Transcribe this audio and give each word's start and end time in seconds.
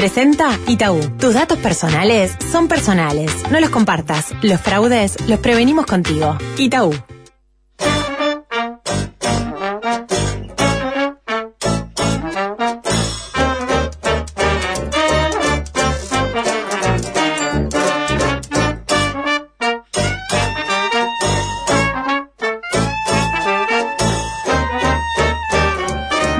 Presenta 0.00 0.58
Itaú. 0.66 0.98
Tus 1.18 1.34
datos 1.34 1.58
personales 1.58 2.34
son 2.50 2.68
personales. 2.68 3.30
No 3.50 3.60
los 3.60 3.68
compartas. 3.68 4.32
Los 4.40 4.58
fraudes 4.58 5.28
los 5.28 5.40
prevenimos 5.40 5.84
contigo. 5.84 6.38
Itaú. 6.56 6.94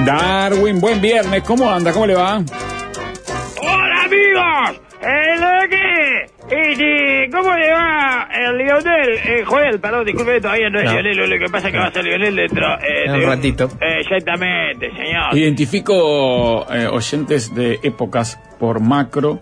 Darwin, 0.03 0.81
buen 0.81 0.99
viernes. 0.99 1.43
¿Cómo 1.43 1.69
anda? 1.69 1.93
¿Cómo 1.93 2.07
le 2.07 2.15
va? 2.15 2.43
¡Hola 4.33 4.67
amigos! 4.67 4.81
¿El 5.01 5.69
qué? 5.69 6.25
Y 6.51 6.75
si, 6.75 7.31
¿cómo 7.31 7.55
le 7.57 7.71
va 7.71 8.27
el 8.33 8.57
Lionel? 8.57 9.09
Eh, 9.25 9.43
Joel, 9.45 9.79
perdón, 9.79 10.05
disculpe, 10.05 10.39
todavía 10.41 10.69
no 10.69 10.79
es 10.79 10.85
No. 10.85 10.91
Lionel, 11.01 11.29
lo 11.29 11.39
que 11.45 11.51
pasa 11.51 11.67
es 11.67 11.73
que 11.73 11.79
va 11.79 11.87
a 11.87 11.91
ser 11.91 12.03
Lionel 12.03 12.35
dentro 12.35 12.67
eh, 12.79 13.05
En 13.05 13.11
un 13.15 13.23
ratito. 13.23 13.69
Eh, 13.81 14.01
exactamente, 14.01 14.91
señor. 14.91 15.35
Identifico 15.37 16.67
eh, 16.71 16.87
oyentes 16.87 17.53
de 17.55 17.79
épocas 17.83 18.37
por 18.59 18.79
macro. 18.79 19.39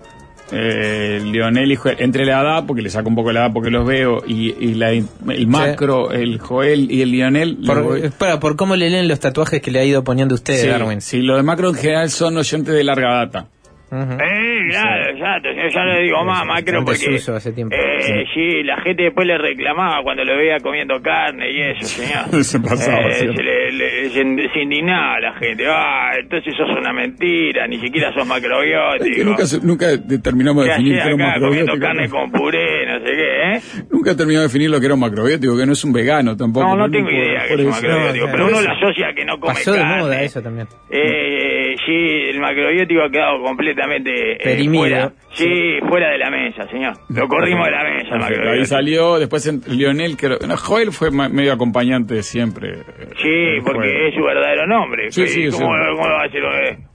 Eh, 0.52 1.22
Lionel 1.24 1.72
y 1.72 1.76
Joel, 1.76 1.98
entre 2.00 2.26
la 2.26 2.42
edad, 2.42 2.64
porque 2.66 2.82
le 2.82 2.90
saco 2.90 3.08
un 3.10 3.16
poco 3.16 3.32
la 3.32 3.42
edad 3.42 3.54
porque 3.54 3.70
los 3.70 3.86
veo, 3.86 4.24
y, 4.26 4.50
y 4.60 4.74
la- 4.76 4.92
el 4.92 5.48
macro, 5.48 6.12
el 6.12 6.40
Joel 6.40 6.92
y 6.92 7.04
el 7.04 7.12
Lionel. 7.12 7.58
lo 7.62 7.84
Por, 7.84 7.98
espera, 8.00 8.40
por 8.40 8.56
cómo 8.56 8.76
le 8.76 8.90
leen 8.90 9.08
los 9.08 9.20
tatuajes 9.20 9.62
que 9.62 9.70
le 9.70 9.80
ha 9.80 9.84
ido 9.86 10.04
poniendo 10.04 10.34
usted, 10.34 10.56
sí, 10.56 10.68
Darwin. 10.68 11.02
sí, 11.02 11.22
los 11.22 11.38
de 11.38 11.44
macro 11.44 11.70
en 11.70 11.76
general 11.76 12.10
son 12.10 12.36
oyentes 12.38 12.74
de 12.74 12.84
larga 12.84 13.14
data. 13.26 13.46
Ujú. 13.92 14.14
Eh, 14.14 14.60
claro, 14.70 15.12
exacto, 15.12 15.50
yo 15.52 15.68
ya 15.74 15.84
le 15.86 16.04
digo 16.04 16.24
más, 16.24 16.46
Macro, 16.46 16.86
porque... 16.86 17.16
hace 17.16 17.52
tiempo. 17.54 17.76
Eh, 17.76 18.24
sí, 18.34 18.64
la 18.64 18.80
gente 18.82 19.04
después 19.04 19.26
le 19.28 19.38
reclamaba 19.38 20.04
cuando 20.04 20.24
lo 20.24 20.38
veía 20.38 20.58
comiendo 20.60 21.02
carne 21.02 21.50
y 21.52 21.62
eso, 21.62 21.86
señor. 21.86 22.44
Se 22.44 22.60
pasaba, 22.60 23.08
Eh, 23.08 23.14
se, 23.14 23.26
le- 23.28 23.72
le- 23.72 24.10
se- 24.10 24.60
indignaba 24.62 25.20
la 25.20 25.34
gente. 25.36 25.66
Ah, 25.68 26.12
entonces 26.20 26.54
sos 26.56 26.70
una 26.78 26.94
mentira, 26.94 27.68
ni 27.68 27.80
siquiera 27.80 28.10
sos 28.14 28.18
Es 28.18 28.24
que 28.24 28.30
macrobiótico. 28.30 29.24
nunca, 29.24 29.44
nunca 29.64 29.88
determinamos 29.98 30.64
de 30.66 30.70
¿Qué 30.70 30.76
definir 30.78 30.94
qué 30.94 31.06
era 31.06 31.16
un 31.16 31.22
acá 31.22 31.40
comiendo 31.40 31.72
macrobiótico. 31.74 31.80
carne 31.88 32.10
con 32.10 32.32
puré, 32.32 32.86
no 32.86 33.00
sé 33.00 33.12
qué, 33.16 33.54
eh? 33.54 33.84
Nunca 33.92 34.16
terminamos 34.16 34.44
de 34.44 34.48
definir 34.50 34.70
lo 34.70 34.80
que 34.80 34.86
era 34.86 34.94
un 34.96 35.00
macrobiótico, 35.02 35.58
que 35.58 35.66
no 35.66 35.74
es 35.74 35.84
un 35.84 35.94
vegano 35.94 36.38
tampoco. 36.38 36.68
No, 36.68 36.76
no 36.76 36.84
Por- 36.84 36.92
tengo 36.92 37.10
idea 37.10 37.48
que 37.48 37.54
es 37.56 37.60
un 37.60 37.70
macrobiótico, 37.70 38.26
No, 38.28 38.32
pero 38.32 38.48
uno 38.48 38.62
lo 38.62 38.72
asocia 38.72 39.14
que 39.16 39.26
no 39.26 39.40
come 39.40 39.54
Pasó 39.54 39.72
de 39.74 39.80
carne. 39.80 39.98
moda 40.02 40.22
eso 40.22 40.42
también. 40.42 40.68
Eh, 40.92 41.49
sí, 41.90 42.30
el 42.30 42.40
macrobiótico 42.40 43.02
ha 43.04 43.10
quedado 43.10 43.42
completamente 43.44 44.12
eh, 44.34 44.70
fuera. 44.70 45.12
Sí, 45.32 45.46
fuera 45.88 46.10
de 46.10 46.18
la 46.18 46.30
mesa, 46.32 46.68
señor. 46.70 46.94
Lo 47.10 47.28
corrimos 47.28 47.66
de 47.66 47.72
la 47.72 47.84
mesa, 47.84 48.00
el 48.00 48.10
Perfecto, 48.10 48.24
Ahí 48.26 48.30
macrobiótico. 48.38 48.66
salió, 48.66 49.20
después 49.20 49.48
en- 49.48 49.62
Lionel, 49.68 50.18
que 50.18 50.28
no, 50.30 50.58
Joel 50.58 50.92
fue 50.92 51.12
medio 51.12 51.54
acompañante 51.54 52.24
siempre. 52.24 52.70
eh, 52.80 52.84
Sí, 53.22 53.62
porque 53.66 54.08
es 54.08 54.16
su 54.16 54.24
verdadero 54.24 54.66
nombre. 54.68 55.12
Sí, 55.12 55.28
sí, 55.28 55.46
¿Cómo, 55.52 55.58
sí. 55.58 55.84
cómo 55.96 56.10
va 56.10 56.24
a 56.24 56.30
ser 56.30 56.44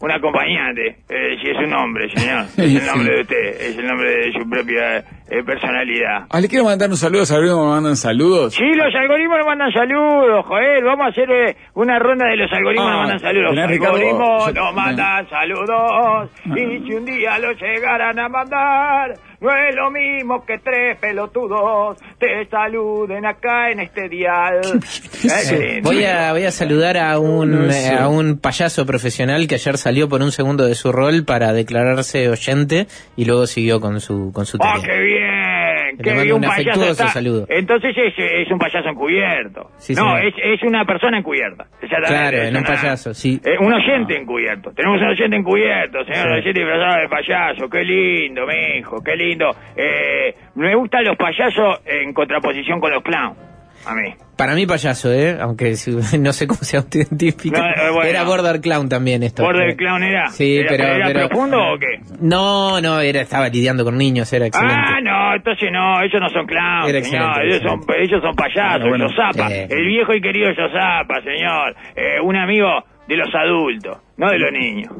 un 0.00 0.10
acompañante? 0.10 0.96
Eh, 1.08 1.36
si 1.42 1.50
es 1.50 1.58
un 1.58 1.70
nombre, 1.70 2.08
señor. 2.10 2.44
Es 2.56 2.58
el 2.58 2.80
Sí. 2.80 2.86
nombre 2.86 3.14
de 3.14 3.20
usted, 3.22 3.48
es 3.60 3.78
el 3.78 3.86
nombre 3.86 4.10
de 4.10 4.32
su 4.32 4.48
propia 4.50 4.98
eh, 5.30 5.42
personalidad. 5.44 6.26
Ah, 6.30 6.40
le 6.40 6.48
quiero 6.48 6.64
mandar 6.64 6.90
un 6.90 6.96
saludo, 6.96 7.24
me 7.64 7.70
mandan 7.70 7.96
saludos. 7.96 8.54
Sí, 8.54 8.64
los 8.74 8.94
algoritmos 8.94 9.38
nos 9.38 9.46
mandan 9.46 9.72
saludos, 9.72 10.44
Joel. 10.46 10.84
Vamos 10.84 11.06
a 11.06 11.08
hacer 11.10 11.30
eh, 11.30 11.56
una 11.74 11.98
ronda 11.98 12.26
de 12.26 12.36
los 12.36 12.52
algoritmos 12.52 12.86
Ah, 12.88 12.90
nos 12.92 13.00
mandan 13.00 13.18
saludos. 13.20 13.54
Ricardo, 13.68 13.94
algoritmos 13.96 14.54
yo- 14.54 14.60
mandan 14.86 15.28
saludos. 15.30 16.30
Y 16.46 16.78
si 16.86 16.94
un 16.94 17.04
día 17.04 17.38
los 17.38 17.60
llegaran 17.60 18.18
a 18.18 18.28
mandar, 18.28 19.14
no 19.40 19.50
es 19.54 19.74
lo 19.74 19.90
mismo 19.90 20.44
que 20.44 20.58
tres 20.58 20.96
pelotudos 20.98 21.98
te 22.18 22.46
saluden 22.48 23.27
acá 23.27 23.70
en 23.70 23.80
este 23.80 24.08
dial. 24.08 24.60
Eh, 25.24 25.80
Voy 25.83 26.05
a, 26.05 26.33
voy 26.33 26.45
a 26.45 26.50
saludar 26.50 26.98
a 26.98 27.18
un, 27.18 27.70
eh, 27.70 27.89
a 27.98 28.08
un 28.08 28.39
payaso 28.39 28.84
profesional 28.84 29.46
que 29.46 29.55
ayer 29.55 29.78
salió 29.78 30.06
por 30.06 30.20
un 30.22 30.33
segundo 30.33 30.67
de 30.67 30.74
su 30.74 30.92
rol 30.92 31.24
para 31.24 31.55
declararse 31.55 32.28
oyente 32.28 32.86
y 33.16 33.24
luego 33.24 33.46
siguió 33.46 33.80
con 33.80 34.01
su, 34.01 34.33
con 34.34 34.45
su 34.45 34.58
¡Ah, 34.61 34.74
tarea. 34.78 34.83
qué 34.95 35.01
bien! 35.02 35.43
¡Qué 36.02 36.14
mando 36.14 36.36
un 36.36 36.44
Un 36.44 36.48
payaso 36.48 36.70
afectuoso 36.70 36.90
está... 36.90 37.08
saludo. 37.08 37.46
Entonces 37.48 37.96
es, 37.96 38.14
es 38.18 38.50
un 38.50 38.58
payaso 38.58 38.88
encubierto. 38.88 39.70
Sí, 39.77 39.94
no, 39.94 40.18
es, 40.18 40.34
es 40.42 40.62
una 40.62 40.84
persona 40.84 41.18
encubierta. 41.18 41.66
Claro, 41.80 42.36
es 42.38 42.48
en 42.48 42.56
un 42.56 42.62
payaso, 42.64 43.14
sí. 43.14 43.40
Eh, 43.44 43.56
un 43.60 43.72
oyente 43.72 44.16
encubierto. 44.16 44.72
Tenemos 44.72 45.00
un 45.00 45.08
oyente 45.08 45.36
encubierto, 45.36 46.04
señor. 46.04 46.27
Sí. 46.27 46.48
Oyente 46.48 46.60
disfrazado 46.60 47.00
de 47.00 47.08
payaso. 47.08 47.68
¡Qué 47.68 47.83
lindo, 47.84 48.42
mijo! 48.46 49.02
¡Qué 49.02 49.16
lindo! 49.16 49.50
Eh, 49.77 50.34
me 50.56 50.74
gustan 50.74 51.04
los 51.04 51.16
payasos 51.16 51.80
en 51.86 52.12
contraposición 52.12 52.80
con 52.80 52.92
los 52.92 53.02
clowns. 53.02 53.53
A 53.86 53.95
mí. 53.95 54.14
Para 54.36 54.55
mí 54.55 54.67
payaso, 54.67 55.12
¿eh? 55.12 55.36
Aunque 55.40 55.74
si- 55.77 55.90
no 56.18 56.33
sé 56.33 56.46
cómo 56.46 56.61
se 56.62 56.77
autoidentifica. 56.77 57.61
No, 57.61 57.67
eh, 57.68 57.90
bueno. 57.92 58.08
Era 58.11 58.24
Border 58.24 58.61
Clown 58.61 58.89
también 58.89 59.22
esto. 59.22 59.42
¿Border 59.42 59.77
clown 59.77 60.02
era? 60.02 60.28
Sí, 60.30 60.56
¿Era, 60.56 60.68
pero... 60.70 60.84
¿Era 60.84 61.06
pero- 61.06 61.28
profundo 61.28 61.58
o 61.58 61.78
qué? 61.78 62.00
No, 62.20 62.80
no, 62.80 63.00
era, 63.00 63.20
estaba 63.20 63.48
lidiando 63.48 63.84
con 63.84 63.96
niños, 63.98 64.33
era 64.33 64.46
excelente. 64.46 64.74
Ah, 64.77 65.00
no, 65.02 65.34
entonces 65.36 65.68
no, 65.72 66.00
ellos 66.02 66.20
no 66.20 66.28
son 66.30 66.46
clowns, 66.46 66.89
Era 66.89 67.02
señor, 67.02 67.28
excelente, 67.28 67.56
ellos 67.56 67.62
son, 67.62 67.80
ellos 68.00 68.20
son 68.22 68.34
payasos, 68.34 68.89
Bueno, 68.89 69.05
bueno. 69.06 69.08
Yosapa, 69.08 69.48
Sí. 69.48 69.55
el 69.70 69.86
viejo 69.86 70.14
y 70.14 70.20
querido 70.20 70.51
Yosapa, 70.51 71.20
señor, 71.22 71.77
eh, 71.95 72.20
un 72.22 72.36
amigo 72.36 72.84
de 73.06 73.16
los 73.16 73.28
adultos, 73.34 73.98
no 74.17 74.30
de 74.30 74.39
los 74.39 74.52
niños. 74.52 74.92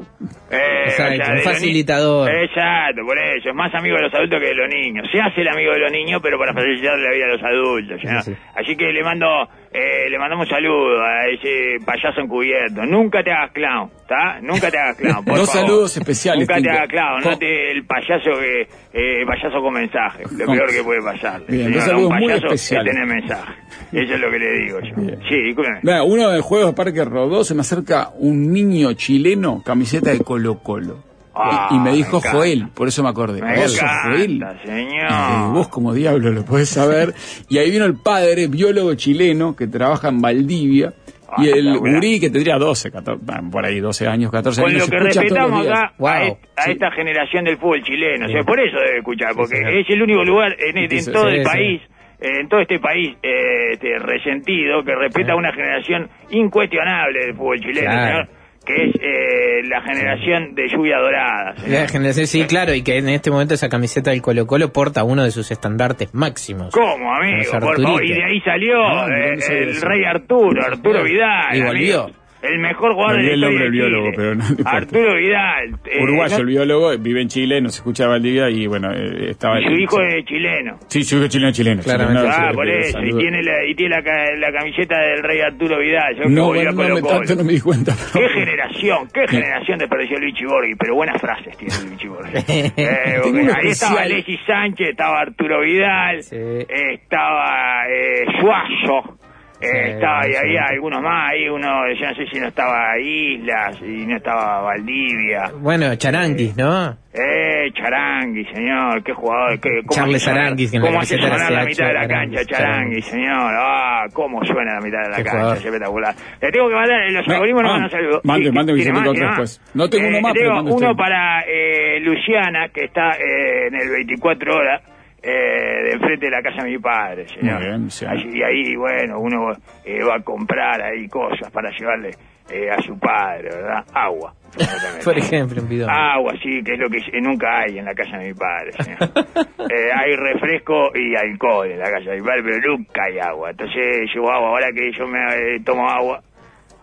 Eh, 0.51 0.83
Exacto, 0.87 1.23
un 1.29 1.35
los 1.35 1.43
facilitador. 1.43 2.29
Exacto, 2.29 3.01
por 3.05 3.17
eso, 3.17 3.49
es 3.49 3.55
más 3.55 3.73
amigo 3.73 3.95
de 3.95 4.03
los 4.03 4.13
adultos 4.13 4.39
que 4.41 4.47
de 4.47 4.55
los 4.55 4.69
niños. 4.69 5.07
Se 5.11 5.19
hace 5.19 5.41
el 5.41 5.47
amigo 5.47 5.71
de 5.73 5.79
los 5.79 5.91
niños, 5.91 6.19
pero 6.21 6.37
para 6.37 6.53
facilitarle 6.53 7.03
la 7.03 7.11
vida 7.13 7.25
a 7.25 7.29
los 7.29 7.43
adultos, 7.43 8.01
señor. 8.01 8.21
Sí, 8.23 8.31
sí. 8.33 8.37
Así 8.55 8.75
que 8.75 8.85
le 8.91 9.03
mando, 9.03 9.25
eh, 9.71 10.09
le 10.09 10.19
mandamos 10.19 10.47
saludos 10.47 11.01
a 11.01 11.27
ese 11.29 11.83
payaso 11.85 12.21
encubierto. 12.21 12.85
Nunca 12.85 13.23
te 13.23 13.31
hagas 13.31 13.51
clown, 13.51 13.89
¿está? 14.01 14.39
Nunca 14.41 14.69
te 14.69 14.77
hagas 14.77 14.97
clown, 14.97 15.25
por 15.25 15.37
Dos 15.37 15.51
favor. 15.51 15.67
saludos 15.67 15.97
especiales, 15.97 16.47
Nunca 16.47 16.61
te 16.61 16.69
hagas 16.69 16.87
clown, 16.89 17.21
no 17.23 17.37
te 17.37 17.71
el 17.71 17.85
payaso 17.85 18.31
que 18.39 18.61
eh, 18.93 19.25
payaso 19.25 19.61
con 19.61 19.73
mensaje, 19.73 20.23
lo 20.37 20.45
peor 20.45 20.69
que 20.71 20.83
puede 20.83 21.01
pasar. 21.01 21.41
Bien, 21.47 21.73
Señor, 21.81 21.95
un 22.03 22.09
payaso 22.09 22.47
es 22.53 22.69
tener 22.69 23.05
mensaje. 23.05 23.53
Eso 23.91 24.13
es 24.13 24.19
lo 24.19 24.29
que 24.29 24.39
le 24.39 24.51
digo 24.59 24.79
yo. 24.81 24.95
Bien. 25.01 25.19
Sí, 25.27 25.35
discúlpeme. 25.41 25.79
Mira, 25.83 26.03
uno 26.03 26.29
de 26.29 26.41
juegos 26.41 26.67
de 26.71 26.73
Parque 26.75 27.03
Rodó 27.03 27.43
se 27.43 27.55
me 27.55 27.61
acerca 27.61 28.09
un 28.17 28.51
niño 28.51 28.93
chileno, 29.05 29.61
camiseta 29.63 30.09
de 30.11 30.19
Colo 30.19 30.57
Colo. 30.59 31.03
Ah, 31.37 31.67
y, 31.71 31.79
me 31.79 31.91
dijo 31.91 32.21
me. 32.23 32.29
Joel, 32.31 32.67
por 32.73 32.87
eso 32.87 33.03
me 33.03 33.09
acordé. 33.09 33.41
Me 33.41 33.55
Vos 33.57 33.73
sos 33.73 33.89
Joel. 34.03 34.43
señor. 34.65 35.53
Vos 35.53 35.67
como 35.67 35.93
diablo 35.93 36.31
lo 36.31 36.43
podés 36.45 36.69
saber. 36.69 37.13
y 37.49 37.57
ahí 37.57 37.69
vino 37.69 37.85
el 37.85 37.95
padre, 38.01 38.47
biólogo 38.47 38.95
chileno, 38.95 39.55
que 39.55 39.67
trabaja 39.67 40.07
en 40.09 40.21
Valdivia. 40.21 40.93
Ah, 41.27 41.43
y 41.43 41.49
el 41.49 41.77
gurí 41.77 42.19
que 42.19 42.29
tendría 42.29 42.55
12, 42.57 42.89
14, 42.91 43.21
bueno, 43.25 43.49
por 43.51 43.65
ahí 43.65 43.79
12 43.79 44.07
años, 44.07 44.31
14 44.31 44.61
Con 44.61 44.69
años. 44.71 44.81
lo 44.81 44.85
se 44.85 44.91
que 44.91 44.99
respetamos 44.99 45.67
acá 45.67 45.93
a, 45.99 46.23
Sí. 46.63 46.71
esta 46.71 46.91
generación 46.91 47.43
del 47.45 47.57
fútbol 47.57 47.83
chileno. 47.83 48.25
O 48.25 48.27
sea, 48.29 48.35
Bien. 48.37 48.45
por 48.45 48.59
eso 48.59 48.77
debe 48.77 48.97
escuchar, 48.99 49.33
porque 49.35 49.57
señor. 49.57 49.73
es 49.73 49.89
el 49.89 50.01
único 50.01 50.23
lugar 50.23 50.55
en, 50.59 50.77
en 50.77 51.01
Sí, 51.01 51.11
todo 51.11 51.27
el 51.27 51.43
país, 51.43 51.81
en 52.21 52.47
todo 52.47 52.61
este 52.61 52.79
país 52.79 53.17
eh, 53.21 53.73
este, 53.73 53.99
resentido, 53.99 54.83
que 54.85 54.95
respeta 54.95 55.33
a 55.33 55.35
una 55.35 55.51
generación 55.51 56.09
incuestionable 56.29 57.25
del 57.25 57.35
fútbol 57.35 57.59
chileno, 57.59 57.91
Claro. 57.91 58.27
Que 58.65 58.73
es 58.89 58.95
eh, 59.01 59.67
la 59.69 59.81
generación 59.81 60.55
de 60.55 60.67
lluvia 60.67 60.97
dorada. 60.97 61.55
señor. 61.57 61.81
La 61.81 61.87
generación- 61.87 62.27
Sí, 62.27 62.43
claro, 62.45 62.73
y 62.73 62.81
que 62.81 62.97
en 62.97 63.09
este 63.09 63.29
momento 63.31 63.53
esa 63.53 63.69
camiseta 63.69 64.11
del 64.11 64.21
Colo 64.21 64.45
Colo 64.47 64.73
porta 64.73 65.03
uno 65.03 65.23
de 65.23 65.31
sus 65.31 65.51
estandartes 65.51 66.13
máximos. 66.13 66.73
¿Cómo, 66.73 67.13
amigo? 67.15 67.51
Por 67.59 67.81
favor, 67.81 68.03
y 68.03 68.13
de 68.13 68.23
ahí 68.23 68.41
salió 68.41 68.77
No, 68.77 69.07
no, 69.07 69.15
eh, 69.15 69.35
no 69.37 69.55
el 69.55 69.81
rey 69.81 70.03
Arturo, 70.05 70.63
Arturo 70.63 71.03
Vidal. 71.03 71.55
Y 71.55 71.61
volvió. 71.61 72.01
amigo. 72.03 72.24
El 72.47 72.59
mejor 72.59 72.93
jugador 72.93 73.17
de 73.17 73.23
la 73.23 73.33
el 73.33 73.41
nombre 73.41 73.57
de 73.57 73.63
del 73.63 73.71
biólogo, 73.71 74.11
pero 74.15 74.35
no. 74.35 74.43
Arturo 74.65 75.15
Vidal. 75.15 75.75
eh, 75.85 76.03
Uruguayo, 76.03 76.35
no- 76.35 76.41
el 76.41 76.45
biólogo, 76.47 76.97
vive 76.97 77.21
en 77.21 77.27
Chile, 77.27 77.61
nos 77.61 77.75
escucha 77.75 78.07
Valdivia 78.07 78.49
y 78.49 78.67
bueno, 78.67 78.91
eh, 78.93 79.31
estaba... 79.31 79.59
y 79.59 79.65
su 79.65 79.71
hijo 79.73 80.01
es 80.01 80.25
chileno. 80.25 80.77
Sí, 80.87 81.03
su 81.03 81.15
hijo 81.15 81.25
es 81.25 81.31
chileno, 81.31 81.51
chileno. 81.51 81.81
Claramente. 81.81 82.21
chileno, 82.21 82.35
Ah, 82.37 82.47
sí, 82.51 82.55
por 82.55 82.67
eh, 82.67 82.79
eso, 82.79 82.99
y 83.03 83.17
tiene 83.17 83.43
la, 83.43 83.65
y 83.65 83.75
tiene 83.75 83.95
la, 84.01 84.35
la 84.37 84.51
camiseta 84.51 84.97
del 84.99 85.23
rey 85.23 85.39
Arturo 85.41 85.79
Vidal. 85.79 86.15
Yo 86.15 86.29
No, 86.29 86.47
bueno, 86.47 86.71
no, 86.71 86.95
me, 86.95 87.01
tanto 87.01 87.35
no 87.35 87.43
me 87.43 87.53
di 87.53 87.61
cuenta. 87.61 87.93
Qué 88.13 88.29
generación, 88.29 89.07
qué 89.13 89.27
generación 89.27 89.79
desperdició 89.79 90.19
Luigi 90.19 90.45
Borghi, 90.45 90.75
pero 90.75 90.95
buenas 90.95 91.19
frases 91.21 91.57
tiene 91.57 91.73
Luigi 91.89 92.07
Borghi. 92.07 92.31
Eh, 92.77 93.21
ahí 93.55 93.69
estaba. 93.69 94.01
Alexis 94.01 94.39
Sánchez, 94.45 94.89
estaba 94.89 95.21
Arturo 95.21 95.61
Vidal, 95.61 96.23
Sí. 96.23 96.35
estaba 96.69 97.87
eh, 97.89 98.25
Suazo, 98.39 99.17
eh, 99.61 99.67
Sí, 99.85 99.91
estaba, 99.93 100.27
y 100.27 100.31
sí. 100.31 100.37
había 100.37 100.63
algunos 100.69 101.01
más, 101.01 101.31
ahí 101.31 101.47
uno, 101.49 101.67
yo 101.93 102.07
no 102.07 102.15
sé 102.15 102.25
si 102.31 102.39
no 102.39 102.47
estaba 102.47 102.97
Islas, 102.99 103.81
y 103.81 104.05
no 104.05 104.17
estaba 104.17 104.61
Valdivia. 104.61 105.51
Bueno, 105.59 105.95
Charanquis, 105.95 106.55
¿no? 106.57 106.97
Eh, 107.13 107.71
Arangui, 107.85 108.43
señor, 108.53 109.03
qué 109.03 109.13
jugador, 109.13 109.59
qué, 109.61 109.69
cómo 109.85 109.91
Charles 109.91 110.27
Aranguis, 110.27 110.71
que 110.71 110.79
cómo 110.81 110.99
hace 110.99 111.17
sonar 111.17 111.49
la 111.51 111.63
mitad 111.63 111.87
de 111.87 111.93
la 111.93 112.01
CH, 112.01 112.07
cancha, 112.09 112.15
Aranguis, 112.15 112.47
Charangui, 112.47 113.01
señor, 113.03 113.53
ah, 113.57 114.05
cómo 114.13 114.43
suena 114.43 114.73
la 114.75 114.81
mitad 114.81 115.01
de 115.03 115.09
la 115.09 115.23
cancha, 115.23 115.53
es 115.53 115.65
espectacular. 115.65 116.13
Le 116.41 116.51
tengo 116.51 116.67
que 116.67 116.75
mandar, 116.75 117.11
los 117.11 117.27
No, 117.27 117.33
algoritmos 117.35 117.63
nos 117.63 117.71
ah, 117.71 117.73
mandan 117.73 117.91
saludos. 117.91 118.21
mande, 118.25 118.51
mande, 118.51 118.73
¿tiene 118.73 118.91
Vicente, 118.91 119.09
otro 119.09 119.27
después. 119.27 119.61
No 119.75 119.89
tengo 119.89 120.07
uno 120.09 120.21
más, 120.21 120.33
pero 120.33 120.61
uno 120.61 120.73
usted. 120.75 120.87
para 120.97 121.41
eh, 121.47 121.99
Luciana, 122.01 122.67
que 122.73 122.85
está 122.85 123.11
eh, 123.11 123.67
en 123.67 123.75
el 123.75 123.89
24 123.89 124.55
horas, 124.55 124.81
eh, 125.25 125.83
de 125.83 125.91
enfrente 125.93 126.25
de 126.27 126.31
la 126.31 126.41
casa 126.41 126.63
de 126.63 126.69
mi 126.69 126.77
padre, 126.77 127.27
señor. 127.27 127.59
Bien, 127.59 127.87
y 128.31 128.43
ahí, 128.43 128.75
bueno, 128.75 129.19
uno 129.19 129.51
eh, 129.83 130.03
va 130.03 130.17
a 130.17 130.23
comprar 130.23 130.81
ahí 130.81 131.07
cosas 131.07 131.49
para 131.51 131.71
llevarle 131.71 132.11
eh, 132.49 132.69
a 132.69 132.79
su 132.81 132.97
padre, 132.99 133.49
¿verdad? 133.49 133.83
Agua. 133.91 134.33
Por 135.03 135.17
ejemplo, 135.17 135.61
un 135.61 135.67
bidón. 135.67 135.89
Agua, 135.89 136.33
sí, 136.41 136.61
que 136.63 136.73
es 136.73 136.79
lo 136.79 136.89
que 136.89 136.99
nunca 137.21 137.61
hay 137.61 137.79
en 137.79 137.85
la 137.85 137.93
casa 137.95 138.17
de 138.17 138.27
mi 138.27 138.33
padre. 138.33 138.71
señor. 138.73 139.45
Eh, 139.65 139.89
hay 139.91 140.15
refresco 140.15 140.91
y 140.93 141.15
alcohol 141.15 141.71
en 141.71 141.79
la 141.79 141.89
casa 141.89 142.11
de 142.11 142.17
mi 142.17 142.21
padre, 142.21 142.43
pero 142.43 142.77
nunca 142.77 143.05
hay 143.05 143.17
agua. 143.17 143.49
Entonces 143.49 144.07
llevo 144.13 144.31
agua. 144.31 144.49
Ahora 144.49 144.67
que 144.71 144.91
yo 144.91 145.07
me 145.07 145.17
eh, 145.17 145.59
tomo 145.65 145.89
agua, 145.89 146.21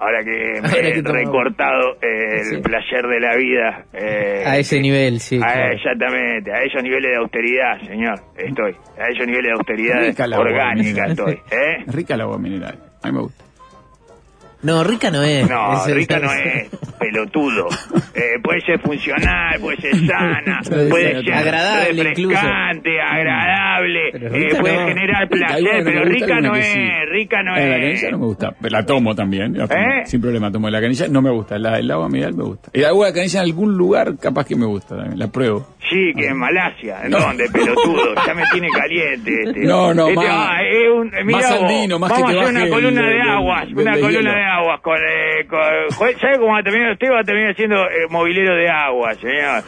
ahora 0.02 0.24
que 0.24 0.60
me 0.62 0.68
Ahora 0.68 0.88
he 0.88 0.92
que 0.94 1.02
recortado 1.02 1.96
el 2.02 2.44
Sí. 2.44 2.56
placer 2.62 3.06
de 3.06 3.20
la 3.20 3.36
vida. 3.36 3.84
eh, 3.92 4.42
A 4.46 4.58
ese 4.58 4.80
nivel, 4.80 5.20
sí. 5.20 5.36
a- 5.36 5.52
claro. 5.52 5.72
Exactamente, 5.74 6.52
a 6.52 6.62
esos 6.64 6.82
niveles 6.82 7.10
de 7.12 7.16
austeridad, 7.16 7.80
señor, 7.86 8.18
estoy. 8.36 8.74
A 8.98 9.08
esos 9.08 9.26
niveles 9.26 9.44
de 9.44 9.52
austeridad 9.52 10.38
orgánica 10.38 11.06
estoy. 11.06 11.34
¿eh? 11.50 11.84
Rica 11.86 12.14
el 12.14 12.20
agua 12.22 12.38
mineral. 12.38 12.78
A 13.02 13.06
mí 13.08 13.14
me 13.14 13.20
gusta. 13.22 13.44
No, 14.62 14.84
rica 14.84 15.10
no 15.10 15.22
es. 15.22 15.48
No, 15.48 15.84
rica 15.86 16.18
no 16.20 16.32
es 16.32 16.70
pelotudo. 16.98 17.66
Eh, 18.14 18.38
puede 18.42 18.60
ser 18.60 18.78
funcional, 18.80 19.58
puede 19.60 19.76
ser 19.80 19.96
sana, 20.06 20.60
Puede 20.68 20.90
ser 21.14 21.24
ser 21.24 21.34
agradable 21.34 22.02
refrescante, 22.04 23.00
agradable, 23.00 24.00
Pero 24.12 24.26
eh, 24.36 24.48
puede 24.60 24.76
no. 24.80 24.86
generar 24.86 25.28
placer, 25.28 25.82
pero 25.84 26.04
rica 26.04 26.40
no 26.40 26.54
es, 26.54 26.66
sí. 26.66 26.80
rica 27.10 27.42
no 27.42 27.56
Eh, 27.56 27.68
la 27.68 27.76
es. 27.76 27.82
canilla 28.00 28.10
no 28.12 28.18
me 28.18 28.26
gusta. 28.26 28.54
La 28.70 28.86
tomo 28.86 29.14
también. 29.14 29.56
la 29.58 29.66
tomo. 29.66 29.80
¿Eh? 29.80 30.02
Sin 30.06 30.20
problema 30.20 30.52
tomo 30.52 30.70
la 30.70 30.80
canilla. 30.80 31.08
No 31.08 31.22
me 31.22 31.30
gusta. 31.30 31.58
La, 31.58 31.78
el 31.78 31.90
agua 31.90 32.08
mineral 32.08 32.34
me 32.34 32.44
gusta. 32.44 32.70
El 32.72 32.84
agua 32.84 33.06
de 33.08 33.14
canilla 33.14 33.40
en 33.40 33.46
algún 33.46 33.76
lugar 33.76 34.16
capaz 34.20 34.46
que 34.46 34.54
me 34.56 34.66
gusta 34.66 34.96
también. 34.96 35.18
La 35.18 35.26
pruebo. 35.26 35.74
Sí, 35.90 36.12
que 36.16 36.26
en 36.28 36.38
Malasia, 36.38 37.00
¿en 37.04 37.10
No. 37.10 37.18
dónde, 37.18 37.48
pelotudo? 37.50 38.14
Ya 38.26 38.32
me 38.34 38.44
tiene 38.52 38.68
caliente 38.70 39.42
este. 39.44 39.60
No, 39.64 39.92
no, 39.92 40.04
Este, 40.08 40.16
más- 40.16 40.26
ah, 40.30 40.58
es 40.62 40.88
un, 40.90 41.10
mirá 41.26 41.38
más 41.38 41.50
andino, 41.50 41.98
más 41.98 42.10
vamos 42.12 42.26
que 42.30 42.32
te 42.32 42.38
a 42.38 42.42
hacer 42.44 42.54
una 42.62 42.68
columna 42.70 43.00
el- 43.00 43.06
de 43.16 43.22
aguas, 43.22 43.62
el- 43.66 43.78
una 43.78 43.92
columna 43.98 44.34
de 44.34 44.44
aguas 44.44 44.51
con, 44.82 44.96
eh, 44.98 45.46
con 45.48 45.60
¿sabe 46.20 46.38
cómo 46.38 46.52
va 46.52 46.58
a 46.58 46.62
terminar? 46.62 46.92
Usted 46.92 47.08
va 47.10 47.20
a 47.20 47.24
terminar 47.24 47.54
siendo 47.56 47.76
eh, 47.88 48.06
movilero 48.10 48.54
de 48.54 48.68
agua, 48.68 49.14
señor. 49.14 49.62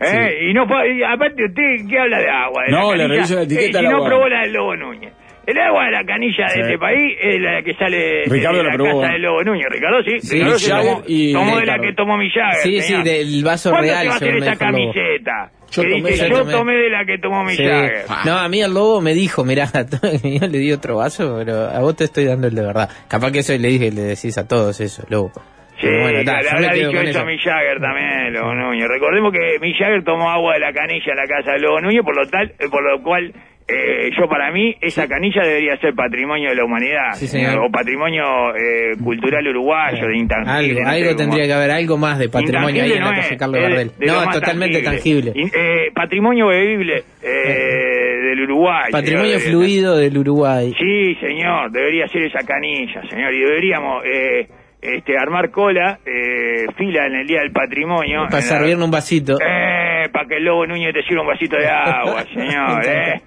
¿Eh? 0.00 0.48
Y 0.48 0.54
no 0.54 0.64
y 0.86 1.02
aparte 1.02 1.44
usted, 1.44 1.86
¿qué 1.88 1.98
habla 1.98 2.18
de 2.20 2.30
agua? 2.30 2.62
De 2.66 2.72
No, 2.72 2.92
le 2.92 2.98
canilla? 2.98 3.14
reviso 3.16 3.34
la 3.34 3.42
etiqueta 3.42 3.78
Eh, 3.78 3.82
si 3.82 3.88
no 3.88 3.96
agua. 3.96 4.08
probó 4.08 4.28
la 4.28 4.40
del 4.42 4.52
Lobo 4.52 4.76
Núñez. 4.76 5.12
El 5.46 5.58
agua 5.58 5.86
de 5.86 5.90
la 5.90 6.04
canilla 6.04 6.44
de 6.46 6.50
Sí. 6.54 6.60
este 6.60 6.78
país 6.78 7.16
es 7.20 7.40
la 7.40 7.62
que 7.62 7.74
sale 7.74 8.24
Ricardo 8.26 8.58
de 8.58 8.64
la 8.64 8.70
la 8.70 8.76
probó. 8.76 9.00
casa 9.00 9.12
del 9.14 9.22
Lobo 9.22 9.42
Núñez. 9.42 9.66
Ricardo, 9.70 10.02
sí. 10.04 10.20
Sí, 10.20 10.34
Ricardo 10.36 10.58
se 10.58 10.70
tomó, 10.70 11.02
y 11.06 11.32
tomó 11.32 11.58
de 11.58 11.66
la 11.66 11.78
que 11.78 11.92
tomó 11.94 12.16
mi 12.18 12.30
Jagger, 12.30 12.60
Sí, 12.62 12.80
sí, 12.82 13.02
del 13.02 13.44
vaso 13.44 13.70
¿Cuándo 13.70 13.88
real, 13.88 14.02
te 14.02 14.08
va 14.08 14.12
a 14.12 14.16
hacer 14.16 14.36
esa 14.36 14.56
camiseta? 14.56 15.50
Yo 15.72 15.82
que 15.82 15.88
tomé 15.90 16.10
dice, 16.10 16.22
de 16.24 16.28
la- 16.28 16.34
yo 16.34 16.40
tomé. 16.42 16.52
tomé 16.52 16.72
de 16.74 16.90
la 16.90 17.04
que 17.04 17.18
tomó 17.18 17.44
mi 17.44 17.54
Sí. 17.56 17.64
Jagger. 17.64 18.04
No, 18.26 18.38
a 18.38 18.48
mí 18.48 18.60
el 18.60 18.72
lobo 18.74 19.00
me 19.00 19.14
dijo, 19.14 19.44
mirá, 19.44 19.66
yo 20.22 20.46
le 20.46 20.58
di 20.58 20.72
otro 20.72 20.96
vaso, 20.96 21.36
pero 21.38 21.68
a 21.70 21.80
vos 21.80 21.96
te 21.96 22.04
estoy 22.04 22.24
dando 22.26 22.46
el 22.48 22.54
de 22.54 22.62
verdad. 22.62 22.88
Capaz 23.08 23.32
que 23.32 23.38
eso 23.40 23.52
le 23.56 23.68
dije, 23.68 23.90
le 23.90 24.02
decís 24.02 24.36
a 24.38 24.46
todos 24.46 24.80
eso, 24.80 25.04
lobo. 25.08 25.32
Sí, 25.80 25.86
bueno, 25.88 26.22
ta, 26.24 26.42
le 26.42 26.50
habrá 26.50 26.74
dicho 26.74 26.90
eso 27.00 27.20
a 27.20 27.24
Mick 27.24 27.40
Jagger 27.42 27.80
también, 27.80 28.34
Lobo 28.34 28.54
Núñez. 28.54 28.86
Recordemos 28.86 29.32
que 29.32 29.58
Mick 29.60 29.78
Jagger 29.78 30.04
tomó 30.04 30.28
agua 30.30 30.52
de 30.54 30.60
la 30.60 30.72
canilla 30.74 31.06
en 31.12 31.16
la 31.16 31.24
casa 31.26 31.52
de 31.52 31.60
Lobo 31.60 31.80
Núñez, 31.80 32.02
por 32.04 32.14
lo 32.14 32.28
tal, 32.28 32.52
por 32.70 32.82
lo 32.82 33.02
cual 33.02 33.32
eh, 33.72 34.10
yo 34.18 34.28
para 34.28 34.50
mí 34.52 34.74
esa 34.80 35.06
canilla 35.06 35.42
debería 35.42 35.76
ser 35.78 35.94
patrimonio 35.94 36.50
de 36.50 36.56
la 36.56 36.64
humanidad, 36.64 37.12
Sí, 37.14 37.26
señor, 37.26 37.58
o 37.58 37.70
patrimonio 37.70 38.24
eh, 38.56 38.96
cultural 39.02 39.46
uruguayo, 39.46 40.06
de 40.08 40.16
intangible. 40.16 40.80
Algo, 40.80 40.80
no 40.82 40.88
algo 40.90 41.16
tendría 41.16 41.46
que 41.46 41.52
haber, 41.52 41.70
algo 41.70 41.96
más 41.98 42.18
de 42.18 42.28
patrimonio 42.28 42.82
ahí 42.82 42.90
Intangible 42.90 42.96
en 42.96 43.04
la 43.04 43.10
no 43.10 43.22
calle 43.22 43.36
Carlos 43.36 43.60
Gardel. 43.62 43.90
No, 44.00 44.32
totalmente 44.32 44.82
tangible. 44.82 45.32
Eh, 45.36 45.90
patrimonio 45.94 46.48
bebible 46.48 47.04
eh, 47.22 48.28
del 48.28 48.42
Uruguay. 48.42 48.90
Patrimonio 48.90 49.38
señor, 49.38 49.50
fluido 49.50 49.96
del 49.96 50.16
Uruguay. 50.18 50.72
Sí, 50.78 51.14
señor, 51.16 51.70
debería 51.70 52.06
ser 52.08 52.22
esa 52.22 52.40
canilla, 52.46 53.02
señor, 53.08 53.32
y 53.34 53.40
deberíamos 53.40 54.02
eh, 54.04 54.48
este, 54.82 55.16
armar 55.18 55.50
cola, 55.50 55.98
eh, 56.06 56.66
fila 56.76 57.06
en 57.06 57.14
el 57.16 57.26
Día 57.26 57.40
del 57.40 57.52
Patrimonio. 57.52 58.24
Para 58.24 58.36
la- 58.36 58.42
servirle 58.42 58.84
un 58.84 58.90
vasito. 58.90 59.34
Eh, 59.40 60.08
para 60.12 60.26
que 60.26 60.36
el 60.36 60.44
Lobo 60.44 60.66
Núñez 60.66 60.92
te 60.94 61.02
sirva 61.02 61.22
un 61.22 61.28
vasito 61.28 61.56
de 61.56 61.68
agua, 61.68 62.24
señor, 62.34 62.86
eh. 62.86 63.20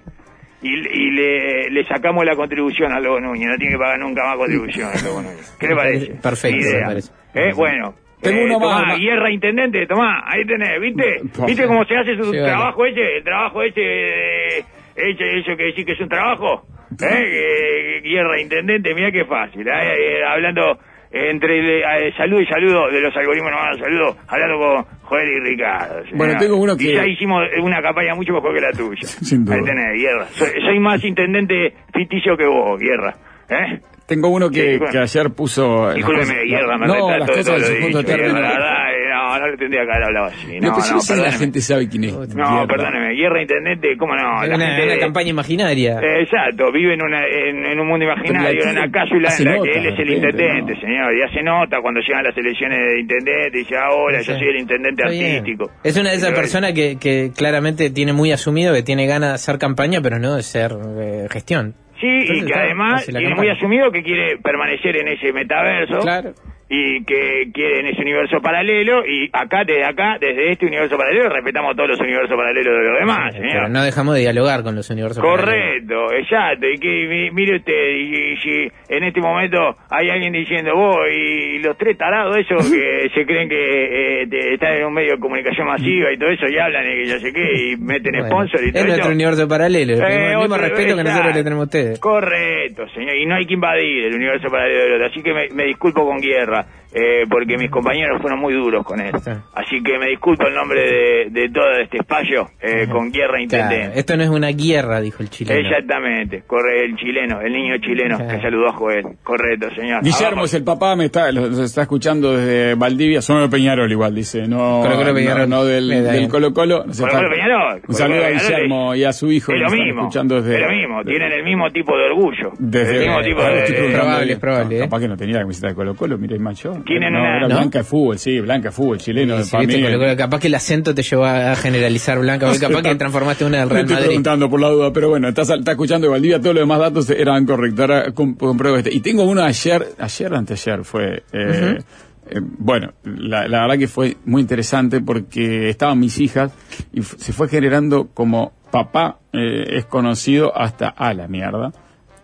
Y, 0.64 0.70
y 0.72 1.10
le, 1.10 1.70
le 1.70 1.84
sacamos 1.84 2.24
la 2.24 2.34
contribución 2.34 2.90
al 2.92 3.02
Lobo 3.04 3.20
Núñez, 3.20 3.48
no 3.48 3.56
tiene 3.58 3.74
que 3.74 3.78
pagar 3.78 3.98
nunca 3.98 4.24
más 4.24 4.36
contribución 4.36 4.88
al 4.92 5.04
Lobo 5.04 5.22
Núñez. 5.22 5.56
¿Qué 5.60 5.66
le 5.68 5.76
parece? 5.76 6.14
perfecto, 6.22 6.56
Idea. 6.58 6.80
me 6.80 6.86
parece. 6.86 7.12
Eh, 7.34 7.52
bueno. 7.54 7.94
Tengo 8.22 8.38
eh, 8.40 8.44
uno 8.46 8.58
tomá, 8.58 8.82
más. 8.86 8.98
guerra 8.98 9.30
intendente, 9.30 9.86
tomá, 9.86 10.24
ahí 10.26 10.46
tenés, 10.46 10.80
¿viste? 10.80 11.20
¿Viste 11.46 11.66
cómo 11.66 11.84
se 11.84 11.94
hace 11.96 12.16
su 12.16 12.24
Sí, 12.24 12.38
vale. 12.38 12.44
trabajo 12.48 12.86
ese? 12.86 13.16
El 13.18 13.24
trabajo 13.24 13.62
ese, 13.62 13.82
eh, 13.82 14.64
ese, 14.96 15.38
eso 15.40 15.54
que 15.58 15.64
decís 15.64 15.84
que 15.84 15.92
es 15.92 16.00
un 16.00 16.08
trabajo, 16.08 16.62
¿eh? 17.02 17.04
Eh, 17.98 18.00
guerra 18.02 18.40
intendente, 18.40 18.94
mira 18.94 19.12
qué 19.12 19.26
fácil. 19.26 19.66
Eh, 19.68 20.24
hablando 20.26 20.78
entre 21.14 21.78
eh, 22.08 22.12
salud 22.16 22.40
y 22.40 22.46
saludo 22.46 22.90
de 22.90 23.00
los 23.00 23.16
algoritmos 23.16 23.50
no 23.52 23.78
saludo, 23.78 24.16
hablando 24.26 24.58
con 24.58 24.84
Joel 25.02 25.28
y 25.28 25.40
Ricardo. 25.50 26.02
Bueno, 26.14 26.34
tengo 26.38 26.56
uno 26.56 26.76
que- 26.76 26.84
Y 26.90 26.94
ya 26.94 27.06
hicimos 27.06 27.42
una 27.62 27.80
campaña 27.80 28.14
mucho 28.16 28.32
mejor 28.32 28.52
que 28.54 28.60
la 28.60 28.72
tuya. 28.72 29.02
Sin 29.06 29.44
duda. 29.44 29.54
Ahí 29.56 29.62
tenés, 29.62 30.02
guerra. 30.02 30.24
Soy, 30.32 30.48
soy 30.60 30.78
más 30.80 31.04
intendente 31.04 31.72
ficticio 31.92 32.36
que 32.36 32.46
vos, 32.46 32.78
guerra. 32.80 33.14
¿Eh? 33.48 33.80
Tengo 34.06 34.28
uno 34.28 34.50
que, 34.50 34.72
Sí, 34.72 34.78
bueno. 34.78 34.92
que 34.92 34.98
ayer 34.98 35.30
puso. 35.34 35.92
Discúlpeme, 35.94 36.44
guerra, 36.44 36.76
me 36.76 36.86
No, 36.86 36.94
retrato 36.94 37.18
las 37.18 37.30
cosas 37.30 37.60
lo 37.60 37.66
su 37.66 37.80
punto 37.82 38.04
término. 38.04 38.40
la 38.40 38.48
verdad, 38.50 38.92
eh, 38.92 39.12
no, 39.38 39.44
no 39.46 39.50
le 39.50 39.56
tendría 39.56 39.84
que 39.84 39.90
haber 39.92 40.04
hablado 40.04 40.26
así. 40.26 40.46
No, 40.60 40.74
que 40.74 40.80
yo 40.82 40.94
no, 40.94 41.00
si 41.00 41.12
la 41.12 41.16
perdóneme. 41.16 41.38
gente 41.38 41.60
sabe 41.60 41.88
quién 41.88 42.04
es. 42.04 42.12
No, 42.12 42.26
Guerra. 42.26 42.66
perdóneme, 42.66 43.14
guerra 43.14 43.42
intendente, 43.42 43.96
¿cómo 43.96 44.14
no? 44.14 44.42
Es 44.42 44.48
La 44.48 44.56
una, 44.56 44.66
gente- 44.66 44.84
una 44.92 44.98
campaña 44.98 45.30
imaginaria. 45.30 46.00
Eh, 46.00 46.22
Exacto, 46.22 46.72
vive 46.72 46.94
en, 46.94 47.02
una, 47.02 47.20
en, 47.26 47.66
en 47.66 47.80
un 47.80 47.86
mundo 47.86 48.04
imaginario, 48.04 48.58
Pero 48.60 48.70
en 48.70 48.78
una 48.78 48.90
cápsula 48.90 49.28
en 49.38 49.44
la 49.44 49.56
nota, 49.56 49.70
que 49.70 49.78
él 49.78 49.86
es 49.86 49.98
el 49.98 50.10
intendente, 50.14 50.74
¿no? 50.74 50.80
señor, 50.80 51.14
y 51.14 51.22
hace 51.22 51.42
nota 51.42 51.80
cuando 51.82 52.00
llegan 52.00 52.24
las 52.24 52.36
elecciones 52.36 52.78
de 52.78 53.00
intendente, 53.00 53.48
y 53.58 53.60
dice, 53.62 53.76
ahora 53.76 54.20
yo 54.22 54.34
soy 54.38 54.48
el 54.48 54.56
intendente 54.56 55.02
Está 55.02 55.12
bien. 55.12 55.36
artístico. 55.38 55.70
Es 55.84 55.96
una 55.98 56.10
de 56.10 56.16
esas 56.16 56.30
Pero- 56.30 56.40
personas 56.40 56.72
que, 56.72 56.96
que 56.98 57.30
claramente 57.36 57.90
tiene 57.90 58.12
muy 58.12 58.32
asumido 58.32 58.72
que 58.74 58.82
tiene 58.82 59.06
ganas 59.06 59.30
de 59.30 59.34
hacer 59.34 59.58
campaña, 59.58 60.00
pero 60.02 60.18
no 60.18 60.36
de 60.36 60.42
ser 60.42 60.72
eh, 60.98 61.26
gestión. 61.30 61.74
Sí, 62.00 62.08
Entonces, 62.08 62.36
y 62.36 62.40
que 62.40 62.46
claro, 62.46 62.64
además 62.66 63.06
tiene 63.06 63.34
muy 63.34 63.48
asumido 63.48 63.90
que 63.92 64.02
quiere 64.02 64.36
permanecer 64.42 64.96
en 64.96 65.08
ese 65.08 65.32
metaverso. 65.32 65.98
Claro. 66.00 66.32
Y 66.74 67.04
que 67.04 67.50
quiere 67.52 67.80
en 67.80 67.86
ese 67.86 68.02
universo 68.02 68.40
paralelo 68.40 69.04
y 69.06 69.28
acá 69.32 69.64
desde 69.64 69.84
acá 69.84 70.16
desde 70.20 70.50
este 70.52 70.66
universo 70.66 70.96
paralelo 70.96 71.28
respetamos 71.28 71.76
todos 71.76 71.90
los 71.90 72.00
universos 72.00 72.36
paralelos 72.36 72.74
de 72.78 72.90
los 72.90 72.98
demás 73.00 73.32
señor. 73.34 73.50
Pero 73.52 73.68
no 73.68 73.82
dejamos 73.84 74.14
de 74.14 74.20
dialogar 74.22 74.62
con 74.62 74.74
los 74.74 74.88
universos. 74.90 75.22
paralelos. 75.22 75.44
Correcto, 75.44 76.12
exacto. 76.14 76.66
Y 76.68 76.78
que 76.78 77.06
mi- 77.08 77.30
mire 77.30 77.56
usted, 77.56 77.90
y, 77.96 78.36
si 78.38 78.68
en 78.88 79.04
este 79.04 79.20
momento 79.20 79.76
hay 79.90 80.10
alguien 80.10 80.32
diciendo, 80.32 80.72
vos 80.74 80.96
y 81.12 81.58
los 81.60 81.76
tres 81.78 81.96
tarados 81.98 82.36
esos 82.36 82.70
que 82.70 83.08
se 83.14 83.24
creen 83.26 83.48
que 83.48 84.22
eh, 84.22 84.26
te- 84.28 84.54
están 84.54 84.74
en 84.74 84.84
un 84.86 84.94
medio 84.94 85.12
de 85.14 85.18
comunicación 85.20 85.66
masiva 85.66 86.12
y 86.12 86.18
todo 86.18 86.30
eso, 86.30 86.46
y 86.48 86.58
hablan 86.58 86.84
y 86.86 87.02
que 87.02 87.08
yo 87.08 87.18
sé 87.18 87.32
qué, 87.32 87.52
y 87.72 87.76
meten 87.76 88.12
Bueno, 88.12 88.26
sponsor 88.28 88.60
y 88.64 88.72
todo 88.72 88.78
es 88.82 88.84
eso. 88.84 88.86
nuestro 88.88 89.12
universo 89.12 89.48
paralelo. 89.48 89.92
Eh, 89.94 90.32
el 90.32 90.38
mismo 90.38 90.56
respeto 90.56 90.96
que 90.96 91.04
nosotros 91.04 91.34
le 91.36 91.42
tenemos 91.44 91.62
a 91.62 91.64
ustedes. 91.66 92.00
Correcto, 92.00 92.88
señor. 92.94 93.14
Y 93.16 93.26
no 93.26 93.34
hay 93.36 93.46
que 93.46 93.54
invadir 93.54 94.04
el 94.06 94.14
universo 94.14 94.48
paralelo 94.50 94.82
del 94.84 94.92
otro. 94.94 95.06
Así 95.06 95.22
que 95.22 95.32
me, 95.32 95.48
me 95.54 95.64
disculpo 95.64 96.04
con 96.06 96.20
Guerra, 96.20 96.63
eh, 96.96 97.24
porque 97.28 97.56
mis 97.58 97.70
compañeros 97.70 98.20
fueron 98.22 98.38
muy 98.38 98.54
duros 98.54 98.84
con 98.84 99.00
él. 99.00 99.12
Sí. 99.22 99.30
Así 99.54 99.82
que 99.82 99.98
me 99.98 100.06
disculpo 100.10 100.46
en 100.46 100.54
nombre 100.54 100.80
de, 100.80 101.30
de 101.30 101.48
todo 101.50 101.68
este 101.82 101.98
espacio 101.98 102.48
eh, 102.60 102.86
con 102.88 103.10
Guerra 103.10 103.34
Claro, 103.34 103.42
Intendente. 103.42 103.98
esto 103.98 104.16
no 104.16 104.22
es 104.22 104.28
una 104.28 104.48
guerra, 104.50 105.00
dijo 105.00 105.22
el 105.22 105.28
chileno. 105.30 105.58
Exactamente, 105.60 106.42
corre 106.46 106.84
el 106.84 106.94
chileno, 106.96 107.40
el 107.40 107.52
niño 107.52 107.74
chileno 107.78 108.16
Claro. 108.16 108.30
que 108.36 108.42
saludó 108.42 108.68
a 108.68 108.72
Joel. 108.74 109.04
Correcto, 109.24 109.68
señor. 109.74 110.02
Guillermo 110.04 110.26
Abajo. 110.28 110.44
es 110.44 110.54
el 110.54 110.62
papá, 110.64 110.94
me 110.94 111.06
está, 111.06 111.32
lo, 111.32 111.48
lo 111.48 111.64
está 111.64 111.82
escuchando 111.82 112.36
desde 112.36 112.74
Valdivia, 112.76 113.20
son 113.22 113.40
de 113.42 113.48
Peñarol 113.48 113.90
igual, 113.90 114.14
dice, 114.14 114.46
no, 114.46 114.80
Colo 114.82 114.94
Colo 114.96 115.08
no- 115.08 115.14
Peñarol. 115.14 115.48
no, 115.48 115.64
del. 115.64 116.28
Colo 116.28 116.52
Colo. 116.54 116.84
Colo 116.84 117.12
Colo 117.12 117.30
Peñarol. 117.30 117.82
Un 117.88 117.94
saludo 117.94 118.18
Colo 118.22 118.26
a 118.26 118.30
Guillermo 118.40 118.94
y 118.94 119.04
a 119.04 119.12
su 119.12 119.32
hijo 119.32 119.52
Es 119.52 119.60
lo 119.60 119.70
mismo, 119.70 120.02
escuchando 120.02 120.40
desde... 120.40 120.54
es 120.56 120.62
lo 120.62 120.68
mismo, 120.76 121.02
tienen 121.04 121.32
el 121.32 121.42
mismo 121.42 121.68
tipo 121.70 121.96
de 121.96 122.04
orgullo. 122.04 122.52
Desde 122.58 122.96
el 122.98 123.00
mismo 123.08 123.20
tipo 123.22 123.42
de... 123.42 123.90
probable, 123.92 124.32
es 124.32 124.38
probable, 124.38 124.76
No, 124.78 124.84
¿eh? 124.84 124.86
Capaz 124.86 125.00
que 125.00 125.08
no 125.08 125.16
tenía 125.16 125.34
la 125.36 125.40
camiseta 125.42 125.68
de 125.68 125.74
Colo 125.74 125.94
Colo, 125.96 126.18
mira, 126.18 126.36
más 126.44 126.62
yo. 126.62 126.74
Tienen 126.86 127.12
no, 127.12 127.18
una- 127.20 127.36
era 127.38 127.48
¿no? 127.48 127.56
blanca 127.56 127.78
de 127.78 127.84
fútbol, 127.84 128.18
sí, 128.18 128.38
blanca 128.40 128.68
de 128.68 128.72
fútbol, 128.72 128.98
chileno. 128.98 129.34
Colo 129.50 129.98
Colo, 129.98 130.16
capaz 130.16 130.38
que 130.38 130.46
el 130.46 130.54
acento 130.54 130.94
te 130.94 131.02
llevó 131.02 131.24
a 131.24 131.56
generalizar 131.56 132.18
Blanca, 132.20 132.46
porque 132.46 132.60
capaz 132.68 132.82
que 132.82 132.94
transformaste 132.94 133.44
una 133.44 133.58
del 133.58 133.66
Me 133.68 133.72
Real 133.74 133.80
estoy 133.84 133.94
Madrid. 133.94 134.06
preguntando 134.08 134.48
por 134.50 134.60
la 134.60 134.68
duda, 134.68 134.92
pero 134.92 135.08
bueno, 135.08 135.26
estás, 135.28 135.50
está 135.50 135.72
escuchando 135.72 136.06
de 136.06 136.12
Valdivia, 136.12 136.38
todos 136.38 136.54
los 136.54 136.62
demás 136.62 136.78
datos 136.78 137.10
eran 137.10 137.44
correctos. 137.46 137.80
Ahora 137.80 138.12
com- 138.12 138.34
compruebo 138.36 138.76
este. 138.76 138.94
Y 138.94 139.00
tengo 139.00 139.24
uno 139.24 139.42
ayer, 139.42 139.84
ayer 139.98 140.32
o 140.32 140.36
anteayer 140.36 140.84
fue, 140.84 141.22
eh, 141.32 141.78
Eh, 142.26 142.40
bueno, 142.40 142.94
la, 143.04 143.46
la 143.48 143.60
verdad 143.62 143.76
que 143.78 143.86
fue 143.86 144.16
muy 144.24 144.40
interesante 144.40 145.02
porque 145.02 145.68
estaban 145.68 145.98
mis 146.00 146.18
hijas 146.20 146.52
y 146.94 147.02
se 147.02 147.34
fue 147.34 147.48
generando 147.48 148.08
como 148.14 148.54
papá 148.70 149.18
eh, 149.34 149.76
es 149.76 149.84
conocido 149.84 150.56
hasta 150.56 150.88
a 150.88 151.12
la 151.12 151.28
mierda. 151.28 151.70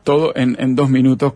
Todo 0.03 0.33
en, 0.35 0.57
en 0.59 0.75
dos 0.75 0.89
minutos, 0.89 1.35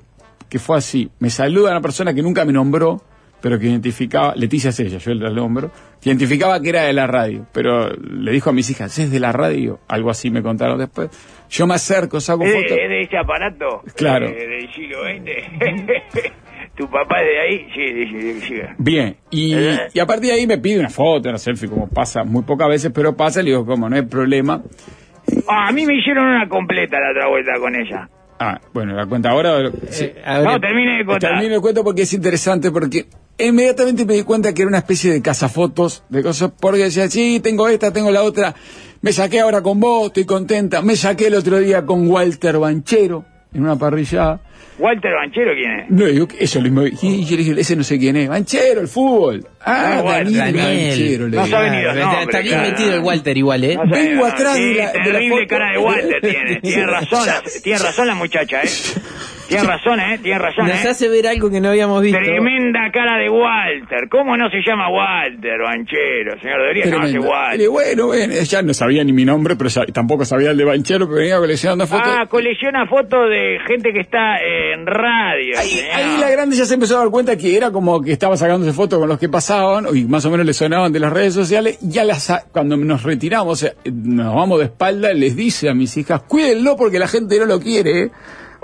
que 0.54 0.60
fue 0.60 0.78
así. 0.78 1.10
Me 1.18 1.30
saluda 1.30 1.72
una 1.72 1.80
persona 1.80 2.14
que 2.14 2.22
nunca 2.22 2.44
me 2.44 2.52
nombró, 2.52 3.02
pero 3.40 3.58
que 3.58 3.66
identificaba, 3.66 4.36
Leticia 4.36 4.70
es 4.70 4.78
ella, 4.78 4.98
yo 4.98 5.10
el 5.10 5.34
nombro, 5.34 5.72
que 6.00 6.10
identificaba 6.10 6.60
que 6.60 6.68
era 6.68 6.82
de 6.84 6.92
la 6.92 7.08
radio, 7.08 7.44
pero 7.52 7.90
le 7.90 8.30
dijo 8.30 8.50
a 8.50 8.52
mis 8.52 8.70
hijas, 8.70 8.96
¿es 9.00 9.10
de 9.10 9.18
la 9.18 9.32
radio? 9.32 9.80
Algo 9.88 10.10
así 10.10 10.30
me 10.30 10.42
contaron 10.44 10.78
después. 10.78 11.10
Yo 11.50 11.66
me 11.66 11.74
acerco, 11.74 12.20
saco 12.20 12.44
¿Es 12.44 12.54
fotos. 12.54 12.70
es 12.70 12.88
de 12.88 13.00
ese 13.02 13.18
aparato? 13.18 13.82
Claro. 13.96 14.26
eh, 14.28 14.46
del 14.46 14.72
siglo 14.72 14.98
XX. 15.02 16.32
¿Tu 16.76 16.88
papá 16.88 17.16
es 17.20 17.26
de 17.26 17.40
ahí? 17.40 17.68
Sí, 17.74 17.92
dice, 17.92 18.34
dice. 18.34 18.68
Bien, 18.78 19.16
y, 19.30 19.54
Eh. 19.54 19.78
y 19.92 19.98
a 19.98 20.06
partir 20.06 20.28
de 20.30 20.34
ahí 20.34 20.46
me 20.46 20.58
pide 20.58 20.78
una 20.78 20.88
foto, 20.88 21.30
una 21.30 21.38
selfie, 21.38 21.68
como 21.68 21.88
pasa 21.88 22.22
muy 22.22 22.44
pocas 22.44 22.68
veces, 22.68 22.92
pero 22.94 23.16
pasa, 23.16 23.42
le 23.42 23.50
digo, 23.50 23.66
como 23.66 23.88
no 23.90 23.96
hay 23.96 24.02
problema. 24.02 24.62
Ah, 25.48 25.66
a 25.68 25.72
mí 25.72 25.84
me 25.84 25.96
hicieron 25.96 26.26
una 26.26 26.48
completa 26.48 26.96
la 27.00 27.10
otra 27.10 27.28
vuelta 27.28 27.52
con 27.58 27.74
ella. 27.74 28.08
Ah, 28.46 28.60
bueno, 28.74 28.94
la 28.94 29.06
cuenta 29.06 29.30
ahora. 29.30 29.70
sí. 29.88 30.04
Eh, 30.04 30.22
ver, 30.26 30.44
No, 30.44 30.60
termine 30.60 30.98
de 30.98 31.06
contar. 31.06 31.30
Termino 31.32 31.54
el 31.54 31.60
cuento 31.62 31.82
porque 31.82 32.02
es 32.02 32.12
interesante, 32.12 32.70
porque 32.70 33.06
inmediatamente 33.38 34.04
me 34.04 34.14
di 34.14 34.22
cuenta 34.22 34.52
que 34.52 34.62
era 34.62 34.68
una 34.68 34.78
especie 34.78 35.10
de 35.12 35.22
cazafotos, 35.22 36.04
de 36.10 36.22
cosas, 36.22 36.50
porque 36.60 36.84
decía, 36.84 37.08
sí, 37.08 37.40
tengo 37.40 37.66
esta, 37.68 37.90
tengo 37.90 38.10
la 38.10 38.22
otra, 38.22 38.54
me 39.00 39.12
saqué 39.12 39.40
ahora 39.40 39.62
con 39.62 39.80
vos, 39.80 40.08
estoy 40.08 40.26
contenta, 40.26 40.82
me 40.82 40.94
saqué 40.94 41.28
el 41.28 41.34
otro 41.36 41.58
día 41.58 41.86
con 41.86 42.06
Walter 42.08 42.58
Banchero, 42.58 43.24
en 43.54 43.62
una 43.62 43.76
parrillada. 43.76 44.40
¿Walter 44.76 45.12
Banchero 45.14 45.52
quién 45.54 45.70
es? 45.80 45.90
No, 45.90 46.04
digo, 46.06 46.26
eso 46.36 46.58
lo 46.60 46.64
mismo. 46.64 46.82
Y 47.00 47.24
yo 47.24 47.36
le 47.36 47.44
dije, 47.44 47.60
ese 47.60 47.76
no 47.76 47.84
sé 47.84 47.96
quién 47.96 48.16
es. 48.16 48.28
Banchero, 48.28 48.80
el 48.80 48.88
fútbol. 48.88 49.46
Ah, 49.60 49.98
Ah, 49.98 50.02
Walter, 50.02 50.32
Daniel, 50.32 50.56
Daniel. 50.56 50.88
Banchero. 50.90 51.28
le 51.28 51.36
No 51.36 51.44
digo. 51.44 51.56
sabe 51.56 51.70
ni 51.70 51.82
los 51.82 51.94
está- 51.94 52.00
nombres, 52.06 52.22
está 52.26 52.38
bien 52.40 52.54
claro. 52.54 52.70
metido 52.70 52.94
el 52.94 53.00
Walter 53.00 53.38
igual, 53.38 53.64
¿eh? 53.64 53.76
No 53.76 53.86
Vengo 53.88 54.20
no, 54.20 54.26
atrás 54.26 54.56
sí, 54.56 54.62
de 54.64 54.74
la- 54.74 54.90
de 54.92 54.98
la 54.98 55.04
terrible 55.04 55.36
foto. 55.36 55.46
cara 55.48 55.70
de 55.70 55.78
Walter 55.78 56.20
tiene. 56.20 56.60
Tiene 56.60 56.86
razón, 56.86 57.26
la, 57.26 57.42
tiene 57.62 57.78
razón 57.78 58.06
la 58.08 58.14
muchacha, 58.16 58.62
¿eh? 58.62 58.68
Tiene 59.60 59.68
razón, 59.74 60.00
¿eh? 60.00 60.18
Tiene 60.22 60.38
razón, 60.38 60.68
Nos 60.68 60.84
¿eh? 60.84 60.88
hace 60.88 61.08
ver 61.08 61.26
algo 61.26 61.50
que 61.50 61.60
no 61.60 61.68
habíamos 61.70 62.02
visto. 62.02 62.18
Tremenda 62.18 62.90
cara 62.92 63.18
de 63.18 63.28
Walter. 63.30 64.08
¿Cómo 64.10 64.36
no 64.36 64.48
se 64.50 64.58
llama 64.66 64.88
Walter 64.90 65.58
Banchero, 65.62 66.38
señor? 66.40 66.60
Debería 66.62 66.84
llamarse 66.86 67.18
Walter. 67.18 67.68
bueno, 67.68 68.06
bueno, 68.06 68.34
ya 68.42 68.62
no 68.62 68.74
sabía 68.74 69.04
ni 69.04 69.12
mi 69.12 69.24
nombre, 69.24 69.56
pero 69.56 69.70
ya- 69.70 69.86
tampoco 69.86 70.24
sabía 70.24 70.50
el 70.50 70.56
de 70.56 70.64
Banchero, 70.64 71.06
pero 71.06 71.18
venía 71.20 71.38
coleccionando 71.38 71.86
fotos. 71.86 72.08
Ah, 72.14 72.26
colecciona 72.26 72.86
fotos 72.86 73.28
de 73.30 73.58
gente 73.66 73.92
que 73.92 74.00
está 74.00 74.36
en 74.38 74.86
radio. 74.86 75.58
Ahí, 75.58 76.16
la 76.20 76.30
grande 76.30 76.56
ya 76.56 76.64
se 76.64 76.74
empezó 76.74 76.96
a 76.96 77.00
dar 77.00 77.10
cuenta 77.10 77.36
que 77.36 77.56
era 77.56 77.70
como 77.70 78.00
que 78.02 78.12
estaba 78.12 78.36
sacándose 78.36 78.72
fotos 78.72 78.98
con 78.98 79.08
los 79.08 79.18
que 79.18 79.28
pasaban 79.28 79.86
y 79.94 80.04
más 80.04 80.24
o 80.24 80.30
menos 80.30 80.46
le 80.46 80.52
sonaban 80.54 80.92
de 80.92 81.00
las 81.00 81.12
redes 81.12 81.34
sociales. 81.34 81.78
Y 81.82 81.90
ya 81.90 82.04
las, 82.04 82.24
sa- 82.24 82.44
cuando 82.52 82.76
nos 82.76 83.02
retiramos, 83.02 83.52
o 83.52 83.56
sea, 83.56 83.72
nos 83.92 84.34
vamos 84.34 84.58
de 84.58 84.66
espalda, 84.66 85.12
les 85.12 85.36
dice 85.36 85.68
a 85.68 85.74
mis 85.74 85.96
hijas, 85.96 86.22
cuídenlo 86.22 86.76
porque 86.76 86.98
la 86.98 87.08
gente 87.08 87.38
no 87.38 87.46
lo 87.46 87.60
quiere. 87.60 88.02
¿eh". 88.04 88.10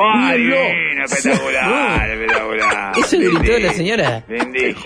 Cuídenlo. 0.01 0.57
divino, 0.57 1.05
espectacular, 1.05 2.11
espectacular. 2.11 2.93
Eso 2.99 3.19
gritó 3.19 3.59
la 3.59 3.73
señora. 3.73 4.25
Bendito. 4.29 4.81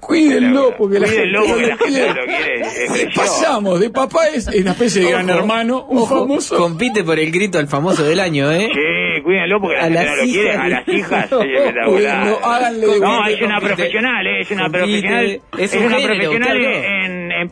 Cuídenlo 0.00 0.76
porque 0.76 1.00
la 1.00 1.06
Cuídenlo 1.08 1.42
gente 1.42 1.52
porque 1.52 1.62
no 1.62 1.68
la 1.68 1.74
lo 1.74 1.78
gente 1.78 1.84
quiere. 1.88 2.08
no 2.08 2.14
lo 2.14 2.26
quiere. 2.26 2.60
Es 2.60 2.90
precioso. 2.92 3.20
Pasamos 3.20 3.80
de 3.80 3.90
papá 3.90 4.28
es 4.28 4.46
una 4.46 4.70
especie 4.72 5.02
de 5.02 5.10
gran 5.10 5.28
hermano, 5.30 5.84
un 5.88 5.98
ojo, 5.98 6.20
famoso. 6.20 6.56
Compite 6.58 7.02
por 7.02 7.18
el 7.18 7.32
grito 7.32 7.58
al 7.58 7.66
famoso 7.66 8.04
del 8.04 8.20
año, 8.20 8.52
¿eh? 8.52 8.68
Sí, 8.72 9.22
cuídenlo 9.22 9.60
porque 9.60 9.76
la 9.78 9.80
A 9.80 9.84
gente 9.88 10.04
las 10.04 10.06
no 10.06 10.16
lo 10.16 10.22
quiere. 10.22 10.48
hijas. 10.48 10.58
A 10.64 10.68
las 10.68 10.88
hijas, 10.88 11.30
No, 11.32 11.40
es 11.42 11.48
espectacular. 11.58 11.88
cuídenlo, 12.22 12.46
háganle 12.46 12.86
de 12.86 13.00
No, 13.00 13.26
es 13.26 13.42
una 13.42 13.54
compite. 13.56 13.74
profesional, 13.74 14.26
eh, 14.28 14.40
es 14.42 14.50
una 14.52 14.62
Compite. 14.62 14.78
profesional. 14.86 15.40
Es 15.58 15.58
Es, 15.58 15.80
un 15.80 15.86
una 15.86 15.96
género, 15.96 16.14
profesional 16.14 16.56
en, 16.64 17.32
en 17.32 17.50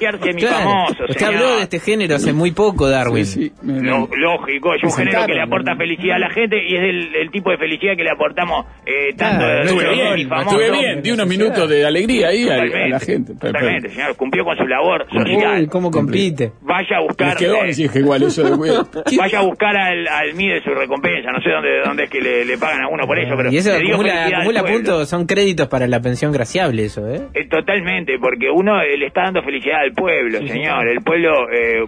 piquearse 0.00 0.32
mi 0.32 0.42
famoso. 0.42 1.04
Usted 1.08 1.18
señor. 1.18 1.34
habló 1.34 1.56
de 1.56 1.62
este 1.62 1.78
género 1.80 2.14
hace 2.16 2.32
muy 2.32 2.52
poco, 2.52 2.88
Darwin. 2.88 3.26
Sí, 3.26 3.48
sí, 3.48 3.52
me- 3.62 3.80
Lo- 3.82 4.08
lógico, 4.16 4.74
es 4.74 4.82
un 4.82 4.92
género 4.92 5.26
que 5.26 5.34
le 5.34 5.42
aporta 5.42 5.76
felicidad 5.76 6.16
a 6.16 6.18
la 6.18 6.30
gente 6.30 6.56
y 6.66 6.74
es 6.74 6.80
el, 6.82 7.14
el 7.16 7.30
tipo 7.30 7.50
de 7.50 7.58
felicidad 7.58 7.96
que 7.96 8.04
le 8.04 8.10
aportamos 8.10 8.66
eh, 8.86 9.14
tanto 9.16 9.44
Claro, 9.44 9.54
de- 9.58 9.64
Estuve 9.64 9.90
bien, 10.14 10.28
famoso. 10.28 10.60
estuve 10.60 10.78
bien, 10.78 11.02
di 11.02 11.10
unos 11.12 11.26
minutos 11.26 11.68
de 11.68 11.84
alegría 11.86 12.28
ahí 12.28 12.48
a, 12.48 12.54
a 12.54 12.88
la 12.88 13.00
gente. 13.00 13.32
Pero- 13.38 13.52
pero- 13.52 13.52
Totalmente, 13.52 13.88
señor, 13.90 14.16
cumplió 14.16 14.44
con 14.44 14.56
su 14.56 14.66
labor 14.66 15.06
social. 15.10 15.60
Uy, 15.60 15.66
cómo 15.68 15.90
compite. 15.90 16.52
Vaya 16.62 16.96
a 16.96 17.00
buscar, 17.00 17.36
quedó, 17.36 17.64
eh, 17.64 17.72
dije 17.74 17.98
igual 17.98 18.22
eso 18.22 18.42
de 18.42 18.50
vaya 19.18 19.38
a 19.38 19.42
buscar 19.42 19.76
al, 19.76 20.06
al 20.08 20.34
MIDE 20.34 20.62
su 20.62 20.70
recompensa. 20.70 21.30
No 21.32 21.40
sé 21.40 21.50
dónde, 21.50 21.80
dónde 21.84 22.04
es 22.04 22.10
que 22.10 22.20
le, 22.20 22.44
le 22.44 22.58
pagan 22.58 22.82
a 22.84 22.88
uno 22.88 23.06
por 23.06 23.18
eso, 23.18 23.34
pero 23.36 23.50
y 23.52 23.56
eso 23.58 23.70
le 23.72 23.80
dio 23.80 23.94
acumula, 23.94 24.26
acumula 24.26 24.64
puntos, 24.64 25.08
son 25.08 25.26
créditos 25.26 25.68
para 25.68 25.86
la 25.86 26.00
pensión 26.00 26.32
graciable, 26.32 26.84
eso, 26.84 27.08
¿eh? 27.08 27.22
Eh, 27.34 27.48
totalmente, 27.48 28.18
porque 28.20 28.48
uno 28.50 28.80
eh, 28.80 28.96
le 28.96 29.06
está 29.06 29.22
dando 29.24 29.42
felicidad 29.42 29.80
al 29.80 29.89
pueblo, 29.92 30.38
señor. 30.46 30.88
El 30.88 31.02
pueblo, 31.02 31.50
eh, 31.50 31.84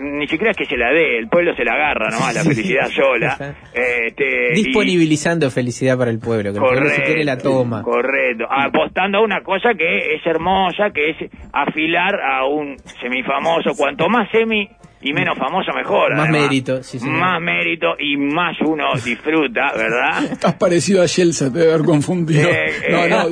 ni 0.00 0.26
siquiera 0.28 0.50
es 0.52 0.56
que 0.56 0.64
se 0.66 0.76
la 0.76 0.90
dé, 0.92 1.18
el 1.18 1.28
pueblo 1.28 1.54
se 1.56 1.64
la 1.64 1.72
agarra 1.74 2.08
nomás, 2.10 2.34
la 2.34 2.42
felicidad 2.42 2.88
sola. 2.90 3.36
Este, 3.74 4.52
y- 4.52 4.64
Disponibilizando 4.64 5.50
felicidad 5.50 5.98
para 5.98 6.10
el 6.10 6.18
pueblo, 6.18 6.52
que 6.52 6.58
el 6.58 6.64
pueblo 6.64 6.88
si 6.90 7.02
quiere 7.02 7.24
la 7.24 7.36
toma. 7.38 7.82
Correcto. 7.82 8.46
Apostando 8.50 9.18
a 9.18 9.22
una 9.22 9.42
cosa 9.42 9.74
que 9.74 10.14
es 10.14 10.26
hermosa, 10.26 10.90
que 10.90 11.10
es 11.10 11.16
afilar 11.52 12.14
a 12.20 12.46
un 12.46 12.76
semifamoso. 13.00 13.74
Cuanto 13.76 14.08
más 14.08 14.30
semi 14.30 14.68
y 15.02 15.12
menos 15.12 15.38
famoso, 15.38 15.72
mejor. 15.72 16.12
Más 16.12 16.28
además. 16.28 16.42
mérito, 16.42 16.82
sí, 16.82 16.98
señor. 16.98 17.16
Más 17.16 17.40
mérito 17.40 17.88
y 17.98 18.16
más 18.16 18.56
uno 18.60 18.84
disfruta, 19.04 19.72
¿verdad? 19.76 20.24
Estás 20.32 20.54
parecido 20.54 21.02
a 21.02 21.06
Yelsa, 21.06 21.52
te 21.52 21.58
debe 21.58 21.74
haber 21.74 21.86
confundido. 21.86 22.48
Eh, 22.48 22.72
no, 22.90 23.04
eh. 23.04 23.08
no, 23.08 23.28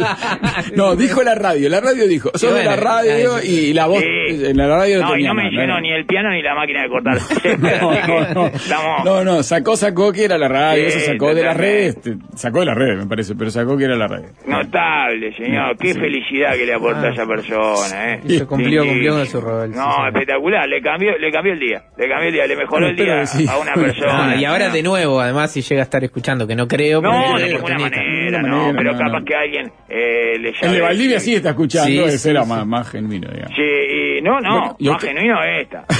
no, 0.77 0.97
dijo 0.97 1.23
la 1.23 1.35
radio, 1.35 1.69
la 1.69 1.81
radio 1.81 2.07
dijo, 2.07 2.31
sos 2.35 2.51
Y 2.51 2.55
de 2.55 2.65
la 2.65 2.71
bueno, 2.77 2.83
radio 2.83 3.43
y 3.43 3.73
la 3.73 3.87
voz 3.87 4.03
Sí. 4.03 4.24
En 4.43 4.57
la 4.57 4.67
radio 4.67 5.01
No, 5.01 5.09
y 5.17 5.25
tenía 5.25 5.33
no 5.67 5.75
¿no? 5.75 5.81
ni 5.81 5.93
el 5.93 6.05
piano 6.07 6.31
ni 6.31 6.43
la 6.43 6.55
máquina 6.55 6.83
de 6.83 6.89
cortar. 6.89 7.19
No, 7.61 7.91
no, 8.07 8.35
no. 8.35 8.47
estamos- 8.49 9.05
No, 9.05 9.25
no, 9.25 9.43
sacó, 9.43 9.77
sacó 9.77 10.13
que 10.13 10.25
era 10.25 10.37
la 10.39 10.49
radio, 10.49 10.89
Sí, 10.91 10.99
eso 10.99 11.13
sacó 11.13 11.35
de 11.35 11.43
las 11.43 11.57
redes, 11.57 11.99
sacó 12.35 12.61
de 12.61 12.67
las 12.67 12.77
redes 12.77 12.99
me 12.99 13.07
parece, 13.07 13.35
pero 13.35 13.51
sacó 13.51 13.77
que 13.77 13.85
era 13.85 13.97
la 13.97 14.07
radio. 14.07 14.27
Notable, 14.47 15.33
señor. 15.37 15.77
Qué 15.79 15.93
Sí. 15.93 15.99
felicidad 16.01 16.53
que 16.55 16.67
le 16.67 16.75
aporta 16.75 17.01
Ah. 17.03 17.09
a 17.09 17.13
esa 17.13 17.27
persona, 17.27 18.15
¿eh? 18.15 18.21
Eso 18.27 18.47
cumplió, 18.47 18.83
Sí, 18.83 18.89
cumplió 18.89 19.13
sí. 19.13 19.19
con 19.19 19.27
su 19.27 19.41
rol. 19.41 19.71
No, 19.71 20.07
espectacular. 20.09 20.69
Le 20.69 20.81
cambió, 20.81 21.17
le 21.19 21.31
cambió 21.31 21.53
el 21.53 21.61
día. 21.61 21.83
Le 21.97 22.09
cambió 22.09 22.29
el 22.29 22.35
día. 22.35 22.47
Le 22.47 22.57
mejoró 22.57 22.87
el 22.89 22.97
día 22.97 23.23
a 23.51 23.59
una 23.59 23.73
persona. 23.75 24.31
Ah, 24.33 24.37
y 24.37 24.45
ahora 24.45 24.69
de 24.71 24.83
nuevo, 24.83 25.21
además, 25.21 25.53
si 25.53 25.63
llega 25.63 25.83
a 25.83 25.85
estar 25.85 26.03
escuchando, 26.05 26.47
que 26.47 26.55
no 26.57 26.67
creo, 26.67 27.01
No, 27.01 27.39
de 27.39 27.49
ninguna 27.53 27.79
manera, 27.79 28.43
no. 28.43 28.73
pero 28.77 28.93
capaz 28.97 29.25
que 29.25 29.35
alguien 29.35 29.67
eh, 29.89 30.39
le 30.39 30.49
El 30.49 30.55
llame. 30.61 30.75
de 30.75 30.81
Valdivia 30.81 31.21
sí 31.21 31.35
está 31.35 31.51
escuchando, 31.51 32.07
ese 32.07 32.31
era 32.31 32.45
más 32.45 32.91
genuino, 32.91 33.29
digamos. 33.31 33.55
Sí, 33.57 33.63
y 34.25 34.29
no, 34.29 34.41
no, 34.41 34.51
Bueno, 34.61 34.77
yo 34.79 34.93
más 34.93 35.03
que- 35.03 35.09
genuino 35.09 35.43
esta. 35.45 35.85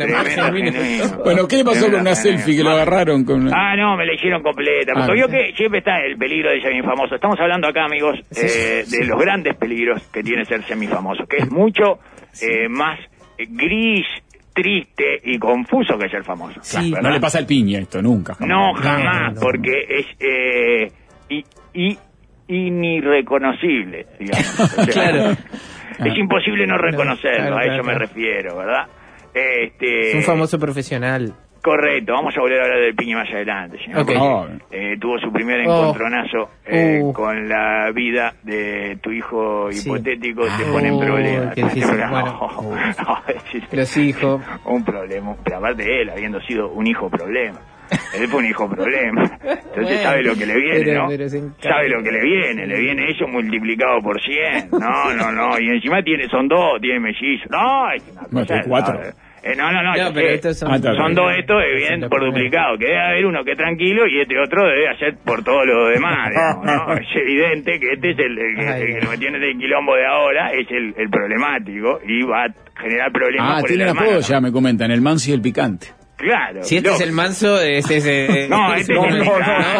Eh. 0.00 1.00
Bueno, 1.24 1.46
¿qué 1.48 1.56
le 1.56 1.64
pasó 1.64 1.90
con 1.90 2.00
una 2.00 2.14
selfie 2.14 2.56
que 2.56 2.62
lo 2.62 2.70
agarraron 2.70 3.24
con 3.24 3.42
una... 3.42 3.52
Ah, 3.54 3.76
no, 3.76 3.96
me 3.96 4.06
la 4.06 4.14
hicieron 4.14 4.42
completa. 4.42 4.92
Porque 4.94 5.10
Ah, 5.10 5.14
vio 5.14 5.28
que 5.28 5.52
siempre 5.56 5.78
está 5.80 5.98
el 6.00 6.16
peligro 6.16 6.50
de 6.50 6.60
ser 6.60 6.72
infamoso. 6.74 7.14
Estamos 7.14 7.38
hablando 7.40 7.68
acá, 7.68 7.84
amigos, 7.84 8.18
eh, 8.36 8.84
de 8.88 9.04
los 9.06 9.18
grandes 9.20 9.56
peligros 9.56 10.02
que 10.12 10.22
tiene 10.22 10.44
ser 10.44 10.62
semifamoso, 10.64 11.24
que 11.26 11.38
es 11.38 11.50
mucho 11.50 11.98
eh, 12.42 12.68
más 12.68 12.98
gris, 13.38 14.06
triste 14.54 15.20
y 15.24 15.38
confuso 15.38 15.96
que 15.98 16.08
ser 16.08 16.24
famoso. 16.24 16.58
Sí. 16.62 16.90
¿verdad? 16.90 17.02
No 17.08 17.14
le 17.14 17.20
pasa 17.20 17.38
al 17.38 17.46
piña 17.46 17.78
esto, 17.80 18.02
nunca. 18.02 18.34
jamás. 18.34 18.48
No, 18.48 18.74
jamás, 18.74 19.34
no, 19.34 19.34
no. 19.34 19.40
porque 19.40 19.72
es 19.88 20.06
eh, 20.20 20.92
y, 21.28 21.44
y 21.74 21.98
inirreconocible, 22.48 24.06
digamos. 24.18 24.60
O 24.78 24.82
sea, 24.84 24.86
Claro. 24.86 25.36
Es 26.04 26.16
imposible 26.16 26.66
no 26.66 26.78
reconocerlo, 26.78 27.36
claro, 27.48 27.56
a 27.58 27.60
eso 27.62 27.68
claro, 27.82 27.84
me 27.84 27.94
refiero, 27.94 28.56
¿verdad? 28.56 28.86
Este, 29.34 30.08
Es 30.10 30.14
un 30.16 30.22
famoso 30.22 30.58
profesional. 30.58 31.32
Correcto, 31.62 32.12
vamos 32.12 32.34
a 32.36 32.40
volver 32.40 32.60
a 32.60 32.64
hablar 32.64 32.80
del 32.80 32.94
piña 32.94 33.16
más 33.18 33.28
adelante, 33.30 33.78
señor. 33.84 34.00
Ok. 34.00 34.06
porque, 34.06 34.18
Oh. 34.20 34.46
eh, 34.70 34.96
tuvo 35.00 35.18
su 35.18 35.32
primer 35.32 35.58
Oh. 35.66 35.80
encontronazo 35.80 36.50
eh, 36.64 37.00
Uh. 37.02 37.12
con 37.12 37.48
la 37.48 37.90
vida 37.92 38.32
de 38.44 38.96
tu 39.02 39.10
hijo 39.10 39.70
Sí. 39.72 39.88
hipotético, 39.88 40.44
se 40.44 40.62
Ah. 40.64 40.72
pone 40.72 40.88
en 40.88 40.94
Oh, 40.94 41.00
problemas. 41.00 41.54
qué 41.54 41.62
difícil. 41.64 41.96
No, 41.98 42.10
Bueno. 42.62 42.76
no, 43.06 43.22
es- 43.28 43.72
Los 43.72 43.96
hijos. 43.96 44.40
Un 44.64 44.84
problema, 44.84 45.34
pero 45.44 45.56
aparte 45.58 45.82
de 45.82 46.02
él, 46.02 46.10
habiendo 46.10 46.40
sido 46.42 46.68
un 46.70 46.86
hijo 46.86 47.10
problema. 47.10 47.58
Él 48.18 48.28
fue 48.28 48.40
un 48.40 48.46
hijo 48.46 48.68
problema. 48.68 49.22
Entonces 49.24 49.74
Bueno, 49.74 50.02
sabe 50.02 50.22
lo 50.22 50.34
que 50.34 50.46
le 50.46 50.54
viene, 50.56 50.80
pero- 50.84 51.02
¿no? 51.02 51.08
pero. 51.08 51.28
Sabe 51.28 51.88
lo 51.88 52.02
que 52.02 52.12
le 52.12 52.22
viene, 52.22 52.66
le 52.66 52.78
viene 52.78 53.10
eso 53.10 53.26
multiplicado 53.28 54.00
por 54.02 54.20
100. 54.20 54.70
No, 54.72 55.14
no, 55.16 55.32
no. 55.32 55.60
Y 55.60 55.68
encima 55.70 56.02
tiene, 56.02 56.28
son 56.28 56.48
dos, 56.48 56.80
tiene 56.80 57.00
mellizos. 57.00 57.50
No, 57.50 57.90
es 57.92 58.02
una 58.12 58.22
No, 58.22 58.28
cosa. 58.40 58.46
tiene 58.46 58.62
cuatro. 58.68 58.94
no, 58.94 59.00
eh, 59.42 59.54
no, 59.56 59.70
no, 59.72 59.82
no. 59.82 59.94
No, 59.96 60.12
pero 60.12 60.28
estos 60.30 60.58
son- 60.58 60.72
Ah, 60.72 60.78
Son 60.78 61.14
dos 61.14 61.32
estos, 61.38 61.62
los 62.00 62.10
por 62.10 62.24
duplicado. 62.24 62.76
Que 62.76 62.86
debe 62.86 63.00
haber 63.00 63.24
uno 63.26 63.44
que 63.44 63.52
es 63.52 63.56
tranquilo 63.56 64.06
y 64.06 64.20
este 64.20 64.38
otro 64.38 64.66
debe 64.66 64.88
hacer 64.88 65.14
por 65.24 65.42
todo 65.44 65.64
lo 65.64 65.88
demás. 65.88 66.30
digamos, 66.30 66.64
¿no? 66.66 66.92
Es 66.94 67.06
evidente 67.14 67.78
que 67.80 67.92
este 67.92 68.10
es 68.10 68.18
el, 68.18 68.38
el 68.38 68.56
que, 68.56 68.68
Ay, 68.68 68.82
el 68.82 68.98
que 69.00 69.06
lo 69.06 69.18
tiene 69.18 69.38
del 69.38 69.56
quilombo 69.58 69.94
de 69.94 70.06
ahora, 70.06 70.50
es 70.52 70.66
el, 70.70 70.94
el 70.98 71.08
problemático 71.08 72.00
y 72.06 72.22
va 72.24 72.44
a 72.44 72.48
generar 72.80 73.10
problemas 73.12 73.58
Ah, 73.58 73.60
por 73.60 73.68
tiene 73.68 73.84
el 73.84 73.90
apodo 73.90 74.20
ya, 74.20 74.40
me 74.40 74.52
comentan, 74.52 74.90
el 74.90 75.00
manso 75.00 75.30
y 75.30 75.34
el 75.34 75.40
picante. 75.40 75.88
Claro. 76.18 76.62
Si 76.64 76.76
este 76.76 76.90
es 76.90 77.00
el 77.00 77.12
manso, 77.12 77.60
ese 77.60 77.96
es 77.98 78.06
el... 78.06 78.50
No, 78.50 78.74
este 78.74 78.92
es 78.92 78.98
el 79.14 79.22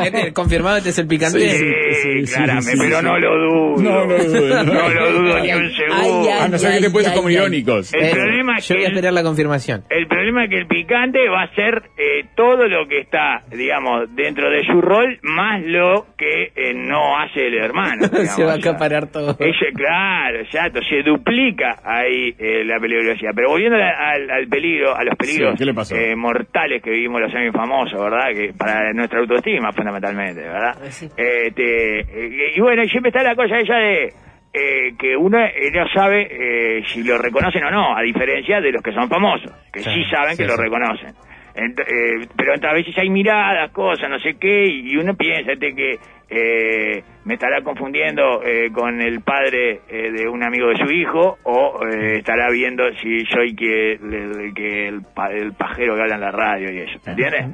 este- 0.05 0.33
confirmado, 0.33 0.77
este 0.79 0.91
es 0.91 0.99
el 0.99 1.07
picante. 1.07 1.41
Sí, 1.41 1.59
sí, 1.59 2.27
sí, 2.27 2.35
claramente, 2.35 2.73
sí, 2.73 2.79
pero 2.81 2.99
sí. 3.01 3.05
no 3.05 3.19
lo 3.19 3.39
dudo. 3.39 3.83
No 3.83 4.05
lo 4.07 4.19
dudo, 4.25 4.65
no. 4.65 4.73
No 4.73 4.89
lo 4.89 5.13
dudo 5.13 5.41
ni 5.41 5.53
un 5.53 5.71
segundo. 5.75 6.31
A 6.41 6.49
no 6.49 6.59
ser 6.59 6.75
que 6.75 6.87
te 6.87 6.91
puedes 6.91 7.11
como 7.11 7.29
irónicos. 7.29 7.93
El 7.93 8.05
Eh, 8.05 8.11
problema 8.13 8.59
es 8.59 8.69
yo 8.69 8.75
que 8.75 8.79
voy 8.79 8.85
a 8.85 8.87
el- 8.89 8.93
esperar 8.95 9.13
la 9.13 9.23
confirmación. 9.23 9.85
El 9.91 10.07
problema 10.07 10.45
es 10.45 10.51
que 10.51 10.57
el 10.59 10.67
picante 10.69 11.29
va 11.29 11.43
a 11.43 11.55
ser 11.55 11.83
eh, 11.99 12.25
todo 12.37 12.67
lo 12.69 12.87
que 12.89 13.01
está, 13.01 13.43
digamos, 13.51 14.15
dentro 14.15 14.49
de 14.51 14.65
su 14.65 14.81
rol, 14.81 15.19
más 15.23 15.61
lo 15.65 16.07
que 16.17 16.53
eh, 16.55 16.73
no 16.75 17.19
hace 17.19 17.49
el 17.49 17.55
hermano. 17.59 18.03
digamos, 18.09 18.31
Se 18.37 18.45
va 18.45 18.53
a 18.53 18.57
o 18.57 18.61
sea. 18.61 18.71
acaparar 18.71 19.09
todo. 19.11 19.37
Ese, 19.41 19.73
claro, 19.75 20.39
exacto, 20.41 20.81
se 20.89 21.03
duplica 21.03 21.81
ahí 21.85 22.35
eh, 22.39 22.65
la 22.65 22.79
peligrosidad. 22.79 23.33
Pero 23.35 23.49
volviendo 23.51 23.77
al, 23.77 23.83
al- 23.83 24.31
al 24.31 24.47
peligro, 24.49 24.97
a 24.97 25.03
los 25.05 25.17
peligros 25.17 25.53
Sí, 25.53 25.59
¿qué 25.59 25.65
le 25.65 25.75
pasó? 25.75 25.97
Eh, 26.29 26.35
mortales 26.35 26.83
que 26.83 26.91
vivimos 26.91 27.21
los 27.21 27.33
semifamosos, 27.33 28.01
¿verdad? 28.01 28.29
Que 28.35 28.53
para 28.57 28.93
nuestra 28.93 29.21
autoestima, 29.21 29.73
fundamentalmente, 29.73 30.43
¿verdad? 30.43 30.75
Sí. 30.91 31.07
Este, 31.17 32.01
eh, 32.01 32.53
y 32.57 32.61
bueno, 32.61 32.83
y 32.83 32.89
siempre 32.89 33.11
está 33.11 33.23
la 33.23 33.35
cosa 33.35 33.59
esa 33.59 33.77
de 33.77 34.13
eh, 34.53 34.95
que 34.99 35.17
uno 35.17 35.39
eh, 35.39 35.71
no 35.73 35.87
sabe 35.95 36.27
eh, 36.31 36.83
si 36.87 37.03
lo 37.03 37.19
reconocen 37.19 37.65
o 37.65 37.71
no, 37.71 37.97
a 37.97 38.03
diferencia 38.03 38.61
de 38.61 38.73
los 38.73 38.83
que 38.83 38.93
son 38.93 39.09
famosos, 39.09 39.53
que 39.73 39.81
sí, 39.81 39.91
Sí, 39.91 40.05
saben 40.11 40.37
sí, 40.37 40.43
que 40.43 40.49
lo 40.49 40.57
reconocen. 40.57 41.15
Ent- 41.59 41.81
eh, 41.81 42.27
pero 42.37 42.53
a 42.55 42.73
veces 42.75 42.97
hay 42.99 43.11
miradas, 43.11 43.71
cosas, 43.73 44.09
no 44.09 44.19
sé 44.21 44.37
qué, 44.39 44.67
y 44.67 44.97
uno 44.97 45.15
piensa 45.17 45.53
este, 45.53 45.75
que 45.75 45.99
eh, 46.31 47.03
me 47.25 47.35
estará 47.35 47.63
confundiendo 47.63 48.43
eh, 48.45 48.71
con 48.73 49.01
el 49.01 49.21
padre 49.23 49.81
eh, 49.89 50.11
de 50.13 50.29
un 50.29 50.43
amigo 50.45 50.69
de 50.69 50.77
su 50.77 50.91
hijo 50.91 51.39
o 51.43 51.81
estará 51.87 52.51
viendo 52.51 52.85
si 53.03 53.25
soy 53.27 53.57
que, 53.57 53.93
el, 53.95 54.53
que 54.55 54.89
el, 54.89 55.03
pa- 55.03 55.33
el 55.33 55.53
pajero 55.55 55.95
que 55.97 56.03
habla 56.03 56.15
en 56.17 56.21
la 56.21 56.31
radio 56.31 56.71
y 56.71 56.79
eso, 56.81 56.99
¿me 57.07 57.13
entiendes? 57.13 57.47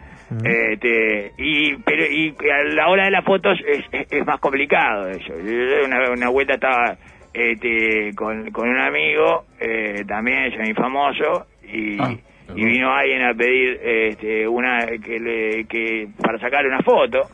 Este, 0.45 1.33
y, 1.39 1.77
pero, 1.85 2.05
y 2.07 2.35
a 2.51 2.65
la 2.75 2.89
hora 2.89 3.05
de 3.05 3.11
las 3.13 3.25
fotos 3.25 3.59
es, 3.67 3.85
es, 3.93 4.07
es 4.11 4.27
más 4.27 4.41
complicado 4.41 5.09
eso. 5.09 5.33
Yo 5.39 5.85
Una, 5.87 6.11
una 6.11 6.29
vuelta 6.31 6.55
estaba 6.55 6.97
este, 7.33 8.11
con, 8.17 8.51
con 8.51 8.69
un 8.69 8.79
amigo, 8.81 9.45
eh, 9.61 10.03
también 10.07 10.51
semifamoso, 10.57 11.47
y, 11.73 11.97
Ah, 12.01 12.15
y 12.55 12.65
vino 12.65 12.93
alguien 12.93 13.23
a 13.23 13.35
pedir 13.35 13.79
este, 13.83 14.47
una 14.49 14.87
que 15.03 15.19
le, 15.21 15.65
que 15.67 16.09
para 16.23 16.39
sacar 16.39 16.67
una 16.67 16.81
foto. 16.81 17.29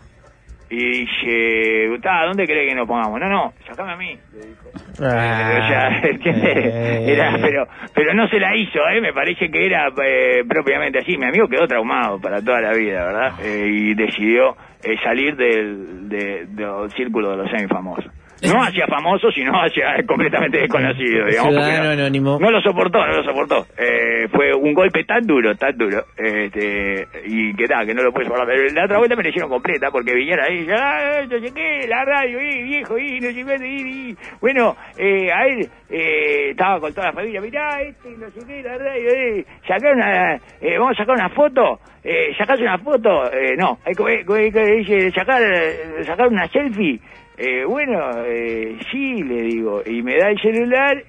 Y 0.73 1.00
dice, 1.05 1.99
"Ta, 2.00 2.26
¿dónde 2.26 2.47
cree 2.47 2.64
que 2.69 2.76
nos 2.76 2.87
pongamos? 2.87 3.19
No, 3.19 3.29
no, 3.29 3.52
sacame 3.67 3.93
a 3.93 3.97
mí. 3.97 4.17
le 4.33 4.47
dijo. 4.47 4.71
Ah, 5.00 5.59
O 5.64 5.69
sea, 5.69 5.99
¿entiendes? 6.11 6.57
eh. 6.57 7.12
Era, 7.12 7.37
pero, 7.40 7.67
pero 7.93 8.14
no 8.14 8.29
se 8.29 8.38
la 8.38 8.55
hizo, 8.55 8.79
¿eh? 8.88 9.00
Me 9.00 9.12
parece 9.12 9.50
que 9.50 9.67
era 9.67 9.88
eh, 10.07 10.45
propiamente 10.49 11.00
así. 11.00 11.17
Mi 11.17 11.26
amigo 11.26 11.49
quedó 11.49 11.67
traumado 11.67 12.21
para 12.21 12.40
toda 12.40 12.61
la 12.61 12.73
vida, 12.73 13.05
¿verdad? 13.05 13.33
Eh, 13.43 13.67
y 13.69 13.95
decidió 13.95 14.57
eh, 14.85 14.97
salir 15.02 15.35
del, 15.35 16.09
de- 16.09 16.47
del 16.47 16.90
círculo 16.93 17.33
de 17.33 17.37
los 17.38 17.50
semifamosos. 17.50 18.12
No 18.42 18.62
hacia 18.62 18.87
famoso, 18.87 19.30
sino 19.32 19.52
hacia 19.61 20.02
completamente 20.06 20.59
desconocido, 20.59 21.26
digamos. 21.26 21.52
Ciudadano 21.52 21.85
no, 21.85 21.90
anónimo. 21.90 22.38
no 22.40 22.50
lo 22.50 22.61
soportó, 22.62 22.99
no 23.06 23.12
lo 23.18 23.23
soportó. 23.25 23.66
Eh, 23.76 24.28
fue 24.32 24.54
un 24.54 24.73
golpe 24.73 25.04
tan 25.04 25.26
duro, 25.26 25.54
tan 25.56 25.76
duro, 25.76 26.04
este, 26.16 27.06
y 27.26 27.54
que 27.54 27.66
tal, 27.66 27.87
que 27.87 27.94
no 27.94 28.02
lo 28.02 28.12
puede 28.12 28.26
soportar. 28.26 28.47
Pero 28.54 28.73
la 28.75 28.85
otra 28.85 28.99
vuelta 28.99 29.16
me 29.16 29.23
la 29.25 29.28
hicieron 29.28 29.50
completa, 29.50 29.90
porque 29.90 30.14
vinieron 30.14 30.44
ahí, 30.44 30.66
ah, 30.70 31.20
no 31.28 31.38
sé 31.38 31.52
qué, 31.54 31.87
la 31.88 32.04
radio, 32.04 32.40
y 32.40 32.62
viejo, 32.62 32.99
y 32.99 33.20
no 33.20 33.30
sé 33.30 33.44
qué, 33.44 33.66
y, 33.66 34.11
y. 34.11 34.16
bueno, 34.40 34.76
eh, 34.97 35.30
a 35.32 35.47
él 35.47 35.68
eh, 35.90 36.50
estaba 36.50 36.80
con 36.80 36.94
toda 36.94 37.09
la 37.09 37.12
familia, 37.12 37.40
mirá, 37.40 37.82
este, 37.82 38.11
no 38.16 38.30
sé 38.30 38.40
qué, 38.47 38.62
la 38.62 38.78
radio, 38.78 39.09
eh, 39.11 39.44
sacar 39.66 39.94
una, 39.94 40.35
eh, 40.37 40.78
vamos 40.78 40.92
a 40.92 41.02
sacar 41.02 41.14
una 41.16 41.28
foto, 41.30 41.80
eh, 42.04 42.32
sacarse 42.38 42.62
una 42.62 42.78
foto, 42.78 43.30
eh, 43.32 43.54
no, 43.59 43.78
hay 43.85 43.94
que, 43.94 44.02
hay 44.04 44.25
que- 44.25 44.32
hay 44.35 44.50
que- 44.52 44.76
dice, 44.76 45.11
sacar, 45.12 45.42
eh, 45.42 46.04
sacar 46.06 46.28
una 46.28 46.49
selfie, 46.49 47.00
eh, 47.40 47.64
bueno, 47.64 48.23
eh, 48.26 48.78
sí, 48.92 49.23
le 49.23 49.42
digo, 49.42 49.82
y 49.87 50.02
me 50.02 50.14
da 50.18 50.28
el 50.28 50.38
celular 50.40 51.02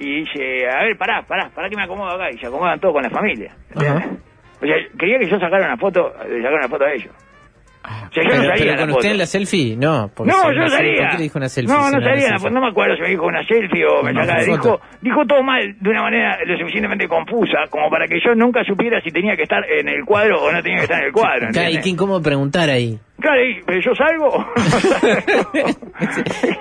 y 0.00 0.20
dice, 0.20 0.68
a 0.68 0.82
ver, 0.82 0.96
pará, 0.98 1.22
pará, 1.22 1.48
pará 1.54 1.68
que 1.68 1.76
me 1.76 1.84
acomodo 1.84 2.10
acá, 2.10 2.28
y 2.30 2.38
se 2.38 2.46
acomodan 2.48 2.80
todos 2.80 2.94
con 2.94 3.04
la 3.04 3.10
familia. 3.10 3.54
O 4.60 4.66
sea, 4.66 4.74
quería 4.98 5.18
que 5.20 5.28
yo 5.30 5.38
sacara 5.38 5.64
una 5.64 5.76
foto, 5.76 6.12
le 6.28 6.38
sacara 6.38 6.56
una 6.56 6.68
foto 6.68 6.84
a 6.84 6.92
ellos. 6.92 7.14
O 8.10 8.12
sea, 8.12 8.22
yo 8.24 8.30
Pero, 8.30 8.42
no 8.42 8.50
pero 8.56 8.70
la 8.70 8.76
con 8.76 8.86
foto. 8.88 8.98
usted 8.98 9.10
en 9.10 9.18
la 9.18 9.26
selfie, 9.26 9.76
no. 9.76 10.10
porque 10.14 10.32
No, 10.32 10.52
yo 10.52 10.68
salía. 10.68 10.96
¿Por 11.02 11.10
qué 11.10 11.16
le 11.18 11.22
dijo 11.22 11.38
una 11.38 11.48
selfie? 11.48 11.74
No, 11.74 11.90
no 11.90 11.98
una 11.98 12.36
pues 12.40 12.52
no 12.52 12.60
me 12.60 12.68
acuerdo 12.68 12.96
si 12.96 13.02
me 13.02 13.08
dijo 13.08 13.26
una 13.26 13.44
selfie 13.46 13.84
o 13.86 14.02
me 14.02 14.12
sacaba. 14.12 14.42
Dijo, 14.42 14.80
dijo 15.00 15.24
todo 15.26 15.42
mal, 15.42 15.76
de 15.80 15.90
una 15.90 16.02
manera 16.02 16.38
lo 16.44 16.56
suficientemente 16.58 17.06
confusa, 17.08 17.66
como 17.70 17.88
para 17.90 18.06
que 18.06 18.18
yo 18.24 18.34
nunca 18.34 18.64
supiera 18.64 19.00
si 19.00 19.10
tenía 19.10 19.36
que 19.36 19.42
estar 19.44 19.62
en 19.70 19.88
el 19.88 20.04
cuadro 20.04 20.42
o 20.42 20.52
no 20.52 20.62
tenía 20.62 20.78
que 20.78 20.84
estar 20.84 21.00
en 21.00 21.06
el 21.06 21.12
cuadro. 21.12 21.48
Claro, 21.52 21.70
y 21.70 21.80
qué 21.80 21.88
incómodo 21.90 22.20
preguntar 22.22 22.68
ahí. 22.70 22.98
Claro, 23.20 23.44
y, 23.44 23.60
pero 23.66 23.80
yo 23.80 23.94
salgo. 23.94 24.46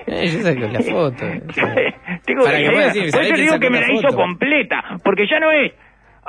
Yo 0.07 0.41
saco 0.43 0.59
la 0.59 0.81
foto. 0.81 1.25
Tengo 2.25 2.43
Para 2.43 2.57
que, 2.57 2.63
que 2.65 2.71
por 2.71 2.83
decir, 2.83 3.03
eso 3.05 3.11
¿sabés 3.17 3.31
quién 3.33 3.45
digo 3.45 3.59
que 3.59 3.69
me 3.69 3.79
la 3.79 3.87
la 3.87 3.93
hizo 3.93 4.07
completa, 4.15 4.83
porque 5.03 5.25
ya 5.29 5.39
no 5.39 5.51
es. 5.51 5.71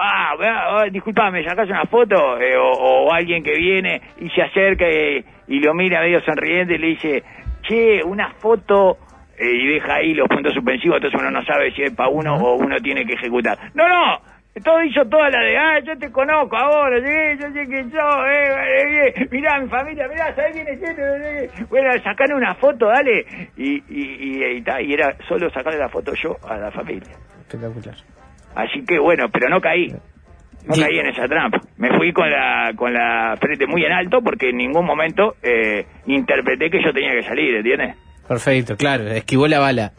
Ah, 0.02 0.34
ah, 0.40 0.84
disculpame, 0.90 1.44
sacás 1.44 1.68
una 1.68 1.84
foto 1.84 2.40
eh, 2.40 2.56
o, 2.56 2.70
o 2.70 3.12
alguien 3.12 3.42
que 3.42 3.54
viene 3.54 4.00
y 4.18 4.30
se 4.30 4.40
acerca 4.40 4.88
y, 4.88 5.22
y 5.48 5.60
lo 5.60 5.74
mira 5.74 6.00
medio 6.00 6.20
sonriente 6.20 6.76
y 6.76 6.78
le 6.78 6.86
dice, 6.86 7.22
che, 7.60 8.02
una 8.02 8.32
foto 8.32 8.96
eh, 9.38 9.44
y 9.46 9.66
deja 9.74 9.96
ahí 9.96 10.14
los 10.14 10.26
puntos 10.26 10.54
suspensivos, 10.54 10.96
entonces 10.96 11.20
uno 11.20 11.30
no 11.30 11.44
sabe 11.44 11.72
si 11.72 11.82
es 11.82 11.94
para 11.94 12.08
uno 12.08 12.34
o 12.34 12.54
uno 12.54 12.76
tiene 12.78 13.04
que 13.04 13.12
ejecutar. 13.12 13.58
No, 13.74 13.86
no, 13.88 14.20
todo 14.64 14.82
hizo 14.82 15.04
toda 15.04 15.28
la 15.28 15.40
de, 15.40 15.58
ah, 15.58 15.78
yo 15.80 15.98
te 15.98 16.10
conozco 16.10 16.56
ahora, 16.56 16.96
sí, 16.98 17.38
yo 17.38 17.52
sé 17.52 17.66
que 17.68 17.84
yo, 17.90 18.26
eh, 18.26 19.06
eh, 19.06 19.12
eh, 19.16 19.28
mirá 19.30 19.60
mi 19.60 19.68
familia, 19.68 20.08
mirá, 20.08 20.34
¿sabés 20.34 20.52
quién 20.52 20.66
es 20.68 20.82
este? 20.82 21.64
Bueno, 21.68 21.92
sacarle 22.02 22.34
una 22.34 22.54
foto, 22.54 22.86
dale. 22.86 23.26
Y, 23.56 23.76
y, 23.88 24.40
y, 24.40 24.44
y 24.56 24.62
ta, 24.62 24.80
y 24.80 24.94
era 24.94 25.14
solo 25.28 25.50
sacarle 25.50 25.78
la 25.78 25.88
foto 25.88 26.12
yo 26.14 26.36
a 26.48 26.56
la 26.56 26.70
familia. 26.70 27.12
Espectacular. 27.40 27.94
Así 28.54 28.84
que 28.84 28.98
bueno, 28.98 29.28
pero 29.30 29.48
no 29.48 29.60
caí. 29.60 29.88
No 30.66 30.74
Sí. 30.74 30.82
caí 30.82 30.98
en 30.98 31.06
esa 31.06 31.26
trampa. 31.26 31.58
Me 31.78 31.96
fui 31.96 32.12
con 32.12 32.30
la 32.30 32.72
con 32.76 32.92
la 32.92 33.36
frente 33.40 33.66
muy 33.66 33.84
en 33.84 33.92
alto 33.92 34.20
porque 34.22 34.50
en 34.50 34.58
ningún 34.58 34.84
momento 34.84 35.34
eh, 35.42 35.86
interpreté 36.06 36.68
que 36.70 36.82
yo 36.82 36.92
tenía 36.92 37.12
que 37.12 37.22
salir, 37.22 37.54
¿entiendes? 37.56 37.96
Perfecto, 38.28 38.76
claro. 38.76 39.04
Esquivó 39.08 39.48
la 39.48 39.58
bala. 39.58 39.92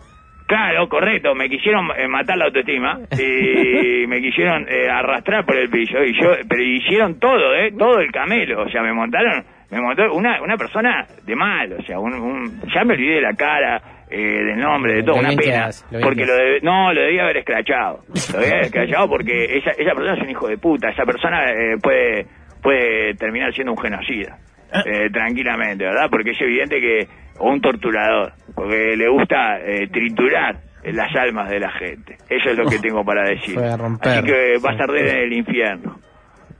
Claro, 0.47 0.87
correcto. 0.89 1.33
Me 1.33 1.49
quisieron 1.49 1.87
eh, 1.97 2.07
matar 2.07 2.37
la 2.37 2.45
autoestima 2.45 2.99
y 3.17 4.05
me 4.07 4.21
quisieron 4.21 4.67
eh, 4.69 4.89
arrastrar 4.89 5.45
por 5.45 5.55
el 5.57 5.69
piso 5.69 6.03
y 6.03 6.13
yo, 6.21 6.29
pero 6.47 6.61
hicieron 6.61 7.19
todo, 7.19 7.55
¿eh? 7.55 7.71
Todo 7.77 7.99
el 7.99 8.11
camelo. 8.11 8.63
O 8.63 8.69
sea, 8.69 8.81
me 8.83 8.91
montaron, 8.93 9.43
me 9.71 9.79
montó 9.81 10.13
una 10.13 10.41
una 10.41 10.57
persona 10.57 11.07
de 11.25 11.35
mal. 11.35 11.73
O 11.73 11.81
sea, 11.83 11.99
un, 11.99 12.13
un- 12.13 12.61
ya 12.73 12.83
me 12.83 12.93
olvidé 12.93 13.15
de 13.15 13.21
la 13.21 13.33
cara. 13.33 13.81
Eh, 14.11 14.43
del 14.43 14.57
nombre, 14.59 14.95
de 14.95 15.03
todo, 15.03 15.15
Lo 15.15 15.21
una 15.21 15.35
pena. 15.35 15.69
lo 15.91 15.99
Porque 16.01 16.21
que 16.21 16.25
lo 16.25 16.35
de, 16.35 16.59
no, 16.61 16.93
lo 16.93 17.01
debía 17.01 17.23
haber 17.23 17.37
escrachado. 17.37 18.03
Lo 18.33 18.39
debía 18.39 18.53
haber 18.55 18.65
escrachado 18.65 19.07
porque 19.09 19.45
esa, 19.57 19.71
esa 19.71 19.93
persona 19.95 20.13
es 20.15 20.21
un 20.23 20.29
hijo 20.29 20.47
de 20.47 20.57
puta. 20.57 20.89
Esa 20.89 21.03
persona 21.05 21.45
eh, 21.51 21.77
puede, 21.81 22.25
puede 22.61 23.13
terminar 23.15 23.53
siendo 23.53 23.71
un 23.73 23.77
genocida. 23.77 24.37
eh, 24.85 25.09
tranquilamente, 25.11 25.83
¿verdad? 25.85 26.07
Porque 26.09 26.31
es 26.31 26.41
evidente 26.41 26.79
que. 26.79 27.07
O 27.39 27.49
un 27.49 27.61
torturador. 27.61 28.33
Porque 28.53 28.95
le 28.97 29.07
gusta 29.09 29.59
eh, 29.59 29.87
triturar 29.91 30.57
las 30.83 31.15
almas 31.15 31.49
de 31.49 31.59
la 31.59 31.71
gente. 31.71 32.17
Eso 32.29 32.49
es 32.51 32.57
lo 32.57 32.65
que 32.69 32.79
tengo 32.79 33.03
para 33.05 33.23
decir. 33.23 33.57
Así 33.59 34.23
que 34.23 34.57
vas 34.61 34.79
a 34.79 34.83
arder 34.83 35.07
en 35.07 35.17
el 35.23 35.33
infierno. 35.33 35.99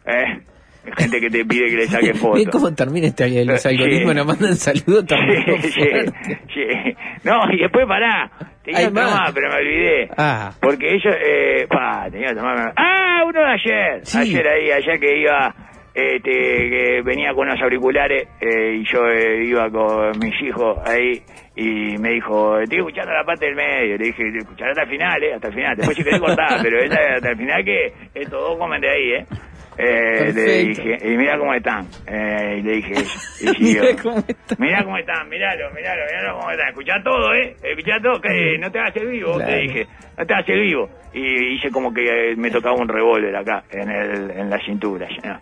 ¿Eh? 0.05 0.39
Gente 0.97 1.19
que 1.19 1.29
te 1.29 1.45
pide 1.45 1.67
que 1.69 1.75
le 1.75 1.85
saque 1.87 2.13
fotos. 2.15 2.39
¿Ven 2.39 2.49
cómo 2.49 2.73
termina 2.73 3.05
este 3.07 3.45
Los 3.45 3.61
Sí. 3.61 3.67
algoritmos 3.69 4.15
nos 4.15 4.25
mandan 4.25 4.55
saludos 4.55 5.05
también. 5.05 5.43
Sí, 5.61 5.69
sí, 5.71 5.83
sí. 6.53 6.95
No, 7.23 7.51
y 7.51 7.57
después 7.57 7.85
pará. 7.87 8.31
Tenía 8.63 8.89
más. 8.89 9.11
más, 9.11 9.31
pero 9.33 9.49
me 9.49 9.55
olvidé. 9.55 10.09
Ah. 10.17 10.51
Porque 10.59 10.93
ellos, 10.93 11.15
eh, 11.19 11.67
pa, 11.67 12.07
tenía 12.11 12.29
que 12.29 12.35
tomarme. 12.35 12.71
Ah, 12.75 13.23
uno 13.25 13.39
de 13.39 13.53
ayer. 13.53 14.05
Sí. 14.05 14.17
Ayer 14.19 14.47
ahí, 14.47 14.71
ayer 14.71 14.99
que 14.99 15.17
iba, 15.19 15.55
este, 15.93 16.31
que 16.31 17.01
venía 17.03 17.33
con 17.33 17.47
unos 17.47 17.61
auriculares 17.61 18.27
eh, 18.39 18.75
y 18.79 18.85
yo 18.85 19.07
eh, 19.07 19.43
iba 19.43 19.69
con 19.69 20.17
mis 20.19 20.41
hijos 20.41 20.77
ahí 20.87 21.21
y 21.55 21.97
me 21.97 22.11
dijo, 22.11 22.59
estoy 22.59 22.79
escuchando 22.79 23.11
la 23.13 23.23
parte 23.23 23.45
del 23.45 23.55
medio. 23.55 23.97
Le 23.97 24.05
dije, 24.05 24.23
escuchar 24.37 24.69
hasta 24.69 24.83
el 24.83 24.89
final, 24.89 25.23
eh, 25.23 25.33
hasta 25.33 25.47
el 25.47 25.53
final. 25.53 25.75
Después 25.75 25.97
si 25.97 26.03
querés 26.03 26.19
cortar, 26.19 26.59
pero 26.63 26.79
esa 26.79 27.15
hasta 27.15 27.29
el 27.29 27.37
final 27.37 27.65
que 27.65 27.93
estos 28.13 28.41
dos 28.41 28.57
comen 28.57 28.81
de 28.81 28.89
ahí, 28.89 29.11
eh. 29.13 29.25
Eh, 29.77 30.31
le 30.33 30.57
dije, 30.65 30.97
y 31.01 31.17
mira 31.17 31.37
cómo 31.37 31.53
están. 31.53 31.87
Eh, 32.05 32.57
y 32.59 32.61
le 32.61 32.71
dije. 32.73 32.93
Y 33.41 33.63
Mira 33.63 33.95
cómo 34.01 34.17
está. 34.19 34.55
Mirá 34.59 34.83
cómo 34.83 34.97
están, 34.97 35.29
miralo, 35.29 35.71
miralo, 35.73 36.03
miralo 36.05 36.37
cómo 36.39 36.51
están. 36.51 36.67
Escuchá 36.69 36.93
todo, 37.03 37.33
¿eh? 37.33 37.55
Escuchá 37.63 37.99
todo, 38.03 38.21
que 38.21 38.57
no 38.59 38.71
te 38.71 38.79
hagas 38.79 38.93
vivo, 38.93 39.35
Claro. 39.35 39.51
te 39.51 39.57
dije. 39.59 39.87
No 40.17 40.25
te 40.25 40.33
hagas 40.33 40.45
vivo. 40.47 40.89
Y 41.13 41.55
hice 41.55 41.71
como 41.71 41.93
que 41.93 42.31
eh, 42.31 42.35
me 42.35 42.51
tocaba 42.51 42.75
un 42.75 42.87
revólver 42.87 43.35
acá, 43.35 43.63
en, 43.71 43.89
el, 43.89 44.31
en 44.31 44.49
la 44.49 44.59
cintura. 44.59 45.07
¿no? 45.23 45.39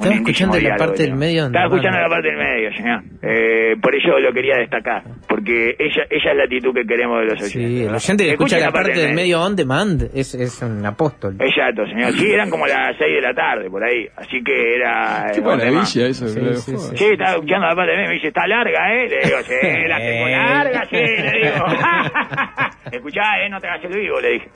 Estaba 0.00 0.14
escuchando 0.14 0.58
la 0.58 0.76
parte 0.76 1.02
del 1.02 1.14
medio. 1.14 1.46
Estaba 1.46 1.66
escuchando 1.66 1.98
la 1.98 2.08
parte 2.08 2.28
del 2.28 2.38
medio, 2.38 2.72
señor. 2.72 3.02
Eh, 3.22 3.76
por 3.80 3.94
ello 3.94 4.18
lo 4.18 4.32
quería 4.32 4.56
destacar, 4.56 5.02
porque 5.28 5.76
ella, 5.78 6.04
ella 6.08 6.30
es 6.30 6.36
la 6.36 6.44
actitud 6.44 6.72
que 6.74 6.86
queremos 6.86 7.20
de 7.20 7.24
los 7.26 7.34
oyentes. 7.34 7.52
Sí, 7.52 7.84
el 7.84 7.94
oyente 7.94 8.24
que 8.24 8.30
escucha 8.30 8.58
la 8.58 8.72
parte 8.72 8.98
del 8.98 9.14
medio 9.14 9.42
on 9.42 9.54
demand 9.54 10.02
es, 10.14 10.34
es 10.34 10.62
un 10.62 10.84
apóstol. 10.86 11.36
Exacto, 11.38 11.84
señor. 11.86 12.12
Sí, 12.12 12.32
eran 12.32 12.48
como 12.48 12.66
las 12.66 12.96
6 12.96 13.14
de 13.14 13.20
la 13.20 13.34
tarde, 13.34 13.68
por 13.68 13.84
ahí. 13.84 14.06
Así 14.16 14.42
que 14.42 14.76
era... 14.76 15.30
Qué 15.34 15.42
maravilla 15.42 16.06
eso. 16.06 16.26
Sí, 16.28 16.40
sí, 16.54 16.76
sí. 16.76 16.96
Sí, 16.96 17.04
estaba 17.12 17.32
escuchando 17.32 17.66
la 17.66 17.76
parte 17.76 17.90
del 17.90 17.98
medio. 17.98 18.08
Me 18.08 18.14
dice, 18.14 18.28
está 18.28 18.46
larga, 18.46 18.94
¿eh? 18.94 19.08
Le 19.08 19.18
digo, 19.26 19.38
sí, 19.42 19.54
la 19.86 19.98
tengo 19.98 20.28
larga, 20.28 20.84
sí, 20.88 20.96
le 20.96 21.32
digo. 21.38 21.64
Escuchá, 22.92 23.22
¿eh? 23.44 23.48
No 23.50 23.60
te 23.60 23.68
hagas 23.68 23.84
el 23.84 24.00
vivo, 24.00 24.20
le 24.20 24.30
dije. 24.30 24.48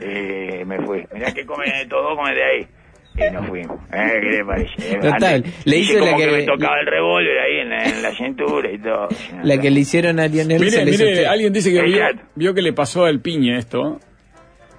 Eh, 0.00 0.64
me 0.64 0.78
fui. 0.84 1.04
Mirá 1.12 1.32
que 1.32 1.44
come 1.44 1.64
todo, 1.88 2.16
come 2.16 2.34
de 2.34 2.44
ahí. 2.44 2.66
Y 3.14 3.30
nos 3.32 3.46
fuimos. 3.46 3.78
¿Eh? 3.92 4.18
¿Qué 4.20 4.28
le 4.38 4.44
parece? 4.44 4.94
Total, 4.96 5.34
Antes, 5.34 5.66
le 5.66 5.78
hice 5.78 5.92
hizo 5.94 6.04
la 6.04 6.16
que, 6.16 6.24
que- 6.24 6.30
me 6.30 6.42
tocaba 6.44 6.80
el 6.80 6.86
revólver 6.86 7.38
ahí 7.38 7.58
en 7.60 7.68
la, 7.68 7.84
en 7.84 8.02
la 8.02 8.10
cintura 8.12 8.70
y 8.72 8.78
todo. 8.78 9.08
La 9.42 9.58
que 9.58 9.70
le 9.70 9.80
hicieron 9.80 10.18
a 10.18 10.26
Lionel 10.28 10.58
Mire, 10.60 10.70
se 10.70 10.84
mire, 10.84 11.26
alguien 11.26 11.52
dice 11.52 11.72
que 11.72 11.82
vio, 11.82 12.02
vio 12.34 12.54
que 12.54 12.62
le 12.62 12.72
pasó 12.72 13.04
al 13.04 13.20
piñe 13.20 13.58
esto. 13.58 14.00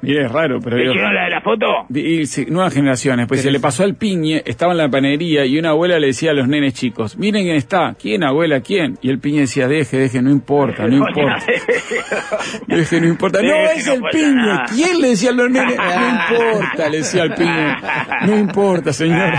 Mire, 0.03 0.25
es 0.25 0.31
raro, 0.33 0.59
pero... 0.61 0.75
¿Le 0.75 0.89
hicieron 0.89 1.15
la 1.15 1.23
de 1.23 1.29
la 1.29 1.39
foto? 1.39 1.65
Y, 1.93 2.25
sí, 2.25 2.45
nuevas 2.49 2.73
generaciones, 2.73 3.25
pues 3.25 3.41
se 3.41 3.49
le 3.49 3.61
pasó 3.61 3.83
al 3.83 3.95
piñe, 3.95 4.43
estaba 4.45 4.73
en 4.73 4.79
la 4.79 4.89
panadería 4.89 5.45
y 5.45 5.57
una 5.57 5.69
abuela 5.69 5.97
le 5.97 6.07
decía 6.07 6.31
a 6.31 6.33
los 6.33 6.45
nenes 6.45 6.73
chicos, 6.73 7.17
miren 7.17 7.43
quién 7.43 7.55
está, 7.55 7.95
¿quién 7.97 8.21
abuela? 8.25 8.59
¿Quién? 8.59 8.97
Y 9.01 9.09
el 9.09 9.19
piñe 9.19 9.39
decía, 9.39 9.69
deje, 9.69 9.97
deje, 9.97 10.21
no 10.21 10.29
importa, 10.29 10.87
no 10.89 10.97
importa, 11.07 11.45
deje, 12.67 12.99
no 12.99 13.07
importa, 13.07 13.41
no 13.41 13.47
Deje, 13.47 13.79
es 13.79 13.87
no 13.87 13.93
el 13.93 14.01
piñe, 14.11 14.33
nada. 14.33 14.65
¿quién 14.75 14.99
le 14.99 15.07
decía 15.07 15.29
a 15.29 15.33
los 15.33 15.49
nenes? 15.49 15.77
No 15.93 16.09
importa, 16.09 16.89
le 16.89 16.97
decía 16.97 17.23
al 17.23 17.33
piñe, 17.35 17.75
no 18.27 18.37
importa 18.37 18.91
señor. 18.91 19.33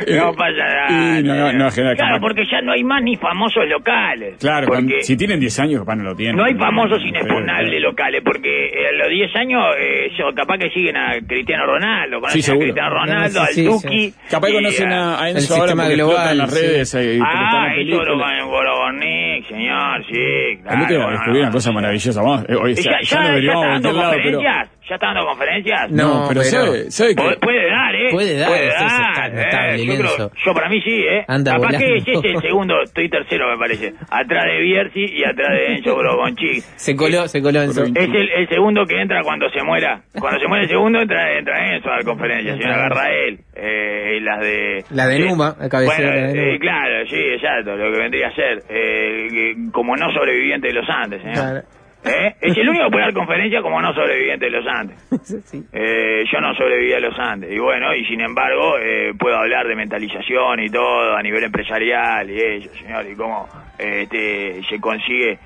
Entonces, 0.00 0.16
eh, 0.16 0.18
No 0.18 0.32
pasa 0.34 0.52
nada. 0.52 1.20
y 1.20 1.22
no, 1.22 1.34
no, 1.34 1.52
no, 1.52 1.70
genera 1.70 1.94
claro, 1.94 2.14
capaz- 2.16 2.20
porque 2.20 2.44
ya 2.50 2.60
no 2.62 2.72
hay 2.72 2.84
más 2.84 3.02
ni 3.02 3.16
famosos 3.16 3.66
locales. 3.68 4.36
Claro, 4.40 4.66
porque 4.66 4.82
cuando- 4.84 4.94
si 5.02 5.16
tienen 5.16 5.40
10 5.40 5.58
años 5.60 5.80
capaz 5.80 5.96
no 5.96 6.04
lo 6.04 6.14
tienen. 6.16 6.36
no 6.36 6.44
hay 6.44 6.54
famosos 6.54 7.02
inexpugnables 7.04 7.80
locales, 7.82 8.22
porque 8.24 8.66
eh, 8.66 8.88
a 8.88 8.92
los 8.96 9.08
10 9.08 9.34
años 9.36 9.62
eh, 9.78 10.10
yo, 10.18 10.32
capaz 10.34 10.58
que 10.58 10.70
siguen 10.70 10.96
a 10.96 11.14
Cristiano 11.26 11.66
Ronaldo, 11.66 12.16
conocen 12.20 12.40
Sí, 12.40 12.42
seguro. 12.42 12.64
a 12.64 12.66
Cristiano 12.66 12.90
Ronaldo, 12.90 13.40
No, 13.40 13.46
sí, 13.46 13.54
sí, 13.54 13.60
al 13.60 13.66
Duki. 13.66 14.10
sí. 14.10 14.14
Capaz 14.30 14.48
y 14.50 14.52
conocen 14.54 14.92
a, 14.92 15.20
a 15.22 15.30
Enzo 15.30 15.54
el 15.54 15.60
ahora 15.60 15.68
sistema 15.72 15.82
porque 15.84 15.94
global, 15.96 16.30
en 16.32 16.38
las 16.38 16.50
redes. 16.54 16.94
eh, 16.94 17.18
Ah, 17.24 17.66
eso 17.76 17.90
lo 17.92 17.98
película. 17.98 18.38
con 18.40 18.48
Goronic, 18.50 19.46
señor, 19.48 20.04
sí, 20.10 20.58
claro. 20.62 20.76
El 20.78 20.82
otro 20.84 20.96
día 20.96 21.04
no, 21.06 21.10
descubrí 21.12 21.38
una 21.38 21.46
no, 21.48 21.52
cosa 21.52 21.70
no. 21.70 21.74
maravillosa. 21.74 22.22
Vamos, 22.22 22.44
eh, 22.48 22.54
hoy 22.54 22.70
¿Y 22.72 22.74
ya, 22.74 22.82
ya, 22.82 22.98
ya 23.00 23.00
ya, 23.02 23.38
está 23.38 23.58
a 23.58 23.68
dando 23.68 23.92
cualquier 23.92 23.94
lado, 23.94 24.10
pero... 24.22 24.38
conferencias? 24.38 24.70
¿Ya 24.88 24.96
está 24.96 25.06
dando 25.06 25.24
conferencias? 25.26 25.90
No, 25.90 26.02
No, 26.22 26.28
pero, 26.28 26.42
pero- 26.42 26.44
¿sabe, 26.66 26.90
sabe 26.90 27.14
que... 27.14 27.22
Puede, 27.22 27.36
puede 27.38 27.70
dar, 27.70 27.94
¿eh? 27.94 28.08
Puede 28.10 28.36
dar, 28.38 28.48
puede 28.48 28.66
es 28.68 28.74
eh, 28.74 29.86
yo, 29.86 29.94
creo- 29.94 29.96
Lenzo. 30.18 30.30
yo 30.44 30.52
para 30.54 30.68
mí 30.68 30.80
sí, 30.82 31.00
¿eh? 31.08 31.24
Anda 31.26 31.52
Capaz 31.52 31.66
volando. 31.68 31.78
que 31.86 31.96
ese 31.96 32.12
es 32.12 32.24
el 32.24 32.40
segundo, 32.42 32.82
estoy 32.82 33.08
tercero 33.08 33.50
me 33.50 33.56
parece. 33.58 33.94
Atrás 34.10 34.44
de 34.44 34.60
Bierzi 34.60 35.04
y 35.06 35.24
atrás 35.24 35.48
de 35.56 35.74
Enzo 35.76 35.96
Brogonchi. 35.96 36.60
Se 36.76 36.94
coló, 36.94 37.26
se 37.28 37.40
coló 37.40 37.62
en 37.62 37.72
su... 37.72 37.80
Porque- 37.80 37.98
Es 38.02 38.08
el, 38.10 38.28
el 38.30 38.48
segundo 38.48 38.84
que 38.84 39.00
entra 39.00 39.22
cuando 39.22 39.48
se 39.50 39.62
muera. 39.62 40.02
Cuando 40.20 40.38
se 40.38 40.46
muere 40.48 40.64
el 40.64 40.70
segundo, 40.70 41.00
entra, 41.00 41.32
entra 41.38 41.74
Enzo 41.76 41.90
a 41.90 41.96
la 41.96 42.02
conferencia. 42.04 42.54
Si 42.54 42.60
no 42.60 42.74
agarra 42.74 43.10
él. 43.10 43.38
Eh, 43.56 44.18
y 44.18 44.20
las 44.20 44.40
de... 44.40 44.84
La 44.90 45.06
de 45.06 45.16
Sí. 45.16 45.22
Numa, 45.22 45.56
la 45.58 45.68
cabecera 45.70 46.10
Bueno, 46.10 46.26
de 46.32 46.40
eh, 46.42 46.46
Numa. 46.46 46.58
claro, 46.58 47.06
sí, 47.08 47.16
exacto. 47.16 47.76
Lo 47.76 47.90
que 47.92 47.98
vendría 47.98 48.28
a 48.28 48.34
ser. 48.34 48.62
eh, 48.68 49.54
como 49.72 49.96
no 49.96 50.12
sobreviviente 50.12 50.68
de 50.68 50.74
los 50.74 50.86
Andes, 50.90 51.22
señor. 51.22 51.34
Claro. 51.36 51.60
¿Eh? 52.04 52.34
Es 52.40 52.56
el 52.58 52.68
único 52.68 52.84
que 52.84 52.90
puede 52.90 53.04
dar 53.04 53.14
conferencia 53.14 53.62
como 53.62 53.80
no 53.80 53.94
sobreviviente 53.94 54.46
de 54.46 54.50
los 54.50 54.66
Andes. 54.66 54.96
Sí. 55.44 55.62
Eh, 55.72 56.24
yo 56.30 56.40
no 56.40 56.54
sobreviví 56.54 56.92
a 56.92 57.00
los 57.00 57.18
Andes. 57.18 57.50
Y 57.50 57.58
bueno, 57.58 57.94
y 57.94 58.04
sin 58.04 58.20
embargo, 58.20 58.78
eh, 58.78 59.12
puedo 59.18 59.36
hablar 59.36 59.66
de 59.66 59.74
mentalización 59.74 60.60
y 60.60 60.68
todo 60.68 61.16
a 61.16 61.22
nivel 61.22 61.44
empresarial 61.44 62.30
y 62.30 62.40
eso, 62.40 62.74
señor, 62.74 63.06
y 63.10 63.14
cómo 63.14 63.48
eh, 63.78 64.02
este, 64.02 64.62
se 64.68 64.80
consigue 64.80 65.38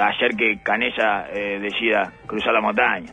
hacer 0.00 0.36
que 0.36 0.62
Canesa 0.62 1.26
decida 1.60 2.10
cruzar 2.26 2.54
la 2.54 2.62
montaña. 2.62 3.12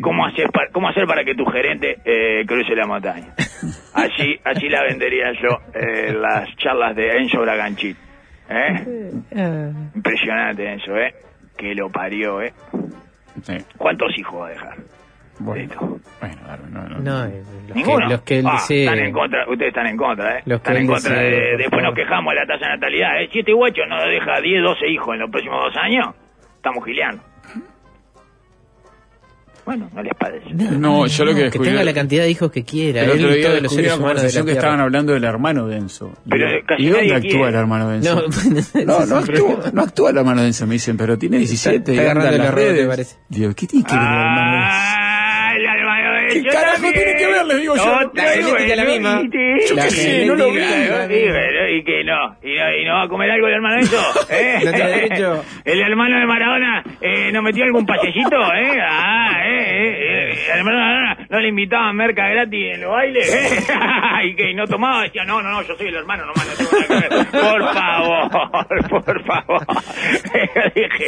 ¿Cómo, 0.00 0.26
hacer 0.26 0.50
para, 0.50 0.70
¿Cómo 0.72 0.88
hacer 0.88 1.06
para 1.06 1.24
que 1.24 1.34
tu 1.34 1.44
gerente 1.44 1.98
eh, 2.04 2.44
cruce 2.46 2.74
la 2.74 2.86
montaña? 2.86 3.34
Así, 3.94 4.38
así 4.44 4.68
la 4.68 4.82
vendería 4.82 5.32
yo 5.40 5.58
eh, 5.74 6.12
las 6.12 6.54
charlas 6.56 6.94
de 6.94 7.08
Enzo 7.18 7.40
Braganchit. 7.40 7.96
Impresionante 9.94 10.72
Enzo, 10.72 10.96
¿eh? 10.96 11.14
Que 11.56 11.74
lo 11.74 11.90
parió, 11.90 12.42
¿eh? 12.42 12.52
Sí, 13.42 13.56
¿Cuántos 13.76 14.16
hijos 14.18 14.40
va 14.42 14.46
a 14.46 14.50
dejar? 14.50 14.76
bueno, 15.38 15.74
bueno, 16.20 16.36
no, 16.70 16.88
no, 16.88 16.98
No, 16.98 17.24
eh, 17.26 17.42
los 17.68 17.76
Ninguno. 17.76 18.06
que, 18.06 18.12
los 18.12 18.22
que 18.22 18.38
él 18.38 18.46
Ah, 18.48 18.52
desee. 18.54 18.84
están 18.84 18.98
en 19.00 19.12
contra, 19.12 19.48
ustedes 19.48 19.68
están 19.68 19.86
en 19.86 19.96
contra, 19.98 20.38
¿eh? 20.38 20.42
Los 20.46 20.56
están 20.58 20.72
que 20.74 20.78
en 20.80 20.86
él 20.86 20.92
contra 20.92 21.12
desee, 21.14 21.30
de, 21.50 21.56
después 21.58 21.82
nos 21.82 21.94
quejamos 21.94 22.32
de 22.34 22.40
la 22.40 22.46
tasa 22.46 22.64
de 22.66 22.72
natalidad, 22.74 23.22
¿eh? 23.22 23.28
Si 23.32 23.38
este 23.40 23.52
guacho 23.52 23.82
no 23.86 24.02
deja 24.06 24.40
10, 24.40 24.62
12 24.62 24.88
hijos 24.88 25.14
en 25.14 25.20
los 25.20 25.30
próximos 25.30 25.60
dos 25.64 25.76
años, 25.82 26.14
estamos 26.56 26.84
gileando. 26.84 27.22
Bueno, 29.66 29.90
no 29.92 30.00
les 30.02 30.14
parece. 30.14 30.46
No, 30.54 31.06
yo 31.08 31.24
lo 31.24 31.34
que 31.34 31.36
que 31.50 31.50
descubrí- 31.50 31.64
tenga 31.70 31.82
la 31.84 31.92
cantidad 31.92 32.22
de 32.22 32.30
hijos 32.30 32.50
que 32.52 32.62
quiera. 32.64 33.02
El 33.02 33.10
otro 33.10 33.28
día 33.34 33.50
descubrí 33.50 33.68
seres 33.68 33.92
una 33.94 33.96
humanos 33.96 34.22
de 34.22 34.28
la 34.28 34.32
conversación 34.40 34.46
que 34.46 34.52
estaban 34.52 34.80
hablando 34.80 35.12
del 35.12 35.24
hermano 35.24 35.66
de 35.66 35.76
Enzo. 35.76 36.12
Pero 36.30 36.46
casi 36.66 36.82
¿Y 36.84 36.88
dónde 36.88 37.14
actúa 37.14 37.30
quiere. 37.30 37.48
el 37.48 37.54
hermano 37.56 37.88
de 37.90 37.96
Enzo? 37.98 38.14
No, 38.84 39.00
No, 39.00 39.06
no 39.06 39.16
actúa, 39.16 39.70
no 39.72 39.82
actúa 39.82 40.10
el 40.10 40.16
hermano 40.18 40.40
de 40.42 40.46
Enzo, 40.46 40.66
me 40.68 40.74
dicen, 40.74 40.96
pero 40.96 41.18
tiene 41.18 41.38
17 41.38 41.90
Está 41.92 41.92
y 42.04 42.06
anda 42.06 42.30
en 42.32 42.38
las 42.38 42.54
redes. 42.54 42.86
parece. 42.86 43.16
Digo, 43.28 43.52
¿qué 43.54 43.66
tiene 43.66 43.84
que 43.84 43.92
ver 43.94 44.02
el 44.02 44.08
hermano 44.08 44.52
de 44.52 45.05
¿Qué 46.32 46.42
yo 46.42 46.50
carajo 46.50 46.72
también. 46.74 46.94
tiene 46.94 47.14
que 47.16 47.26
ver? 47.26 47.46
Le 47.46 47.56
digo 47.56 47.76
yo. 47.76 48.00
La 48.14 48.22
genética 48.28 48.58
es 48.64 48.76
la 48.76 48.84
misma. 48.84 49.22
Yo 49.68 49.74
La 49.74 49.82
qué 49.84 49.90
sé, 49.90 50.26
no 50.26 50.34
lo 50.34 50.50
vi. 50.52 50.58
y 50.58 51.82
que 51.84 52.04
no, 52.04 52.36
y 52.42 52.54
no, 52.56 52.76
y 52.76 52.84
no 52.84 52.94
va 52.94 53.02
a 53.02 53.08
comer 53.08 53.30
algo 53.30 53.46
el 53.48 53.54
hermano 53.54 53.74
de 53.76 53.80
eso, 53.82 54.02
¿eh? 54.30 54.58
No 54.64 54.72
tiene 54.72 54.90
derecho. 54.90 55.44
El 55.64 55.80
hermano 55.80 56.18
de 56.20 56.26
Maradona, 56.26 56.84
eh, 57.00 57.30
¿nos 57.32 57.42
metió 57.42 57.64
algún 57.64 57.84
pasecito, 57.84 58.36
eh? 58.54 58.78
Ah, 58.80 59.42
eh, 59.44 59.50
eh, 59.50 60.32
eh, 60.32 60.38
el 60.52 60.58
hermano 60.58 60.76
de 60.78 60.84
Maradona, 60.84 61.26
¿no 61.28 61.40
le 61.40 61.48
invitaban 61.48 61.96
merca 61.96 62.28
gratis 62.28 62.74
en 62.74 62.80
los 62.82 62.90
bailes, 62.92 63.34
eh? 63.34 63.64
y 64.24 64.34
que 64.36 64.54
no 64.54 64.66
tomaba, 64.66 65.02
decía, 65.02 65.24
no, 65.24 65.42
no, 65.42 65.50
no, 65.50 65.62
yo 65.62 65.74
soy 65.76 65.88
el 65.88 65.96
hermano, 65.96 66.24
nomás, 66.26 66.46
no 66.48 66.54
tengo 66.68 66.70
nada 66.88 67.08
que 67.08 67.14
ver. 67.16 67.26
Por 67.26 67.74
favor, 67.74 69.04
por 69.04 69.24
favor. 69.24 69.66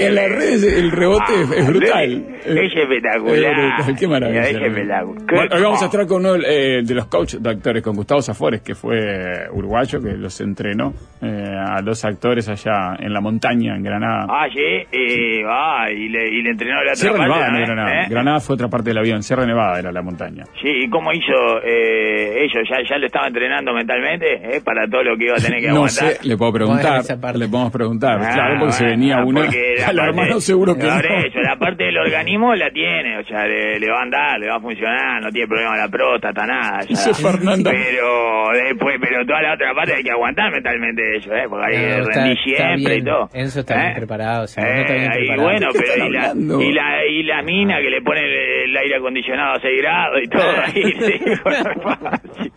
En 0.00 0.14
las 0.14 0.28
redes 0.30 0.62
el 0.64 0.90
rebote 0.90 1.32
es- 1.42 1.50
es 1.52 1.66
brutal. 1.66 2.26
Es 2.44 2.76
espectacular. 2.76 3.36
Es 3.52 3.56
brutal, 3.56 3.96
Qué 3.98 4.08
maravilla. 4.08 4.40
Es 4.42 4.48
espectacular. 4.56 5.17
Bueno, 5.26 5.56
hoy 5.56 5.62
vamos 5.62 5.82
a 5.82 5.86
estar 5.86 6.06
con 6.06 6.24
uno 6.24 6.36
eh, 6.36 6.82
de 6.84 6.94
los 6.94 7.06
coaches 7.06 7.42
de 7.42 7.50
actores, 7.50 7.82
con 7.82 7.94
Gustavo 7.96 8.22
Zafores, 8.22 8.60
que 8.62 8.74
fue 8.74 9.48
uruguayo, 9.52 10.00
que 10.00 10.12
los 10.16 10.40
entrenó 10.40 10.92
eh, 11.20 11.26
a 11.56 11.80
los 11.82 12.04
actores 12.04 12.48
allá 12.48 12.94
en 12.98 13.12
la 13.12 13.20
montaña, 13.20 13.76
en 13.76 13.82
Granada. 13.82 14.26
Ah, 14.28 14.46
sí, 14.52 14.60
eh, 14.60 15.42
ah, 15.46 15.90
y 15.90 16.08
le, 16.08 16.28
y 16.28 16.42
le 16.42 16.50
entrenó 16.50 16.76
la 16.76 16.92
otra 16.92 16.94
Sierra 16.94 17.16
parte, 17.18 17.28
Nevada, 17.34 17.50
no. 17.52 17.58
Granada. 17.66 18.02
¿Eh? 18.02 18.06
Granada 18.08 18.40
fue 18.40 18.54
otra 18.54 18.68
parte 18.68 18.90
del 18.90 18.98
avión, 18.98 19.22
Sierra 19.22 19.44
Nevada 19.46 19.78
era 19.78 19.92
la 19.92 20.02
montaña. 20.02 20.44
Sí, 20.62 20.68
¿y 20.84 20.88
cómo 20.90 21.12
hizo 21.12 21.60
eh, 21.64 22.44
ellos? 22.44 22.68
¿Ya, 22.70 22.76
¿Ya 22.88 22.98
lo 22.98 23.06
estaba 23.06 23.26
entrenando 23.28 23.72
mentalmente 23.74 24.34
eh, 24.56 24.60
para 24.64 24.86
todo 24.88 25.02
lo 25.02 25.16
que 25.16 25.24
iba 25.24 25.34
a 25.34 25.40
tener 25.40 25.60
que 25.60 25.68
No 25.68 25.74
aguantar? 25.86 26.08
sé, 26.12 26.28
le 26.28 26.36
puedo 26.36 26.52
preguntar, 26.52 26.84
Bueno, 26.86 27.00
esa 27.00 27.20
parte. 27.20 27.38
le 27.38 27.48
podemos 27.48 27.72
preguntar. 27.72 28.18
Ah, 28.22 28.30
claro, 28.34 28.56
porque 28.60 28.72
se 28.72 28.84
venía 28.86 29.16
ah, 29.18 29.24
una. 29.24 29.42
Al 29.42 29.98
hermano 29.98 30.40
seguro 30.40 30.74
que 30.74 30.82
Por 30.82 31.10
no. 31.10 31.18
eso, 31.26 31.40
la 31.40 31.56
parte 31.58 31.84
del 31.84 31.98
organismo 31.98 32.54
la 32.54 32.70
tiene, 32.70 33.18
o 33.18 33.24
sea, 33.24 33.46
le, 33.46 33.78
le 33.78 33.88
va 33.90 34.00
a 34.00 34.02
andar, 34.02 34.38
le 34.40 34.48
va 34.48 34.56
a 34.56 34.60
funcionar, 34.60 34.97
no 35.20 35.30
tiene 35.30 35.46
problema 35.48 35.76
la 35.76 35.88
próstata, 35.88 36.46
nada. 36.46 36.80
ya. 36.80 36.86
Dice 36.88 37.14
Fernanda. 37.14 37.70
Pero 37.70 38.50
después, 38.52 38.96
pero 39.00 39.24
toda 39.26 39.42
la 39.42 39.54
otra 39.54 39.74
parte 39.74 39.94
hay 39.96 40.02
que 40.02 40.10
aguantar 40.10 40.50
mentalmente 40.52 41.16
eso, 41.16 41.32
¿eh? 41.34 41.44
Porque 41.48 41.66
ahí 41.76 41.82
No, 42.00 42.04
rendí 42.06 42.32
está 42.52 42.66
siempre 42.74 42.96
y 42.96 43.02
todo. 43.04 43.28
Enzo 43.32 43.60
está 43.60 43.74
¿Eh? 43.74 43.82
bien 43.82 43.94
preparado, 43.96 44.44
Eh, 44.44 44.60
no 44.60 44.80
está 44.80 44.92
bien 44.94 45.10
ahí, 45.12 45.18
preparado. 45.26 45.42
bueno, 45.42 45.66
¿De 45.66 45.72
qué 45.72 45.78
pero 45.78 45.92
están 45.92 46.06
y 46.08 46.10
la, 46.12 46.20
hablando? 46.30 46.60
y 46.62 46.72
la, 46.72 47.06
y 47.06 47.22
la 47.24 47.42
mina 47.42 47.76
que 47.80 47.90
le 47.90 48.02
pone 48.02 48.20
el, 48.20 48.70
el 48.70 48.76
aire 48.76 48.96
acondicionado 48.96 49.54
a 49.54 49.60
6 49.60 49.80
grados 49.82 50.20
y 50.22 50.28
todo 50.28 50.50
ahí, 50.64 50.92
sí, 50.92 51.36
fácil. 51.42 52.52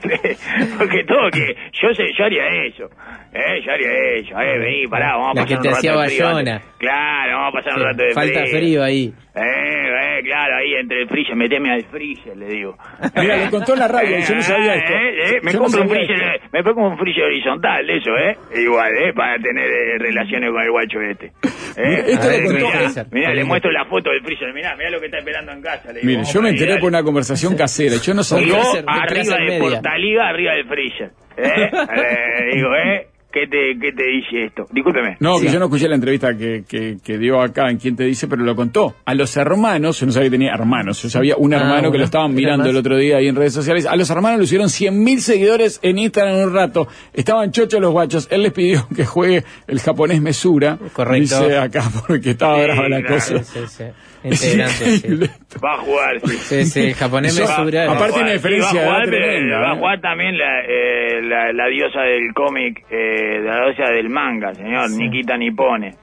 Sí, 0.00 0.70
porque 0.78 1.04
todo 1.04 1.30
que 1.30 1.54
yo 1.80 1.94
sé, 1.94 2.04
yo 2.16 2.24
haría 2.24 2.46
eso, 2.66 2.88
eh, 3.36 3.60
yo 3.64 3.72
haría 3.72 3.88
eso, 4.16 4.40
eh, 4.40 4.58
vení, 4.58 4.86
pará, 4.88 5.12
vamos 5.16 5.32
a 5.32 5.34
La 5.34 5.42
pasar 5.42 5.48
que 5.48 5.54
un 5.56 5.62
te 5.62 5.68
rato 5.68 5.78
hacía 5.78 5.92
de 5.92 6.08
frío 6.08 6.24
Bayona. 6.26 6.54
antes. 6.54 6.68
Claro, 6.78 7.32
vamos 7.36 7.48
a 7.48 7.52
pasar 7.58 7.78
un 7.78 7.84
rato 7.84 8.02
de 8.02 8.12
Falta 8.14 8.46
frío 8.46 8.82
ahí. 8.82 9.14
Eh, 9.34 9.40
eh, 9.40 10.20
claro, 10.24 10.56
ahí 10.56 10.74
entre 10.80 11.02
el 11.02 11.08
freezer, 11.08 11.36
meteme 11.36 11.70
al 11.70 11.84
freezer, 11.84 12.36
le 12.36 12.46
digo. 12.46 12.76
Mira, 13.20 13.36
lo 13.44 13.50
contó 13.50 13.74
en 13.74 13.78
la 13.80 13.88
radio, 13.88 14.16
yo 14.18 14.34
no 14.34 14.42
sabía 14.42 14.74
esto. 14.76 14.92
Eh, 14.94 15.36
eh, 15.36 15.40
me 15.42 15.52
Yo 15.52 15.58
no 15.58 15.64
compro 15.64 15.82
un 15.82 15.88
sabía 15.88 16.06
freezer, 16.06 16.40
me 16.52 16.62
pongo 16.62 16.88
un 16.88 16.98
freezer 16.98 17.24
horizontal, 17.24 17.90
eso, 17.90 18.10
¿eh? 18.16 18.36
Igual, 18.62 18.92
¿eh? 18.96 19.12
Para 19.14 19.38
tener 19.38 19.66
eh, 19.70 19.98
relaciones 19.98 20.50
con 20.50 20.62
el 20.62 20.70
guacho 20.70 21.00
este. 21.02 21.26
¿Eh? 21.76 22.04
esto 22.06 22.28
lo 22.30 22.36
contó- 22.46 22.52
mirá, 22.66 22.78
freezer. 22.78 23.06
mirá, 23.12 23.34
le 23.34 23.44
muestro 23.44 23.70
la 23.70 23.84
foto 23.84 24.10
del 24.10 24.22
freezer, 24.22 24.52
mirá, 24.54 24.74
mirá 24.76 24.88
lo 24.90 25.00
que 25.00 25.06
está 25.06 25.18
esperando 25.18 25.52
en 25.52 25.60
casa. 25.62 25.88
Le 25.92 26.00
digo, 26.00 26.06
Mire, 26.06 26.16
vamos 26.18 26.32
yo 26.32 26.40
me 26.40 26.48
para 26.48 26.58
enteré 26.62 26.80
por 26.80 26.88
una 26.88 27.02
conversación 27.02 27.56
casera. 27.58 27.96
Yo 28.02 28.14
no 28.14 28.22
sabía. 28.22 28.46
yo 28.48 28.54
freezer, 28.62 28.84
de 28.84 28.90
arriba 28.90 29.36
de 29.36 29.44
media. 29.44 29.58
Portaliga, 29.60 30.28
arriba 30.28 30.52
del 30.54 30.66
freezer. 30.66 31.10
¿Eh? 31.36 31.70
Eh, 31.70 32.54
digo, 32.54 32.74
¿eh? 32.74 33.06
¿Qué 33.36 33.46
te, 33.46 33.78
qué 33.78 33.92
te 33.92 34.02
dice 34.06 34.44
esto? 34.46 34.66
Discúlpeme. 34.72 35.16
No, 35.20 35.36
Sí. 35.38 35.46
que 35.46 35.52
yo 35.52 35.58
no 35.58 35.66
escuché 35.66 35.88
la 35.88 35.96
entrevista 35.96 36.34
que, 36.36 36.64
que, 36.66 36.96
que 37.04 37.18
dio 37.18 37.40
acá 37.42 37.70
en 37.70 37.76
Quién 37.76 37.94
te 37.96 38.04
dice, 38.04 38.26
pero 38.28 38.42
lo 38.42 38.56
contó. 38.56 38.94
A 39.04 39.14
los 39.14 39.36
hermanos, 39.36 40.00
yo 40.00 40.06
no 40.06 40.12
sabía 40.12 40.28
que 40.28 40.36
tenía 40.38 40.52
hermanos, 40.54 41.02
yo 41.02 41.10
sabía 41.10 41.36
un 41.36 41.52
Ah, 41.52 41.58
hermano 41.58 41.92
que 41.92 41.98
lo 41.98 42.04
estaban 42.04 42.32
mirando 42.34 42.64
más. 42.64 42.70
el 42.70 42.76
otro 42.76 42.96
día 42.96 43.18
ahí 43.18 43.28
en 43.28 43.36
redes 43.36 43.52
sociales. 43.52 43.84
A 43.84 43.94
los 43.96 44.08
hermanos 44.08 44.38
le 44.38 44.44
hicieron 44.44 44.68
100.000 44.68 45.18
seguidores 45.18 45.78
en 45.82 45.98
Instagram 45.98 46.36
en 46.36 46.44
un 46.48 46.54
rato. 46.54 46.88
Estaban 47.12 47.52
chochos 47.52 47.78
los 47.80 47.92
guachos. 47.92 48.26
Él 48.30 48.42
les 48.42 48.52
pidió 48.52 48.88
que 48.96 49.04
juegue 49.04 49.44
el 49.66 49.80
japonés 49.80 50.22
Mesura. 50.22 50.78
Correcto. 50.94 51.40
Dice 51.42 51.58
acá 51.58 51.82
porque 52.06 52.30
estaba 52.30 52.56
Sí, 52.56 52.62
brava 52.64 52.88
la 52.88 53.00
claro. 53.02 53.14
cosa. 53.16 53.42
Sí, 53.66 53.84
sí, 54.24 54.36
sí. 54.36 54.98
Sí. 54.98 55.30
Va 55.64 55.74
a 55.74 55.78
jugar, 55.78 56.20
sí. 56.24 56.36
Sí, 56.36 56.64
sí, 56.66 56.80
el 56.88 56.94
japonés 56.94 57.38
mesura. 57.38 57.84
aparte 57.84 57.84
Va 57.84 57.90
a 57.92 57.96
tiene 58.12 58.12
jugar, 58.14 58.32
diferencia 58.32 58.70
sí, 58.70 58.76
va 58.76 58.82
a 58.82 58.84
de 58.84 58.90
jugar, 58.90 59.06
tremenda, 59.08 59.58
va 59.58 59.70
a 59.70 59.74
¿eh? 59.74 59.78
jugar 59.78 60.00
también 60.00 60.38
la, 60.38 60.60
eh, 60.68 61.22
la, 61.22 61.52
la 61.52 61.66
diosa 61.68 62.00
del 62.00 62.32
cómic, 62.34 62.84
eh, 62.90 63.40
la 63.42 63.64
diosa 63.66 63.92
del 63.92 64.08
manga, 64.10 64.54
señor, 64.54 64.90
Nikita 64.90 65.36
Nipone. 65.36 65.94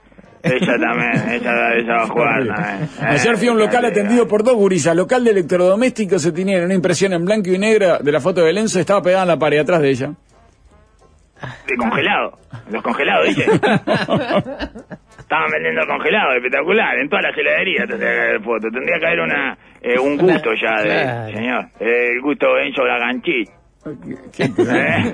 Ella 0.43 0.77
también, 0.77 1.29
ella, 1.41 1.73
ella 1.73 1.93
va 1.95 2.03
a 2.03 2.07
jugar 2.07 2.45
también. 2.47 2.89
Ayer 2.99 3.37
fui 3.37 3.47
a 3.47 3.51
un 3.53 3.59
Eh, 3.59 3.63
local 3.65 3.85
eh, 3.85 3.87
atendido 3.87 4.27
por 4.27 4.43
dos 4.43 4.55
gurisas. 4.55 4.93
Local 4.95 5.23
de 5.23 5.31
electrodomésticos 5.31 6.21
se 6.21 6.31
tenían 6.33 6.65
una 6.65 6.73
impresión 6.73 7.13
en 7.13 7.23
blanco 7.23 7.49
y 7.49 7.57
negro 7.57 7.99
de 7.99 8.11
la 8.11 8.19
foto 8.19 8.43
de 8.43 8.51
Lenzo. 8.51 8.79
Estaba 8.79 9.01
pegada 9.01 9.23
en 9.23 9.29
la 9.29 9.37
pared 9.39 9.59
atrás 9.59 9.81
de 9.81 9.89
ella. 9.89 10.11
De 11.67 11.75
congelado, 11.77 12.37
los 12.69 12.81
congelados, 12.83 13.27
dice. 13.27 13.45
Estaban 15.19 15.51
vendiendo 15.51 15.85
congelados, 15.87 16.35
espectacular, 16.35 16.97
en 16.99 17.09
todas 17.09 17.25
las 17.25 17.37
heladerías 17.37 17.87
tendría 17.87 18.11
que 18.11 18.19
haber 18.21 18.41
foto. 18.41 18.69
Tendría 18.69 18.99
que 18.99 19.05
haber 19.07 19.19
una, 19.21 19.57
eh, 19.81 19.99
un 19.99 20.17
gusto 20.17 20.51
ya 20.53 20.81
de, 20.81 21.33
señor, 21.33 21.65
el 21.79 22.21
gusto 22.21 22.57
Enzo 22.57 22.85
Laganchi. 22.85 23.43
¿Qué- 24.35 24.43
¿Eh? 24.57 25.13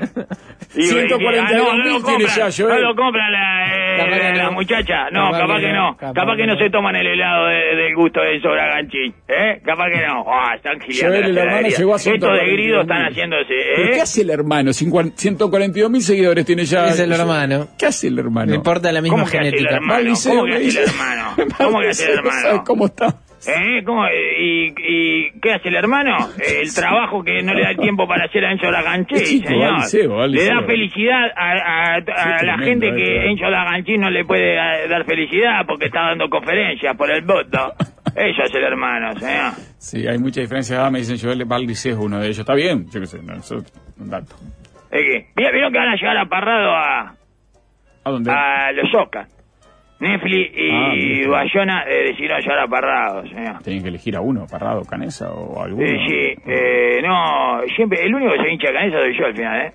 Y- 0.76 0.84
142 0.84 1.34
y- 1.34 1.38
ah, 1.40 1.58
no, 1.58 1.78
no 1.78 1.84
mil 1.84 1.94
lo 1.94 2.04
tiene 2.04 2.26
ya, 2.26 2.50
Joel. 2.56 2.82
No 2.82 2.90
lo 2.90 2.96
compran 2.96 3.32
la, 3.32 3.76
eh, 3.98 4.36
la 4.36 4.44
no. 4.44 4.52
muchacha. 4.52 5.10
No, 5.12 5.26
Capaz 5.32 5.40
capaz, 5.40 5.56
que 5.60 5.66
que 5.66 5.74
no, 5.74 5.98
capaz 5.98 6.14
Capaz, 6.14 6.36
que 6.38 6.46
no 6.48 6.58
se 6.58 6.70
toman 6.70 6.96
el 6.96 7.08
helado 7.08 7.48
de- 7.48 7.76
del 7.76 7.96
gusto 7.96 8.22
de 8.22 8.40
Sobraganchi. 8.40 9.14
¿Eh? 9.28 9.62
Capaz 9.66 9.86
que 9.92 10.06
no. 10.08 10.24
Ah, 10.28 10.54
están 10.56 10.80
giliando 10.82 11.18
Joel, 11.18 11.30
el 11.32 11.38
hermano 11.38 11.68
llegó 11.68 11.94
a 11.94 11.98
Estos 11.98 12.14
de 12.14 12.20
142.000. 12.20 12.54
grido 12.54 12.82
están 12.82 13.02
haciéndose. 13.08 13.54
¿Pero 13.76 13.88
¿eh? 13.88 13.92
qué 13.96 14.02
hace 14.02 14.22
el 14.22 14.30
hermano? 14.30 14.74
142 14.74 15.90
mil 15.92 16.02
seguidores 16.04 16.46
tiene 16.46 16.66
ya. 16.66 16.88
Es 16.88 17.00
el 17.00 17.12
hermano. 17.12 17.68
¿Qué 17.78 17.88
hace 17.88 18.08
el 18.08 18.20
hermano? 18.20 18.50
No 18.52 18.56
importa 18.56 18.92
la 18.92 19.02
misma 19.02 19.18
¿Cómo 19.20 19.30
que 19.32 19.38
hace 19.40 19.48
el 19.48 19.54
genética. 19.56 19.76
hermano? 19.78 20.14
¿Cómo 20.24 20.46
que 20.46 20.54
hace 20.56 20.70
el 20.84 20.88
hermano? 20.90 21.36
¿Cómo 21.58 21.80
que 21.82 21.90
hace 21.90 22.06
el 22.06 22.18
hermano? 22.20 22.42
¿Sabe 22.42 22.60
cómo 22.66 22.86
está? 22.86 23.16
¿Eh? 23.48 23.84
¿Cómo? 23.86 24.06
¿Y, 24.08 24.74
y 24.78 25.32
qué 25.42 25.54
hace 25.54 25.70
el 25.70 25.76
hermano? 25.76 26.18
El 26.62 26.74
trabajo 26.74 27.24
que 27.24 27.42
no 27.42 27.54
le 27.54 27.64
da 27.64 27.72
el 27.72 27.78
tiempo 27.78 28.08
para 28.08 28.26
hacer 28.26 28.44
a 28.46 28.52
Enzo 28.52 28.68
va 28.72 28.80
al 28.80 29.08
señor. 29.08 29.76
liceo, 29.78 30.16
va 30.16 30.24
al 30.26 30.32
le 30.32 30.46
da 30.46 30.62
felicidad 30.64 31.32
a, 31.36 31.52
a- 31.52 31.96
a 31.96 32.00
la 32.44 32.56
tremendo, 32.58 32.64
gente 32.66 32.88
eh, 32.90 32.96
que 32.96 33.06
claro. 33.14 33.30
Enzo 33.30 33.50
Laganchi 33.50 33.98
no 33.98 34.10
le 34.10 34.26
puede 34.26 34.54
eh, 34.56 34.88
dar 34.90 35.06
felicidad 35.06 35.66
porque 35.68 35.86
está 35.86 36.02
dando 36.10 36.30
conferencias 36.30 36.96
por 36.98 37.10
el 37.12 37.22
voto. 37.24 37.74
Eso 38.16 38.44
es 38.44 38.54
el 38.56 38.64
hermano, 38.64 39.14
señor. 39.20 39.54
Sí, 39.78 40.06
hay 40.08 40.18
mucha 40.18 40.42
diferencia. 40.42 40.86
Ah, 40.86 40.90
me 40.90 41.00
dicen 41.00 41.18
Joel 41.22 41.46
Valdis 41.46 41.86
es 41.86 41.96
uno 41.96 42.20
de 42.20 42.26
ellos. 42.26 42.40
Está 42.40 42.56
bien, 42.56 42.86
yo 42.92 43.00
qué 43.00 43.06
sé, 43.06 43.22
no, 43.24 43.36
eso 43.36 43.58
es 43.58 43.72
un 44.00 44.10
dato. 44.10 44.36
¿Es 44.92 45.02
que? 45.02 45.28
¿Vieron 45.36 45.54
vieron 45.54 45.72
que 45.72 45.78
van 45.80 45.90
a 45.90 45.96
llegar 45.96 46.18
a 46.18 46.26
Parrado 46.26 46.72
a, 46.76 47.16
¿A 48.04 48.10
dónde? 48.10 48.32
a 48.32 48.72
los 48.74 48.94
Oscars? 48.96 49.30
Netflix 50.00 50.52
y 50.56 51.24
Ah. 51.26 51.30
Bayona 51.30 51.84
eh, 51.84 52.08
decidieron 52.10 52.40
llegar 52.40 52.60
a 52.60 52.68
Parrado, 52.68 53.24
señor. 53.28 53.62
Tienen 53.64 53.84
que 53.84 53.90
elegir 53.90 54.16
a 54.16 54.22
uno, 54.22 54.46
Parrado, 54.50 54.82
Canesa 54.86 55.32
o 55.32 55.62
alguno. 55.62 55.86
Eh, 55.86 55.98
sí, 56.08 56.42
eh, 56.48 57.02
no, 57.04 57.62
siempre, 57.76 58.04
el 58.04 58.16
único 58.16 58.32
que 58.34 58.44
se 58.44 58.52
hincha 58.52 58.68
de 58.70 58.74
canesa 58.74 58.98
soy 59.00 59.18
yo 59.18 59.26
al 59.26 59.36
final, 59.36 59.62
¿eh? 59.62 59.74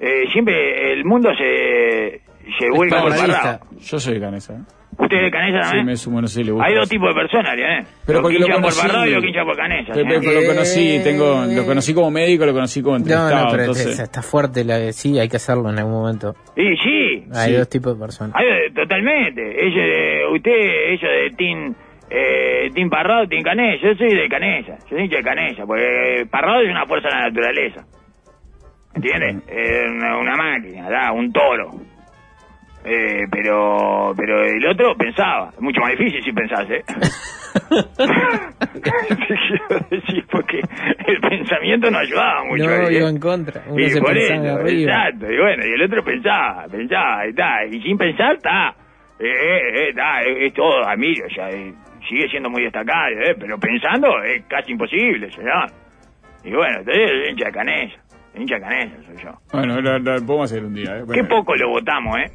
Eh, 0.00 0.24
siempre 0.32 0.92
el 0.92 1.04
mundo 1.04 1.30
se, 1.38 2.20
se 2.58 2.70
vuelca 2.70 3.00
por 3.02 3.16
parrado. 3.16 3.60
Yo 3.78 3.98
soy 3.98 4.14
de 4.14 4.20
Canesa. 4.20 4.66
¿Eh? 4.98 5.02
¿Usted 5.02 5.16
es 5.16 5.22
de 5.24 5.30
canesa 5.30 5.58
Sí, 5.62 5.62
también? 5.68 5.86
me 5.86 5.96
sumo, 5.96 6.20
no 6.20 6.26
sé, 6.28 6.44
le 6.44 6.52
gusta. 6.52 6.66
Hay 6.66 6.74
dos 6.74 6.88
tipos 6.88 7.08
de 7.14 7.20
personas, 7.20 7.54
¿eh? 7.58 7.86
Pero 8.06 8.20
los 8.22 8.30
que 8.30 8.38
lo 8.38 8.46
por 8.60 8.74
parrado 8.74 9.06
y 9.06 9.10
los 9.10 9.22
que 9.22 9.28
hinchan 9.28 9.46
por 9.46 9.56
canesa. 9.56 9.92
Pero, 9.94 10.08
¿sí? 10.10 10.16
pero 10.26 10.40
lo 10.40 10.46
conocí, 10.48 11.00
tengo, 11.04 11.44
lo 11.46 11.64
conocí 11.66 11.94
como 11.94 12.10
médico, 12.10 12.46
lo 12.46 12.52
conocí 12.52 12.82
como 12.82 12.98
No, 12.98 13.02
entrevistado. 13.04 13.44
no, 13.44 13.50
pero 13.50 13.62
entonces, 13.62 13.98
está 13.98 14.22
fuerte. 14.22 14.64
La, 14.64 14.92
sí, 14.92 15.18
hay 15.18 15.28
que 15.28 15.36
hacerlo 15.36 15.70
en 15.70 15.78
algún 15.78 15.92
momento. 15.94 16.34
Y 16.56 16.76
sí, 16.76 17.24
Hay 17.34 17.50
Sí. 17.52 17.56
dos 17.56 17.68
tipos 17.68 17.94
de 17.94 18.00
personas. 18.00 18.34
hay, 18.36 18.46
eh, 18.46 18.70
totalmente. 18.74 19.42
Ella 19.42 19.82
de, 19.82 20.26
usted, 20.34 20.52
ella 20.52 21.08
de 21.08 21.30
Team, 21.36 21.74
eh, 22.10 22.70
team 22.74 22.88
Parrado, 22.88 23.26
Team 23.28 23.42
Canesa. 23.42 23.88
Yo 23.88 23.94
soy 23.96 24.14
de 24.14 24.28
Canesa, 24.28 24.78
yo 24.88 24.96
soy 24.96 25.02
hincha 25.04 25.16
de 25.18 25.22
Canesa, 25.22 25.66
porque 25.66 26.20
eh, 26.22 26.26
Parrado 26.26 26.60
es 26.62 26.70
una 26.70 26.86
fuerza 26.86 27.08
de 27.08 27.14
la 27.14 27.28
naturaleza. 27.28 27.84
¿Entiendes? 28.94 29.42
Es 29.48 29.90
una, 29.90 30.16
una 30.18 30.36
máquina, 30.36 30.88
da, 30.88 31.12
un 31.12 31.30
toro. 31.32 31.70
Eh, 32.88 33.26
pero 33.32 34.12
pero 34.16 34.44
el 34.44 34.64
otro 34.64 34.94
pensaba, 34.96 35.50
es 35.52 35.60
mucho 35.60 35.80
más 35.80 35.90
difícil 35.98 36.22
si 36.22 36.32
pensás, 36.32 36.70
¿eh? 36.70 36.84
Te 37.96 39.34
quiero 39.48 39.86
decir, 39.90 40.24
porque 40.30 40.60
el 41.06 41.20
pensamiento 41.20 41.90
no 41.90 41.98
ayudaba 41.98 42.44
mucho. 42.44 42.64
No, 42.64 42.70
¿eh? 42.88 42.94
iba 42.98 43.08
en 43.08 43.18
contra. 43.18 43.62
Uno 43.68 43.80
y 43.82 43.90
se 43.90 44.00
por 44.00 44.12
pensaba 44.14 44.44
eso, 44.46 44.54
arriba. 44.60 44.92
exacto. 44.92 45.32
Y 45.32 45.36
bueno, 45.38 45.66
y 45.66 45.72
el 45.72 45.82
otro 45.82 46.04
pensaba, 46.04 46.66
pensaba, 46.70 47.26
y 47.26 47.30
está. 47.30 47.64
Y 47.66 47.82
sin 47.82 47.98
pensar, 47.98 48.36
está. 48.36 48.74
Eh, 49.18 49.24
eh, 49.24 49.58
eh, 49.74 49.88
está, 49.90 50.20
es, 50.22 50.36
es 50.42 50.52
todo 50.54 50.88
Emilio, 50.92 51.24
ya. 51.34 51.48
eh, 51.50 51.72
sigue 52.08 52.28
siendo 52.28 52.50
muy 52.50 52.62
destacado, 52.62 53.08
eh, 53.24 53.34
pero 53.40 53.58
pensando 53.58 54.22
es 54.22 54.44
casi 54.46 54.72
imposible, 54.72 55.30
señor. 55.32 55.70
Y 56.44 56.52
bueno, 56.52 56.78
entonces 56.80 57.30
hincha 57.30 57.46
de 57.46 57.52
canesa. 57.52 57.96
Hincha 58.36 58.54
de 58.56 58.60
canesa 58.60 58.96
soy 59.06 59.16
yo. 59.24 59.30
Bueno, 59.52 59.80
lo, 59.80 59.98
lo 59.98 60.26
podemos 60.26 60.52
hacer 60.52 60.64
un 60.64 60.74
día. 60.74 60.98
¿eh? 60.98 61.00
Qué 61.00 61.04
Bueno, 61.22 61.28
poco 61.28 61.56
lo 61.56 61.70
votamos, 61.70 62.16
¿eh? 62.18 62.30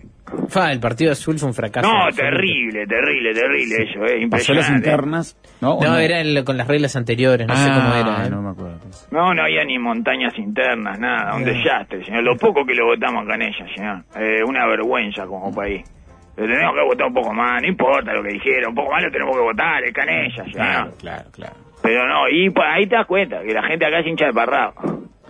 Fa, 0.49 0.71
el 0.71 0.79
partido 0.79 1.11
azul 1.11 1.37
fue 1.39 1.47
un 1.49 1.53
fracaso. 1.53 1.87
No, 1.87 2.03
absoluto. 2.05 2.23
terrible, 2.23 2.85
terrible, 2.87 3.33
terrible 3.33 3.75
eso, 3.83 3.99
¿eh? 4.05 4.27
¿Pasó 4.29 4.53
las 4.53 4.69
Impresionante. 4.69 4.89
internas? 4.89 5.37
No, 5.61 5.73
¿o 5.75 5.83
No, 5.83 5.97
era 5.97 6.19
el- 6.21 6.43
con 6.43 6.57
las 6.57 6.67
reglas 6.67 6.95
anteriores, 6.95 7.47
no 7.47 7.55
sé 7.55 7.69
Ah, 7.69 7.73
cómo 7.81 7.95
era. 7.95 8.25
¿eh? 8.25 8.29
No 8.29 8.41
me 8.41 8.49
acuerdo. 8.51 8.73
entonces. 8.73 9.07
No, 9.11 9.33
no 9.33 9.43
había 9.43 9.63
ni 9.63 9.77
montañas 9.79 10.37
internas, 10.37 10.99
nada, 10.99 11.35
un 11.35 11.43
No. 11.43 11.51
desastre, 11.51 12.03
señor. 12.05 12.23
Lo 12.23 12.35
poco 12.37 12.65
que 12.65 12.73
lo 12.73 12.85
votamos 12.85 13.25
con 13.25 13.41
ella, 13.41 13.65
señor. 13.75 14.03
Eh, 14.15 14.43
una 14.45 14.65
vergüenza 14.67 15.25
como 15.25 15.53
país. 15.53 15.83
Lo 16.37 16.45
tenemos 16.47 16.73
que 16.75 16.81
votar 16.83 17.07
un 17.07 17.13
poco 17.13 17.33
más, 17.33 17.61
no 17.61 17.67
importa 17.67 18.13
lo 18.13 18.23
que 18.23 18.29
dijeron, 18.33 18.69
un 18.69 18.75
poco 18.75 18.91
más 18.91 19.03
lo 19.03 19.11
tenemos 19.11 19.35
que 19.35 19.41
votar, 19.43 19.83
es 19.83 19.93
canella, 19.93 20.35
señor. 20.43 20.51
Claro, 20.53 20.91
claro, 20.99 21.23
claro. 21.31 21.53
Pero 21.83 22.07
no, 22.07 22.29
y 22.29 22.49
pues, 22.49 22.65
ahí 22.69 22.85
te 22.87 22.95
das 22.95 23.05
cuenta 23.07 23.41
que 23.41 23.53
la 23.53 23.63
gente 23.63 23.85
acá 23.85 23.99
es 23.99 24.07
hincha 24.07 24.25
de 24.27 24.33
parrado. 24.33 24.73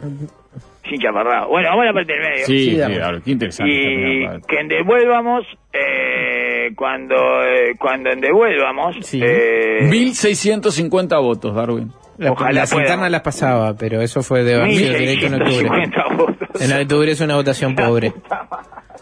Es 0.83 0.91
hincha 0.93 1.07
de 1.09 1.13
parrado. 1.13 1.47
Bueno, 1.49 1.69
vamos 1.69 1.83
a 1.83 1.85
la 1.87 1.93
parte 1.93 2.13
del 2.13 2.21
medio. 2.21 2.45
Sí, 2.45 2.71
Sí, 2.75 2.81
ahora, 2.81 3.21
qué 3.23 3.31
interesante. 3.31 3.71
Y 3.73 4.41
que 4.47 4.59
en 4.59 4.67
devuélvamos, 4.67 5.45
eh, 5.73 6.69
cuando, 6.75 7.15
eh, 7.43 7.75
cuando 7.79 8.09
en 8.11 8.19
devuélvamos, 8.21 8.95
Sí. 9.01 9.19
eh, 9.23 9.87
1650 9.89 11.19
votos, 11.19 11.53
Darwin. 11.55 11.91
La- 12.17 12.31
Ojalá 12.33 12.51
las 12.51 12.73
internas 12.73 13.09
las 13.09 13.21
pasaba, 13.21 13.73
pero 13.75 14.01
eso 14.01 14.21
fue 14.21 14.43
de 14.43 14.57
Barrio 14.57 14.75
directo 14.77 15.25
en 15.27 15.33
octubre. 15.41 15.69
1650 15.69 16.15
votos. 16.15 16.61
En 16.61 16.81
octubre 16.81 17.11
es 17.11 17.21
una 17.21 17.35
votación 17.35 17.75
pobre. 17.75 18.13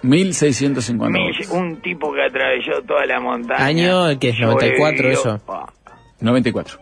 1650 0.04 1.20
Mil- 1.20 1.34
votos. 1.34 1.50
un 1.52 1.82
tipo 1.82 2.13
que 2.13 2.24
atravesó 2.24 2.82
toda 2.88 3.06
la 3.06 3.20
montaña. 3.20 3.65
Año, 3.65 4.20
¿qué 4.20 4.30
es? 4.30 4.39
94 4.39 4.98
sobrevivió. 4.98 5.12
eso. 5.20 5.42
Ah, 5.50 5.65
94. 6.22 6.80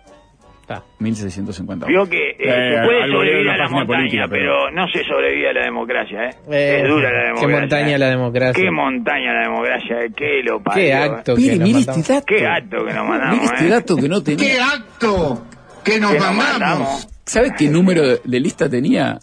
Ah. 0.70 0.84
1650 1.00 1.86
Vio 1.88 2.06
que 2.10 2.32
eh, 2.32 2.36
Eh, 2.40 2.76
se 2.76 2.86
puede 2.86 3.08
sobrevivir 3.10 3.50
a 3.50 3.58
la 3.58 3.70
montaña, 3.70 3.86
política, 4.00 4.26
pero... 4.30 4.54
pero- 4.66 4.72
no 4.72 4.88
se 4.90 5.04
sobrevive 5.06 5.50
a 5.50 5.54
la 5.54 5.62
democracia, 5.64 6.24
¿eh? 6.26 6.30
Eh, 6.52 6.82
es 6.84 6.90
dura 6.90 7.10
la 7.10 7.20
qué 7.20 7.26
democracia. 7.28 7.60
montaña 7.60 7.96
¿eh? 7.96 7.98
la 8.00 8.10
democracia. 8.10 8.64
Qué 8.64 8.72
montaña 8.72 9.34
la 9.34 9.42
democracia, 9.44 9.96
eh, 10.02 10.10
qué 10.16 10.42
lo 10.44 10.62
parió. 10.62 10.84
Qué 10.84 10.90
eh. 10.90 10.94
acto 10.94 11.36
que 11.36 11.42
Mire, 11.42 11.56
nos 11.56 11.64
mire 11.68 11.74
mandamos. 11.80 11.98
este 11.98 12.14
dato. 12.14 12.26
Qué 12.28 12.46
acto 12.48 12.78
que 12.86 12.94
nos 12.94 13.08
mandamos, 13.08 13.42
Mire 13.42 13.54
este 13.54 13.66
eh. 13.66 13.70
dato 13.70 13.96
que 13.96 14.10
no 14.10 14.24
tenía. 14.24 14.46
¡Qué 14.46 14.60
acto 14.62 15.46
que 15.86 16.00
nos 16.02 16.12
Que 16.12 16.18
nos 16.20 16.26
mamamos! 16.28 16.60
mandamos. 16.60 17.08
¿Sabe 17.26 17.54
qué 17.58 17.70
número 17.70 18.02
de, 18.06 18.22
de 18.26 18.40
lista 18.42 18.70
tenía? 18.70 19.20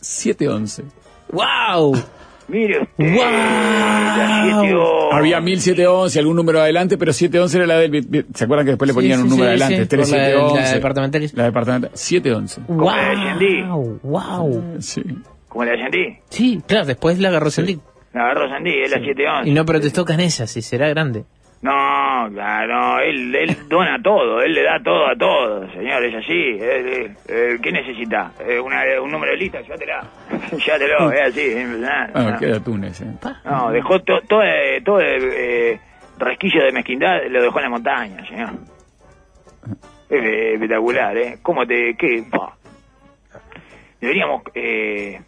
711. 0.00 0.82
¡Wow! 1.30 1.94
Mire 2.52 2.82
usted. 2.82 3.16
Horas. 3.18 5.12
Había 5.12 5.40
1711, 5.40 6.18
algún 6.18 6.36
número 6.36 6.60
adelante, 6.60 6.98
pero 6.98 7.12
711 7.12 7.56
era 7.58 7.66
la 7.66 7.76
del. 7.78 8.26
¿Se 8.34 8.44
acuerdan 8.44 8.66
que 8.66 8.72
después 8.72 8.88
le 8.88 8.94
ponían 8.94 9.18
sí, 9.18 9.24
un 9.24 9.30
número 9.30 9.56
sí, 9.56 9.62
adelante? 9.62 9.84
sí, 9.84 9.88
por 9.88 9.98
la- 9.98 10.04
3711. 10.04 10.62
la 10.62 10.74
departamental. 10.74 11.30
La 11.34 11.44
departamental. 11.44 11.90
711. 11.94 12.60
Como 12.66 12.90
la 12.90 13.08
de 13.08 13.16
Sendí. 13.16 13.62
¡Wow! 13.62 14.00
¡Wow! 14.02 14.76
Sí. 14.80 15.02
Como 15.48 15.64
la 15.64 15.70
de 15.72 15.78
Sendí. 15.78 16.16
Sí, 16.28 16.62
claro, 16.66 16.86
después 16.86 17.18
la 17.18 17.28
agarró 17.28 17.50
Sendí. 17.50 17.78
La 18.12 18.22
agarró 18.24 18.48
Sendí, 18.48 18.70
es 18.82 18.90
la 18.90 18.98
711. 18.98 19.48
Y 19.48 19.52
no 19.54 19.64
protestó 19.64 20.04
Canesa, 20.04 20.46
si 20.46 20.60
será 20.62 20.88
grande. 20.88 21.24
No, 21.62 21.70
claro, 22.30 23.00
él, 23.00 23.34
él 23.34 23.56
dona 23.68 24.00
todo, 24.02 24.40
él 24.42 24.52
le 24.52 24.62
da 24.62 24.80
todo 24.82 25.06
a 25.08 25.16
todo, 25.16 25.70
señor, 25.72 26.04
es 26.04 26.14
así. 26.14 26.58
eh, 26.60 27.58
¿Qué 27.62 27.72
necesita? 27.72 28.32
Eh, 28.46 28.60
una- 28.60 28.82
un 29.02 29.10
número 29.10 29.32
de 29.32 29.38
lista, 29.38 29.60
llévatela. 29.60 30.04
Llévatelo, 30.52 31.10
es 31.12 31.20
así. 31.22 31.40
es 31.40 31.60
impresionante, 31.62 32.12
Bueno, 32.12 32.30
no. 32.30 32.38
queda 32.38 32.60
Túnez, 32.60 33.00
eh. 33.00 33.06
No, 33.44 33.70
dejó 33.70 34.00
to- 34.00 34.20
todo, 34.28 34.42
eh, 34.42 34.80
todo 34.84 35.00
el 35.00 35.22
eh, 35.34 35.80
resquicio 36.18 36.62
de 36.64 36.72
mezquindad, 36.72 37.22
lo 37.28 37.42
dejó 37.42 37.58
en 37.58 37.64
la 37.64 37.70
montaña, 37.70 38.26
señor. 38.26 38.50
Es 40.10 40.22
espectacular, 40.54 41.16
¿eh? 41.16 41.38
¿Cómo 41.42 41.66
te...? 41.66 41.94
¿Qué? 41.96 42.22
Deberíamos... 44.00 44.42
Eh, 44.54 45.20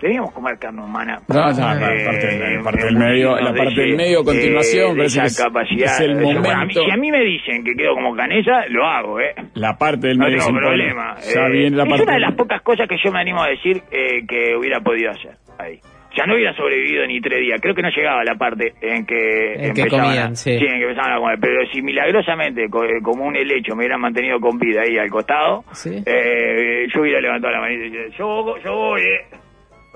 Debíamos 0.00 0.32
comer 0.32 0.58
carne 0.58 0.82
humana. 0.82 1.20
No, 1.28 1.34
no, 1.34 1.52
no, 1.52 1.86
Eh, 1.90 2.04
la 2.04 2.04
parte 2.10 2.26
del- 2.26 2.56
la 2.56 2.62
parte 2.62 2.84
del 2.86 2.96
medio- 2.96 3.36
la 3.40 3.52
de 3.52 3.58
parte 3.58 3.74
del 3.80 3.88
ese- 3.90 3.96
medio, 3.96 4.20
a 4.20 4.24
continuación, 4.24 4.96
de 4.96 5.04
esa 5.04 5.20
que 5.20 5.26
es- 5.26 5.42
capacidad. 5.42 5.92
es 5.94 6.00
el 6.00 6.10
Eso, 6.12 6.20
momento. 6.22 6.50
a 6.50 6.64
mí- 6.64 6.74
si 6.74 6.90
a 6.90 6.96
mí 6.96 7.10
me 7.10 7.20
dicen 7.22 7.64
que 7.64 7.74
quedo 7.74 7.94
como 7.94 8.16
canesa, 8.16 8.64
lo 8.68 8.86
hago, 8.86 9.20
¿eh? 9.20 9.34
La 9.54 9.76
parte 9.76 10.08
del 10.08 10.18
No 10.18 10.24
medio 10.24 10.38
tengo 10.38 10.48
sin 10.50 10.56
problema. 10.58 11.16
Ya 11.34 11.46
Eh, 11.46 11.50
viene 11.50 11.76
la 11.76 11.82
es 11.84 11.88
parte 11.90 12.02
una 12.04 12.14
de 12.14 12.20
las 12.20 12.34
pocas 12.34 12.62
cosas 12.62 12.88
que 12.88 12.96
yo 13.04 13.12
me 13.12 13.20
animo 13.20 13.42
a 13.42 13.48
decir 13.48 13.82
eh, 13.92 14.24
que 14.26 14.56
hubiera 14.56 14.80
podido 14.80 15.10
hacer 15.10 15.32
ahí. 15.58 15.78
O 16.10 16.12
sea, 16.12 16.26
no 16.26 16.34
hubiera 16.34 16.52
sobrevivido 16.56 17.06
ni 17.06 17.20
tres 17.20 17.38
días. 17.38 17.60
Creo 17.62 17.72
que 17.72 17.82
no 17.82 17.90
llegaba 17.90 18.24
la 18.24 18.34
parte 18.34 18.72
en 18.80 19.06
que 19.06 19.52
En 19.52 19.74
que 19.74 19.82
empezaban 19.82 20.06
comían, 20.06 20.32
a, 20.32 20.34
sí. 20.34 20.50
en 20.54 20.58
que 20.58 20.82
empezaban 20.82 21.12
a 21.12 21.18
comer. 21.20 21.38
Pero 21.40 21.60
si 21.72 21.82
milagrosamente, 21.82 22.68
co- 22.68 22.84
eh, 22.84 23.00
como 23.00 23.26
un 23.26 23.36
helecho, 23.36 23.76
me 23.76 23.82
hubieran 23.84 24.00
mantenido 24.00 24.40
con 24.40 24.58
vida 24.58 24.80
ahí 24.82 24.98
al 24.98 25.08
costado, 25.08 25.62
Sí. 25.72 26.02
eh, 26.04 26.86
yo 26.92 27.02
hubiera 27.02 27.20
levantado 27.20 27.52
la 27.54 27.60
manita 27.60 27.84
y 27.84 27.90
dicho, 27.90 28.16
yo, 28.18 28.56
yo 28.64 28.74
voy, 28.74 29.02
eh. 29.02 29.20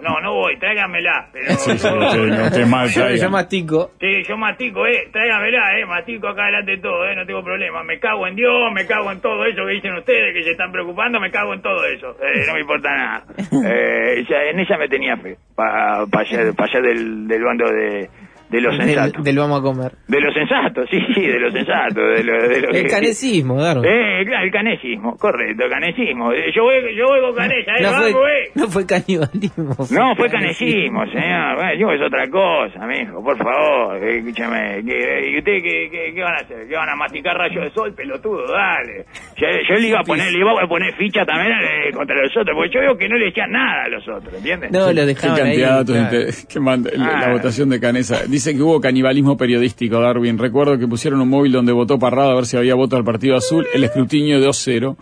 No, 0.05 0.21
no 0.21 0.35
voy, 0.35 0.59
tráigamela. 0.59 1.29
Pero 1.33 1.55
Sí, 1.55 1.79
sí, 1.79 1.89
yo- 1.89 2.11
sí, 2.11 2.19
no 2.31 2.51
te 2.51 2.67
mal 2.67 2.89
Yo, 3.17 3.31
mastico. 3.31 3.91
Sí, 3.99 4.23
yo 4.29 4.37
matico, 4.37 4.87
eh, 4.87 5.09
tráigamela, 5.11 5.79
eh, 5.79 5.87
matico 5.87 6.29
acá 6.29 6.43
adelante 6.45 6.73
de 6.73 6.79
todo, 6.79 7.07
eh, 7.09 7.17
no 7.17 7.25
tengo 7.25 7.43
problema. 7.43 7.83
Me 7.83 7.99
cago 7.99 8.27
en 8.27 8.37
Dios, 8.37 8.71
me 8.75 8.87
cago 8.87 9.11
en 9.11 9.21
todo 9.21 9.45
eso 9.47 9.65
que 9.65 9.73
dicen 9.73 9.95
ustedes, 9.95 10.35
que 10.35 10.43
se 10.45 10.51
están 10.51 10.71
preocupando, 10.71 11.19
me 11.19 11.31
cago 11.31 11.55
en 11.55 11.63
todo 11.63 11.85
eso. 11.87 12.17
Eh, 12.23 12.45
no 12.47 12.55
me 12.55 12.61
importa 12.61 12.91
nada. 12.95 13.25
Eh, 13.67 14.25
en 14.51 14.59
ella 14.61 14.77
me 14.79 14.89
tenía 14.89 15.17
fe, 15.17 15.37
para 15.57 16.05
pa 16.07 16.21
allá, 16.21 16.53
pa 16.57 16.65
allá 16.65 16.81
del, 16.81 17.27
del 17.27 17.43
bando 17.43 17.65
de, 17.71 18.09
de 18.55 18.61
los 18.61 18.79
Del, 18.79 18.87
sensatos. 18.89 19.25
del 19.25 19.39
vamos 19.39 19.61
a 19.61 19.63
comer. 19.63 19.93
De 20.09 20.21
los 20.21 20.33
sensatos, 20.35 20.89
sí, 20.91 20.99
sí, 21.15 21.21
de 21.27 21.41
los 21.41 21.53
sensatos. 21.53 21.95
De 22.17 22.23
lo, 22.25 22.49
de 22.49 22.61
lo 22.61 22.69
El 22.71 22.83
que- 22.85 22.89
canecismo, 22.89 23.61
Darwin. 23.61 23.85
Eh, 23.91 24.25
claro, 24.27 24.45
el 24.45 24.51
canecismo, 24.53 25.17
correcto, 25.17 25.65
el 25.65 25.71
canecismo. 25.71 26.33
Eh, 26.33 26.53
Yo 26.55 26.63
voy, 26.63 26.75
yo 26.97 27.07
voy 27.07 27.21
con 27.21 27.35
canesa, 27.35 27.73
eh, 27.79 27.83
no, 27.83 27.91
vamos, 27.93 28.13
fue, 28.13 28.43
eh. 28.43 28.51
no 28.55 28.67
fue 28.69 28.87
canibalismo. 28.87 29.75
No, 29.91 30.15
fue 30.17 30.29
canecismo, 30.31 31.05
señor. 31.07 31.57
Bueno, 31.57 31.75
yo 31.79 31.91
es 31.93 32.03
otra 32.03 32.29
cosa, 32.31 32.87
mijo, 32.87 33.23
por 33.23 33.37
favor. 33.39 33.97
Eh, 34.03 34.19
Escúchame. 34.19 34.83
¿qué- 34.85 35.31
¿Y 35.31 35.39
ustedes 35.39 35.63
qué, 35.63 35.89
qué, 35.91 36.13
qué 36.15 36.23
van 36.23 36.35
a 36.35 36.39
hacer? 36.39 36.69
¿Qué 36.69 36.75
van 36.77 36.89
a 36.89 36.97
masticar 36.97 37.37
rayos 37.37 37.65
de 37.65 37.71
sol, 37.71 37.95
pelotudo? 37.95 38.47
Dale. 38.53 39.05
Yo, 39.37 39.47
yo 39.69 39.75
le 39.81 39.89
iba 39.89 40.01
a 40.01 40.03
poner, 40.05 40.31
le 40.33 40.39
iba 40.39 40.53
a 40.63 40.67
poner 40.69 40.95
ficha 40.95 41.25
también 41.25 41.53
eh, 41.61 41.93
contra 41.93 42.17
los 42.17 42.31
otros, 42.37 42.55
porque 42.57 42.71
yo 42.75 42.81
veo 42.81 42.97
que 42.97 43.09
no 43.09 43.17
le 43.17 43.27
decían 43.27 43.51
nada 43.51 43.85
a 43.85 43.89
los 43.89 44.07
otros, 44.09 44.33
¿entiendes? 44.35 44.71
No, 44.71 44.89
lo 44.93 44.95
Qué 44.95 45.07
dejaban 45.07 45.37
cantidad 45.39 45.47
ahí. 45.49 45.57
de 45.57 45.63
datos 45.63 45.97
claro. 45.97 46.17
inte- 46.17 46.47
que 46.53 46.61
manda 46.61 46.91
la, 46.95 47.05
la 47.21 47.27
Ah. 47.27 47.33
votación 47.33 47.69
de 47.71 47.81
Canesa. 47.81 48.25
Dice 48.29 48.44
que 48.53 48.63
hubo 48.63 48.81
canibalismo 48.81 49.37
periodístico, 49.37 50.01
Darwin. 50.01 50.37
Recuerdo 50.39 50.79
que 50.79 50.87
pusieron 50.89 51.21
un 51.21 51.29
móvil 51.29 51.53
donde 51.53 51.73
votó 51.73 51.99
Parrado 51.99 52.33
a 52.33 52.35
ver 52.35 52.47
si 52.47 52.57
había 52.57 52.75
voto 52.75 52.97
al 52.97 53.05
Partido 53.05 53.37
Azul. 53.37 53.67
El 53.73 53.85
escrutinio 53.85 54.41
de 54.41 54.49
2-0. 54.49 54.97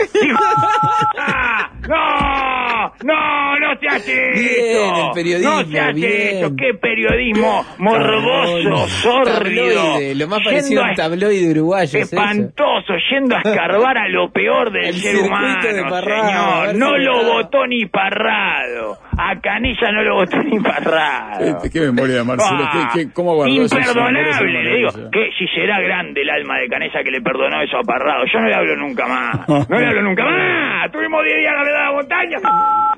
¡Ah! 1.18 1.70
¡No! 1.88 2.92
¡No! 3.04 3.58
¡No 3.58 3.80
se 3.80 3.88
hace 3.88 4.12
Bien, 4.34 4.76
eso! 4.76 5.06
el 5.06 5.12
periodismo, 5.14 5.50
¡No 5.52 5.64
se 5.64 5.80
hace 5.80 5.92
bien. 5.94 6.36
eso! 6.36 6.50
¡Qué 6.56 6.74
periodismo 6.80 7.64
morboso, 7.78 8.88
sórdido! 8.88 9.74
Tabloide, 9.74 10.14
lo 10.14 10.28
más 10.28 10.40
parecido 10.44 10.84
a 10.84 10.90
un 10.90 10.94
tabloide 10.94 11.50
uruguayo. 11.50 11.98
es 11.98 12.06
eso. 12.12 12.16
Espantoso, 12.16 12.92
yendo 13.10 13.36
a 13.36 13.38
escarbar 13.40 13.98
a 13.98 14.08
lo 14.08 14.30
peor 14.32 14.72
del 14.72 14.84
El 14.86 14.94
ser 14.94 15.16
humano, 15.16 15.72
de 15.72 15.82
Parrado, 15.82 16.66
señor. 16.70 16.74
No 16.76 16.96
lo 16.98 17.24
votó 17.34 17.66
ni 17.66 17.86
Parrado. 17.86 18.98
A 19.18 19.38
Canilla 19.40 19.92
no 19.92 20.02
lo 20.02 20.14
votó 20.16 20.38
ni 20.42 20.58
Parrado. 20.60 21.44
Este, 21.44 21.70
qué 21.70 21.80
memoria 21.86 22.16
de 22.16 22.24
Marcelo. 22.24 22.60
Ah, 22.64 22.90
¿Qué- 22.94 23.06
qué- 23.06 23.12
cómo 23.12 23.46
Imperdonable, 23.46 24.62
le 24.64 24.76
digo. 24.76 24.90
Que 25.10 25.30
si 25.38 25.46
será 25.54 25.80
grande 25.80 26.22
el 26.22 26.30
alma 26.30 26.58
de 26.58 26.68
Canesa 26.68 27.00
que 27.04 27.10
le 27.10 27.20
perdonó 27.20 27.60
eso 27.62 27.78
a 27.78 27.82
Parrado. 27.82 28.24
Yo 28.32 28.40
no 28.40 28.48
le 28.48 28.54
hablo 28.54 28.76
nunca 28.76 29.06
más. 29.06 29.48
No 29.48 29.78
le 29.78 29.86
hablo 29.86 30.02
nunca 30.02 30.24
más. 30.24 30.90
Tuvimos 30.92 31.24
10 31.24 31.36
días 31.38 31.52
la 31.54 31.62
verdad 31.64 31.78
de 31.78 31.84
la 31.86 31.92
montaña. 31.92 32.38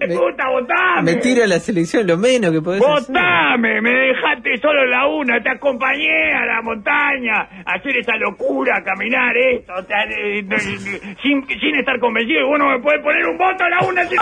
Me- 0.01 0.15
puta, 0.17 0.49
votame. 0.51 1.13
Me 1.15 1.21
tiro 1.21 1.45
a 1.45 1.47
la 1.47 1.59
selección, 1.59 2.07
lo 2.07 2.17
menos 2.19 2.53
que 2.53 2.61
podés 2.61 2.83
hacer. 2.83 2.95
Votame, 3.15 3.81
me 3.81 3.91
dejaste 3.91 4.57
solo 4.59 4.83
en 4.85 4.91
la 4.91 5.07
una, 5.07 5.41
te 5.43 5.51
acompañé 5.51 6.33
a 6.35 6.45
la 6.47 6.63
montaña, 6.63 7.35
a 7.65 7.75
hacer 7.77 7.97
esa 7.99 8.17
locura, 8.17 8.77
a 8.79 8.83
caminar 8.85 9.37
eh, 9.37 9.65
eh, 9.65 10.45
sin, 11.23 11.47
sin 11.47 11.75
estar 11.77 11.99
convencido. 12.01 12.41
Y 12.41 12.45
vos 12.45 12.59
no 12.59 12.69
me 12.71 12.79
podés 12.81 13.03
poner 13.03 13.27
un 13.27 13.39
voto 13.39 13.65
a 13.65 13.69
la 13.71 13.79
una 13.89 14.05
sin 14.07 14.19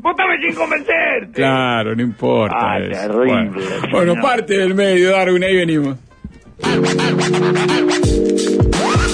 Votame 0.00 0.38
sin 0.40 0.54
convencerte. 0.54 1.32
Claro, 1.32 1.96
no 1.96 2.02
importa. 2.02 2.56
Ah, 2.60 2.78
eso. 2.78 2.90
terrible, 2.90 3.24
Bueno, 3.26 3.60
señor. 3.60 3.90
Bueno, 3.90 4.14
parte 4.20 4.58
del 4.58 4.74
medio, 4.74 5.10
Darwin, 5.12 5.44
ahí 5.44 5.56
venimos. 5.56 5.96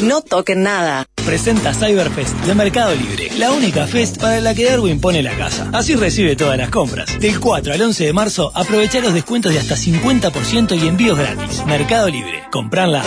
No 0.03 0.23
toquen 0.23 0.63
nada. 0.63 1.07
Presenta 1.25 1.73
Cyberfest 1.75 2.35
de 2.45 2.55
Mercado 2.55 2.93
Libre, 2.95 3.29
la 3.39 3.53
única 3.53 3.87
fest 3.87 4.21
para 4.21 4.41
la 4.41 4.55
que 4.55 4.65
Darwin 4.65 5.01
pone 5.01 5.23
la 5.23 5.33
casa. 5.33 5.71
Así 5.73 5.95
recibe 5.95 6.35
todas 6.35 6.57
las 6.59 6.71
compras. 6.71 7.21
Del 7.21 7.39
4 7.39 7.75
al 7.75 7.83
11 7.83 8.07
de 8.07 8.13
marzo, 8.13 8.51
aprovecha 8.55 9.01
los 9.01 9.15
descuentos 9.15 9.53
de 9.53 9.61
hasta 9.61 9.77
50% 9.77 10.83
y 10.83 10.89
envíos 10.89 11.19
gratis. 11.19 11.65
Mercado 11.67 12.09
Libre, 12.09 12.43
compranla. 12.51 13.03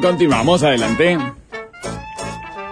Continuamos, 0.00 0.62
adelante. 0.62 1.16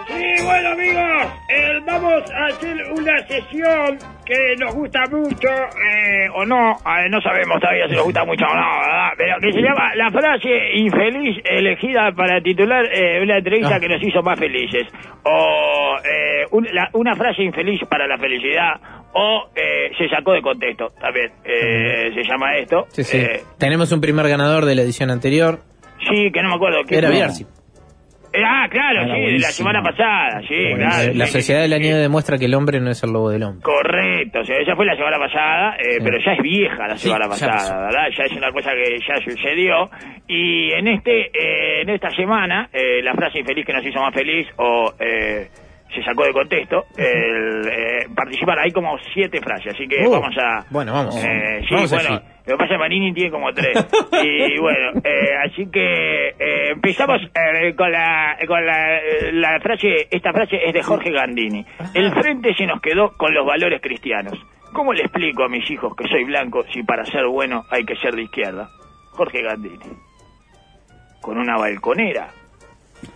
Sí, 0.07 0.45
bueno 0.45 0.69
amigos, 0.71 1.33
eh, 1.49 1.81
vamos 1.87 2.23
a 2.33 2.47
hacer 2.47 2.77
una 2.97 3.19
sesión 3.27 3.99
que 4.25 4.55
nos 4.59 4.75
gusta 4.75 5.01
mucho, 5.11 5.49
eh, 5.49 6.29
o 6.35 6.45
no, 6.45 6.73
eh, 6.73 7.09
no 7.11 7.21
sabemos 7.21 7.61
todavía 7.61 7.89
si 7.89 7.95
nos 7.95 8.05
gusta 8.05 8.25
mucho 8.25 8.45
o 8.45 8.55
no, 8.55 8.81
¿verdad? 8.81 9.09
Pero 9.17 9.35
que 9.41 9.53
se 9.53 9.61
llama 9.61 9.95
la 9.97 10.11
frase 10.11 10.49
infeliz 10.75 11.39
elegida 11.45 12.13
para 12.13 12.41
titular 12.41 12.85
eh, 12.93 13.21
una 13.23 13.39
entrevista 13.39 13.77
Ah. 13.77 13.81
que 13.81 13.89
nos 13.89 14.03
hizo 14.03 14.23
más 14.23 14.39
felices. 14.39 14.87
O 15.25 15.97
eh, 16.05 16.47
un- 16.53 16.69
la- 16.73 16.91
una 16.95 17.15
frase 17.17 17.43
infeliz 17.43 17.81
para 17.89 18.07
la 18.07 18.19
felicidad, 18.19 18.75
o 19.13 19.49
eh, 19.55 19.91
se 19.99 20.09
sacó 20.09 20.33
de 20.33 20.43
contexto, 20.43 20.91
también 21.01 21.31
eh, 21.45 22.11
se 22.15 22.23
llama 22.25 22.57
esto. 22.57 22.87
Sí, 22.91 23.03
sí. 23.05 23.19
Eh, 23.19 23.41
Tenemos 23.59 23.91
un 23.93 24.01
primer 24.01 24.29
ganador 24.29 24.65
de 24.65 24.75
la 24.75 24.83
edición 24.83 25.11
anterior. 25.11 25.61
Sí, 26.09 26.31
que 26.33 26.43
no 26.43 26.49
me 26.51 26.55
acuerdo. 26.57 26.79
¿qué 26.89 26.99
Era. 26.99 27.09
Eh, 28.33 28.43
ah, 28.45 28.67
claro, 28.71 29.03
Era 29.03 29.05
sí, 29.05 29.11
de 29.13 29.17
la 29.17 29.23
buenísimo. 29.23 29.53
semana 29.53 29.83
pasada, 29.83 30.41
sí, 30.47 30.75
claro. 30.75 31.13
La 31.15 31.27
sí, 31.27 31.33
sociedad 31.33 31.63
de 31.63 31.69
la 31.69 31.77
sí. 31.77 31.83
nieve 31.85 32.01
demuestra 32.01 32.37
que 32.37 32.45
el 32.45 32.55
hombre 32.55 32.81
no 32.81 32.91
es 32.91 33.03
el 33.03 33.11
lobo 33.13 33.31
del 33.31 33.43
hombre. 33.45 33.63
Correcto, 33.63 34.41
o 34.41 34.45
sea, 34.45 34.59
esa 34.59 34.77
fue 34.77 34.85
la 34.85 34.95
semana 34.97 35.19
pasada, 35.19 35.77
eh, 35.79 35.93
Sí. 35.93 35.99
pero 36.05 36.19
ya 36.23 36.33
es 36.33 36.43
vieja 36.43 36.87
la 36.89 36.97
Sí, 36.99 37.07
semana 37.09 37.25
ya 37.25 37.31
pasada, 37.31 37.53
pasó. 37.53 37.75
¿verdad? 37.81 38.09
Ya 38.19 38.25
es 38.25 38.33
una 38.33 38.53
cosa 38.53 38.71
que 38.73 38.99
ya 39.09 39.15
sucedió. 39.25 39.91
Y 40.29 40.71
en 40.73 40.89
este, 40.89 41.27
eh, 41.29 41.83
en 41.83 41.89
esta 41.89 42.11
semana, 42.11 42.69
eh, 42.75 43.01
la 43.03 43.15
frase 43.15 43.39
infeliz 43.39 43.65
que 43.65 43.73
nos 43.73 43.87
hizo 43.87 44.01
más 44.01 44.13
feliz, 44.13 44.47
o 44.57 44.93
eh, 45.01 45.49
se 45.95 46.03
sacó 46.03 46.25
de 46.25 46.33
contexto, 46.33 46.85
el, 46.97 47.69
eh, 47.69 48.07
participar, 48.15 48.59
hay 48.59 48.71
como 48.73 48.99
siete 49.15 49.41
frases, 49.41 49.75
así 49.75 49.87
que 49.87 50.07
Uh, 50.07 50.11
vamos 50.11 50.37
a... 50.39 50.65
bueno, 50.71 50.93
vamos. 50.93 51.17
Eh, 51.17 51.63
sí, 51.69 51.75
Vamos 51.75 51.91
bueno, 51.91 52.21
lo 52.47 52.53
que 52.53 52.59
pasa 52.59 52.65
es 52.65 52.71
que 52.71 52.79
Manini 52.79 53.13
tiene 53.13 53.31
como 53.31 53.53
tres. 53.53 53.77
y 54.23 54.59
bueno, 54.61 55.01
eh, 55.03 55.35
así 55.45 55.69
que 55.69 56.29
eh, 56.29 56.71
empezamos 56.71 57.21
eh, 57.23 57.75
con, 57.75 57.91
la, 57.91 58.37
con 58.47 58.65
la, 58.65 59.01
la 59.33 59.61
frase, 59.61 60.07
esta 60.11 60.33
frase 60.33 60.57
es 60.65 60.73
de 60.73 60.83
Jorge 60.83 61.11
Gandini. 61.11 61.65
El 61.93 62.13
frente 62.13 62.55
se 62.55 62.67
nos 62.67 62.81
quedó 62.81 63.17
con 63.17 63.35
los 63.35 63.45
valores 63.45 63.81
cristianos. 63.83 64.39
¿Cómo 64.73 64.93
le 64.93 65.03
explico 65.03 65.43
a 65.43 65.49
mis 65.49 65.69
hijos 65.71 65.97
que 65.97 66.07
soy 66.07 66.25
blanco 66.25 66.63
si 66.73 66.83
para 66.85 67.05
ser 67.05 67.27
bueno 67.27 67.65
hay 67.71 67.85
que 67.85 67.97
ser 67.97 68.15
de 68.15 68.23
izquierda? 68.23 68.69
Jorge 69.11 69.43
Gandini. 69.43 69.97
Con 71.21 71.39
una 71.39 71.57
balconera. 71.57 72.29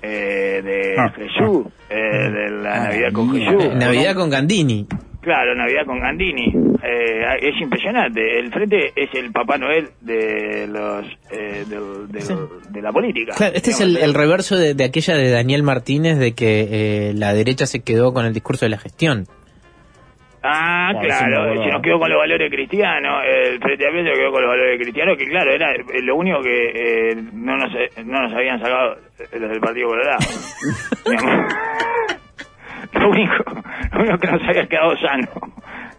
Eh, 0.03 0.61
de 0.63 0.95
Ah, 0.99 1.13
Jesús, 1.17 1.67
eh, 1.89 1.95
de 2.31 2.51
la 2.63 2.75
Ah, 2.75 2.85
Navidad 2.89 3.13
con. 3.13 3.33
Jesús. 3.33 3.75
Navidad 3.75 4.15
con 4.15 4.31
Gandini. 4.31 4.87
Claro, 5.21 5.55
Navidad 5.55 5.85
con 5.85 6.01
Gandini. 6.01 6.47
Eh, 6.83 7.25
es 7.43 7.61
impresionante. 7.61 8.39
El 8.39 8.51
frente 8.51 8.93
es 8.97 9.11
el 9.15 9.31
Papá 9.33 9.59
Noel 9.59 9.89
de 10.01 10.67
los 10.67 11.05
eh, 11.31 11.65
del- 11.69 12.09
del- 12.11 12.23
Sí. 12.23 12.35
de 12.71 12.81
la 12.83 12.91
política. 12.91 13.35
Claro, 13.37 13.55
este 13.55 13.71
es 13.71 13.81
el 13.81 14.15
reverso 14.15 14.57
de, 14.57 14.73
de 14.75 14.85
aquella 14.85 15.15
de 15.17 15.31
Daniel 15.31 15.63
Martínez 15.63 16.19
de 16.19 16.33
que 16.33 16.69
eh, 17.11 17.13
la 17.15 17.35
derecha 17.35 17.67
se 17.67 17.81
quedó 17.81 18.15
con 18.15 18.25
el 18.25 18.33
discurso 18.33 18.65
de 18.65 18.71
la 18.71 18.79
gestión. 18.79 19.27
Ah, 20.43 20.89
Ah, 20.93 21.01
claro, 21.01 21.63
se 21.63 21.71
nos 21.71 21.83
quedó 21.83 21.99
con 21.99 22.09
los 22.11 22.19
valores 22.19 22.51
cristianos. 22.51 23.23
El 23.27 23.59
Frente 23.61 23.87
Amplio 23.87 24.05
se 24.05 24.19
quedó 24.21 24.33
con 24.33 24.43
los 24.43 24.51
valores 24.51 24.81
cristianos, 24.81 25.17
que 25.19 25.27
claro, 25.29 25.53
era 25.53 25.73
eh, 25.73 25.85
lo 26.03 26.17
único 26.17 26.41
que 26.43 27.11
eh, 27.11 27.17
no, 27.35 27.57
nos, 27.57 27.75
eh, 27.75 27.91
no 28.07 28.23
nos 28.23 28.33
habían 28.33 28.59
sacado 28.59 28.95
eh, 29.19 29.39
los 29.39 29.51
del 29.51 29.61
Partido 29.61 29.89
Colorado. 29.89 30.19
Lo, 32.93 33.09
único, 33.09 33.35
lo 33.93 34.01
único 34.01 34.19
que 34.19 34.27
nos 34.33 34.43
había 34.49 34.67
quedado 34.67 34.97
sano. 34.97 35.29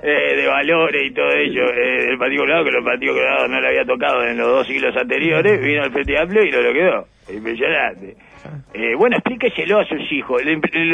eh, 0.03 0.35
de 0.35 0.47
valores 0.47 1.03
y 1.05 1.13
todo 1.13 1.31
ello 1.31 1.63
eh, 1.71 2.05
del 2.07 2.17
Partido 2.17 2.41
Colorado, 2.43 2.65
que 2.65 2.77
el 2.77 2.83
Partido 2.83 3.13
Colorado 3.13 3.47
no 3.47 3.61
le 3.61 3.67
había 3.67 3.85
tocado 3.85 4.23
en 4.25 4.37
los 4.37 4.47
dos 4.47 4.67
siglos 4.67 4.95
anteriores, 4.97 5.61
vino 5.61 5.85
el 5.85 5.91
Frente 5.91 6.17
Amplio 6.17 6.43
y 6.43 6.51
no 6.51 6.59
lo 6.61 6.73
quedó. 6.73 7.05
Impresionante. 7.33 8.15
Eh, 8.73 8.95
bueno, 8.97 9.17
explíqueselo 9.17 9.79
a 9.79 9.85
sus 9.85 10.11
hijos. 10.11 10.41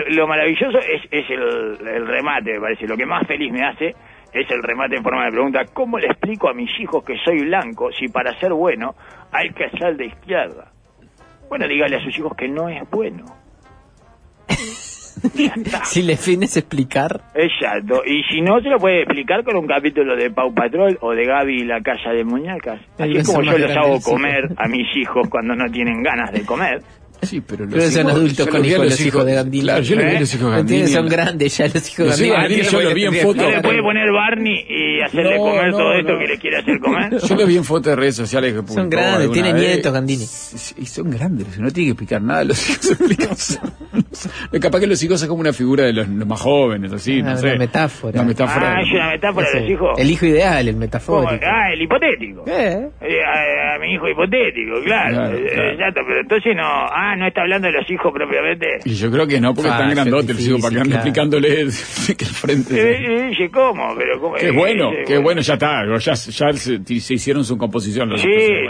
Lo, 0.09 0.27
maravilloso 0.27 0.79
es, 0.79 1.01
es 1.11 1.29
el, 1.29 1.87
el 1.87 2.07
remate, 2.07 2.53
me 2.53 2.59
parece. 2.59 2.87
Lo 2.87 2.97
que 2.97 3.05
más 3.05 3.27
feliz 3.27 3.51
me 3.51 3.63
hace 3.63 3.93
es 4.33 4.49
el 4.49 4.63
remate 4.63 4.97
en 4.97 5.03
forma 5.03 5.25
de 5.25 5.31
pregunta. 5.31 5.65
¿Cómo 5.73 5.99
le 5.99 6.07
explico 6.07 6.49
a 6.49 6.53
mis 6.53 6.69
hijos 6.79 7.03
que 7.03 7.17
soy 7.23 7.45
blanco 7.45 7.91
si 7.91 8.07
para 8.07 8.37
ser 8.39 8.53
bueno 8.53 8.95
hay 9.31 9.49
que 9.51 9.69
ser 9.77 9.95
de 9.95 10.07
izquierda? 10.07 10.71
Bueno, 11.49 11.67
dígale 11.67 11.97
a 11.97 12.03
sus 12.03 12.17
hijos 12.17 12.33
que 12.35 12.47
no 12.47 12.69
es 12.69 12.81
bueno. 12.89 13.25
Si 15.83 16.03
le 16.03 16.15
fines 16.15 16.55
explicar, 16.57 17.21
Exacto. 17.33 18.03
Y 18.05 18.21
si 18.29 18.39
no, 18.39 18.61
se 18.61 18.69
lo 18.69 18.77
puede 18.77 19.01
explicar 19.01 19.43
con 19.43 19.57
un 19.57 19.65
capítulo 19.65 20.15
de 20.15 20.29
Pau 20.29 20.53
Patrol 20.53 20.95
o 21.01 21.11
de 21.11 21.25
Gaby 21.25 21.61
y 21.61 21.65
la 21.65 21.81
Casa 21.81 22.11
de 22.11 22.23
Muñecas. 22.23 22.79
Así 22.99 23.23
como 23.25 23.41
yo 23.41 23.57
los 23.57 23.75
hago 23.75 23.99
comer 24.01 24.49
a 24.55 24.67
mis 24.67 24.95
hijos 24.95 25.27
cuando 25.27 25.55
no 25.55 25.71
tienen 25.71 26.03
ganas 26.03 26.31
de 26.31 26.45
comer. 26.45 26.81
Sí, 27.21 27.41
pero 27.41 27.65
los 27.65 27.73
pero 27.73 27.89
son 27.89 28.01
hijos- 28.01 28.11
adultos 28.13 28.45
yo 28.45 28.51
con 28.51 28.59
los 28.61 28.67
hijos, 28.71 28.85
los 28.85 29.01
hijos 29.01 29.25
de 29.25 29.33
Gandini. 29.33 29.63
Claro, 29.63 29.81
yo 29.81 29.95
los 29.95 30.05
vi 30.05 30.11
¿Eh? 30.11 30.19
los 30.19 30.33
hijos 30.35 30.51
de 30.51 30.57
Gandini. 30.57 30.87
son 30.87 31.07
grandes 31.07 31.57
ya 31.57 31.65
los 31.65 31.75
hijos 31.75 31.97
de 31.97 32.03
Los 32.05 32.19
Gandini. 32.19 32.35
Gandini 32.37 32.61
yo 32.63 32.81
los 32.81 32.93
vi 32.93 33.05
en 33.05 33.13
foto. 33.15 33.41
¿No 33.41 33.49
le 33.49 33.61
puede 33.61 33.81
poner 33.81 34.11
Barney 34.11 34.65
y 34.69 35.01
hacerle 35.01 35.35
No, 35.37 35.43
comer 35.43 35.71
no, 35.71 35.77
todo 35.77 35.93
esto 35.93 36.17
que 36.19 36.27
le 36.27 36.37
quiere 36.37 36.57
hacer 36.57 36.79
comer? 36.79 37.17
Yo 37.27 37.35
los 37.35 37.47
vi 37.47 37.57
en 37.57 37.63
fotos 37.63 37.85
de 37.87 37.95
redes 37.95 38.15
sociales 38.15 38.53
que 38.53 38.61
publicó 38.63 38.89
grandes, 38.89 39.31
tienen 39.31 39.53
vez. 39.55 39.63
nietos, 39.67 39.93
Gandini. 39.93 40.23
Y 40.23 40.85
son 40.85 41.09
grandes, 41.11 41.59
no 41.59 41.71
tiene 41.71 41.87
que 41.87 41.91
explicar 41.91 42.21
nada. 42.21 42.43
Los 42.43 42.69
hijos 42.69 42.91
explican. 42.91 44.61
Capaz 44.61 44.79
que 44.79 44.87
los 44.87 45.01
hijos 45.03 45.19
son 45.19 45.29
como 45.29 45.41
una 45.41 45.53
figura 45.53 45.85
de 45.85 45.93
los, 45.93 46.07
los 46.07 46.27
más 46.27 46.39
jóvenes, 46.41 46.91
así, 46.93 47.19
Ah, 47.21 47.31
no 47.31 47.37
sé. 47.37 47.47
una 47.47 47.57
metáfora. 47.57 48.19
Una 48.19 48.27
metáfora. 48.29 48.75
Ah, 48.77 48.81
es 48.81 48.91
una 48.91 49.09
metáfora 49.09 49.49
de 49.51 49.59
los 49.61 49.69
hijos. 49.69 49.99
El 49.99 50.11
hijo 50.11 50.25
ideal, 50.25 50.67
el 50.67 50.75
metafórico. 50.75 51.45
Ah, 51.45 51.71
el 51.73 51.81
hipotético. 51.81 52.43
Eh, 52.47 52.87
Eh, 53.01 53.19
a, 53.23 53.79
mi 53.79 53.93
hijo 53.93 54.07
hipotético, 54.07 54.81
claro. 54.83 55.35
Eh, 55.37 55.73
exacto, 55.73 56.01
pero 56.07 56.21
entonces 56.21 56.55
no. 56.55 56.63
Ah, 57.07 57.15
no 57.15 57.27
está 57.27 57.41
hablando 57.41 57.67
de 57.67 57.73
los 57.73 57.89
hijos 57.89 58.11
propiamente. 58.13 58.67
Y 58.85 58.93
yo 58.95 59.09
creo 59.09 59.25
que 59.25 59.39
no, 59.39 59.53
porque 59.53 59.69
Ah, 59.69 59.73
están 59.75 59.89
es 59.89 59.95
grandotes 59.95 60.35
los 60.35 60.47
hijos 60.47 60.61
para 60.61 60.73
que 60.75 60.81
anden 60.81 60.91
claro. 60.91 61.07
explicándole 61.07 61.47
que 62.17 62.25
el 62.25 62.31
frente. 62.35 62.73
Eh, 62.75 63.31
eh, 63.39 63.49
¿cómo? 63.51 63.95
Pero, 63.97 64.19
¿cómo? 64.19 64.35
Qué 64.35 64.51
bueno, 64.51 64.91
eh, 64.91 65.03
qué 65.07 65.17
bueno, 65.17 65.41
ya 65.41 65.53
está. 65.53 65.85
Ya, 65.99 66.13
ya 66.13 66.51
se, 66.53 66.83
se 66.83 67.13
hicieron 67.13 67.43
su 67.43 67.57
composición. 67.57 68.09
los 68.09 68.19
Sí, 68.21 68.27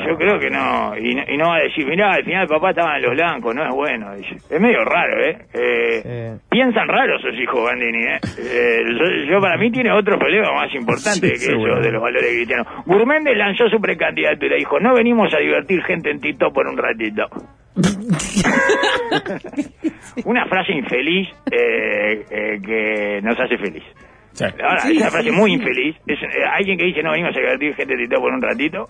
yo 0.08 0.16
creo 0.18 0.40
que 0.40 0.50
no. 0.50 0.94
Y, 0.98 1.16
no. 1.16 1.24
y 1.28 1.38
no 1.38 1.48
va 1.50 1.56
a 1.58 1.62
decir, 1.64 1.86
mirá, 1.88 2.14
al 2.14 2.24
final 2.24 2.48
papá 2.48 2.70
estaba 2.72 2.96
en 2.98 3.04
los 3.04 3.12
blancos, 3.14 3.56
no 3.56 3.64
es 3.64 3.74
bueno. 3.74 4.16
dice. 4.16 4.36
Es 4.50 4.62
medio 4.62 4.84
raro, 4.86 5.24
¿eh? 5.26 5.38
eh. 5.54 6.38
Piensan 6.50 6.88
raros 6.88 7.22
sus 7.22 7.34
hijos, 7.42 7.64
Bandini, 7.64 8.04
¿eh? 8.04 8.20
Eh, 8.38 8.80
yo, 9.00 9.32
yo 9.34 9.42
para 9.42 9.58
mí 9.58 9.72
tiene 9.72 9.92
otro 9.92 10.18
problema 10.20 10.54
más 10.54 10.74
importante 10.76 11.28
Sí, 11.28 11.34
que 11.34 11.52
seguro. 11.52 11.74
eso 11.74 11.82
de 11.82 11.92
los 11.92 12.02
valores 12.02 12.30
cristianos. 12.30 12.68
Gourméndez 12.86 13.36
lanzó 13.38 13.68
su 13.70 13.80
precandidatura 13.82 14.56
y 14.56 14.60
dijo, 14.60 14.80
no 14.80 14.94
venimos 14.94 15.34
a 15.34 15.40
divertir 15.40 15.82
gente 15.84 16.12
en 16.12 16.20
Tito 16.20 16.52
por 16.54 16.68
un 16.68 16.78
ratito. 16.78 17.24
Una 20.25 20.45
frase 20.47 20.73
infeliz 20.73 21.28
eh, 21.51 22.25
eh, 22.30 22.59
que 22.63 23.21
nos 23.21 23.39
hace 23.39 23.57
feliz. 23.57 23.84
Sí. 24.34 24.45
Ahora, 24.61 24.89
es 24.89 24.97
una 24.97 25.09
frase 25.09 25.32
muy 25.32 25.53
infeliz. 25.53 25.95
Es, 26.05 26.21
eh, 26.21 26.28
alguien 26.51 26.78
que 26.78 26.86
dice 26.86 27.01
no 27.01 27.11
venimos 27.11 27.36
a 27.36 27.39
divertir 27.39 27.75
gente 27.75 27.93
en 27.93 27.99
Tito 28.03 28.19
por 28.19 28.34
un 28.34 28.41
ratito. 28.41 28.88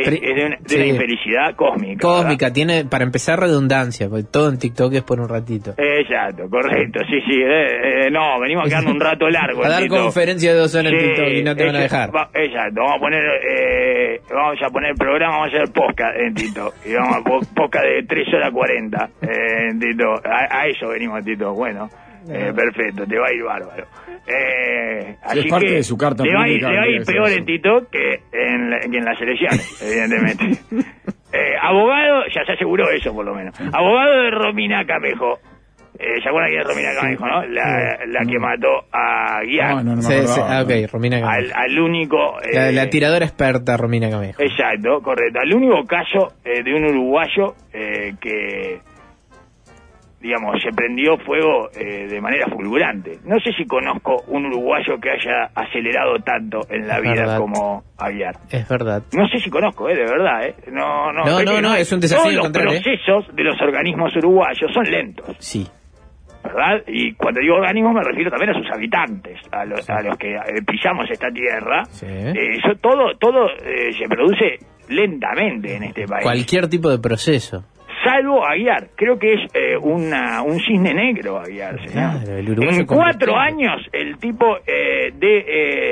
Es, 0.00 0.04
Pero- 0.08 0.16
es 0.16 0.36
de, 0.36 0.46
una, 0.46 0.56
de 0.56 0.68
sí. 0.68 0.76
una 0.76 0.86
infelicidad 0.86 1.54
cósmica. 1.56 2.00
Cósmica, 2.00 2.52
tiene, 2.52 2.84
para 2.84 3.04
empezar, 3.04 3.38
redundancia, 3.40 4.08
porque 4.08 4.24
todo 4.30 4.48
en 4.50 4.58
TikTok 4.58 4.92
es 4.94 5.02
por 5.02 5.20
un 5.20 5.28
ratito. 5.28 5.74
Exacto, 5.76 6.48
correcto. 6.50 7.00
Sí, 7.08 7.20
sí. 7.26 7.40
eh, 7.40 8.06
eh, 8.06 8.10
no, 8.10 8.38
venimos 8.40 8.66
a 8.66 8.68
quedarnos 8.68 8.92
un 8.94 9.00
rato 9.00 9.28
largo. 9.28 9.64
A 9.64 9.68
dar 9.68 9.82
Tito. 9.82 9.96
conferencia 9.96 10.52
de 10.52 10.58
dos 10.58 10.74
horas 10.74 10.92
en 10.92 10.98
TikTok 10.98 11.28
y 11.28 11.42
no 11.42 11.56
te 11.56 11.64
van 11.66 11.76
a 11.76 11.80
dejar. 11.80 12.14
va- 12.14 12.30
exacto, 12.34 12.80
vamos 12.80 12.96
a 12.96 13.00
poner 13.00 13.22
eh, 13.50 14.20
vamos 14.32 14.58
a 14.62 14.70
poner 14.70 14.94
programa, 14.94 15.38
vamos 15.38 15.54
a 15.54 15.56
hacer 15.56 15.72
podcast 15.72 16.16
en 16.18 16.34
Tito. 16.34 16.72
Y 16.86 16.94
vamos 16.94 17.16
a 17.16 17.22
po- 17.24 17.40
podcast 17.54 17.84
de 17.84 18.02
3 18.06 18.34
horas 18.34 18.50
40 18.52 19.10
eh, 19.22 19.68
en 19.70 19.80
Tito. 19.80 20.14
A, 20.24 20.60
a 20.60 20.66
eso 20.66 20.88
venimos, 20.88 21.24
Tito. 21.24 21.52
Bueno, 21.54 21.88
eh, 22.30 22.52
perfecto, 22.54 23.06
te 23.06 23.18
va 23.18 23.26
a 23.28 23.32
ir 23.32 23.42
bárbaro. 23.44 23.84
Eh, 24.26 25.16
así 25.22 25.38
es 25.40 25.46
parte 25.46 25.66
que 25.66 25.72
de 25.74 25.82
su 25.82 25.96
carta 25.96 26.22
le 26.24 26.34
va, 26.34 26.42
a 26.44 26.48
ir, 26.48 26.60
le 26.62 26.76
va 26.76 26.82
a 26.82 26.88
ir 26.88 27.02
peor 27.04 27.30
en 27.30 27.44
Tito 27.46 27.86
que 27.90 28.20
en, 28.32 28.70
la- 28.70 28.80
que 28.80 28.98
en 28.98 29.04
las 29.04 29.20
elecciones, 29.20 29.82
evidentemente. 29.82 30.44
Eh, 31.32 31.54
abogado, 31.60 32.24
ya 32.34 32.44
se 32.44 32.52
aseguró 32.52 32.90
eso 32.90 33.14
por 33.14 33.24
lo 33.24 33.34
menos. 33.34 33.54
Abogado 33.72 34.22
de 34.22 34.30
Romina 34.30 34.84
Camejo. 34.86 35.38
Eh, 36.00 36.20
¿Se 36.22 36.28
acuerdan 36.28 36.50
quién 36.50 36.60
es 36.60 36.66
Romina 36.68 36.94
Camejo, 36.94 37.26
no? 37.26 37.44
La, 37.46 37.98
la 38.06 38.20
que 38.24 38.38
mató 38.38 38.68
a 38.92 39.40
Guiar. 39.42 39.74
No, 39.76 39.82
no, 39.82 39.96
no 39.96 40.02
Sí, 40.02 40.14
ah, 40.38 40.62
ok, 40.64 40.92
Romina 40.92 41.20
Camejo. 41.20 41.52
al, 41.54 41.70
al 41.70 41.78
único... 41.80 42.40
eh, 42.42 42.50
La, 42.54 42.70
la 42.72 42.88
tiradora 42.90 43.24
experta 43.24 43.76
Romina 43.76 44.08
Camejo. 44.08 44.40
Exacto, 44.40 45.00
correcto. 45.02 45.40
Al 45.42 45.52
único 45.54 45.82
caso 45.86 46.34
eh, 46.44 46.62
de 46.62 46.74
un 46.74 46.84
uruguayo 46.84 47.54
eh, 47.72 48.14
que, 48.20 48.78
digamos, 50.20 50.60
se 50.62 50.70
prendió 50.70 51.16
fuego 51.18 51.68
eh, 51.78 52.06
de 52.08 52.20
manera 52.20 52.46
fulgurante. 52.48 53.18
No 53.24 53.38
sé 53.40 53.52
si 53.56 53.64
conozco 53.66 54.22
un 54.28 54.46
uruguayo 54.46 54.98
que 55.00 55.10
haya 55.10 55.50
acelerado 55.54 56.18
tanto 56.24 56.60
en 56.70 56.86
la 56.88 56.96
Es 56.96 57.02
vida 57.02 57.14
verdad. 57.14 57.38
como 57.38 57.84
Aguiar. 57.98 58.34
Es 58.50 58.68
verdad. 58.68 59.02
No 59.12 59.28
sé 59.28 59.38
si 59.38 59.50
conozco, 59.50 59.88
eh, 59.88 59.94
de 59.94 60.04
verdad, 60.04 60.46
eh. 60.46 60.54
No, 60.72 61.12
no, 61.12 61.24
No, 61.42 61.60
no, 61.60 61.74
es 61.74 61.92
un 61.92 62.00
desafío 62.00 62.40
Todos 62.40 62.52
los 62.52 62.56
eh. 62.56 62.82
procesos 62.82 63.36
de 63.36 63.44
los 63.44 63.60
organismos 63.60 64.14
uruguayos 64.16 64.72
son 64.72 64.84
lentos. 64.84 65.36
Sí. 65.38 65.66
¿verdad? 66.42 66.82
Y 66.86 67.12
cuando 67.14 67.40
digo 67.40 67.56
organismos 67.56 67.92
me 67.94 68.02
refiero 68.02 68.30
también 68.30 68.50
a 68.50 68.54
sus 68.58 68.70
habitantes, 68.72 69.38
a, 69.50 69.64
los 69.64 69.88
a 69.90 70.00
los 70.02 70.16
que 70.16 70.34
eh, 70.34 70.40
pisamos 70.66 71.10
esta 71.10 71.28
tierra. 71.30 71.84
Sí. 71.86 72.06
Eh, 72.06 72.56
eso 72.56 72.78
todo 72.80 73.16
todo 73.18 73.48
eh, 73.64 73.92
se 73.98 74.06
produce 74.08 74.58
lentamente 74.88 75.76
en 75.76 75.84
este 75.84 76.06
país. 76.06 76.22
Cualquier 76.22 76.68
tipo 76.68 76.90
de 76.90 76.98
proceso. 76.98 77.64
Salvo 78.04 78.44
Aguiar. 78.46 78.88
Creo 78.96 79.18
que 79.18 79.34
es 79.34 79.40
eh, 79.54 79.76
una, 79.80 80.42
un 80.42 80.58
cisne 80.60 80.94
negro 80.94 81.38
Aguiar. 81.38 81.76
señor. 81.88 82.22
Claro, 82.24 82.38
en 82.62 82.86
cuatro 82.86 83.36
años 83.36 83.80
el 83.92 84.18
tipo 84.18 84.56
eh, 84.66 85.10
de... 85.14 85.38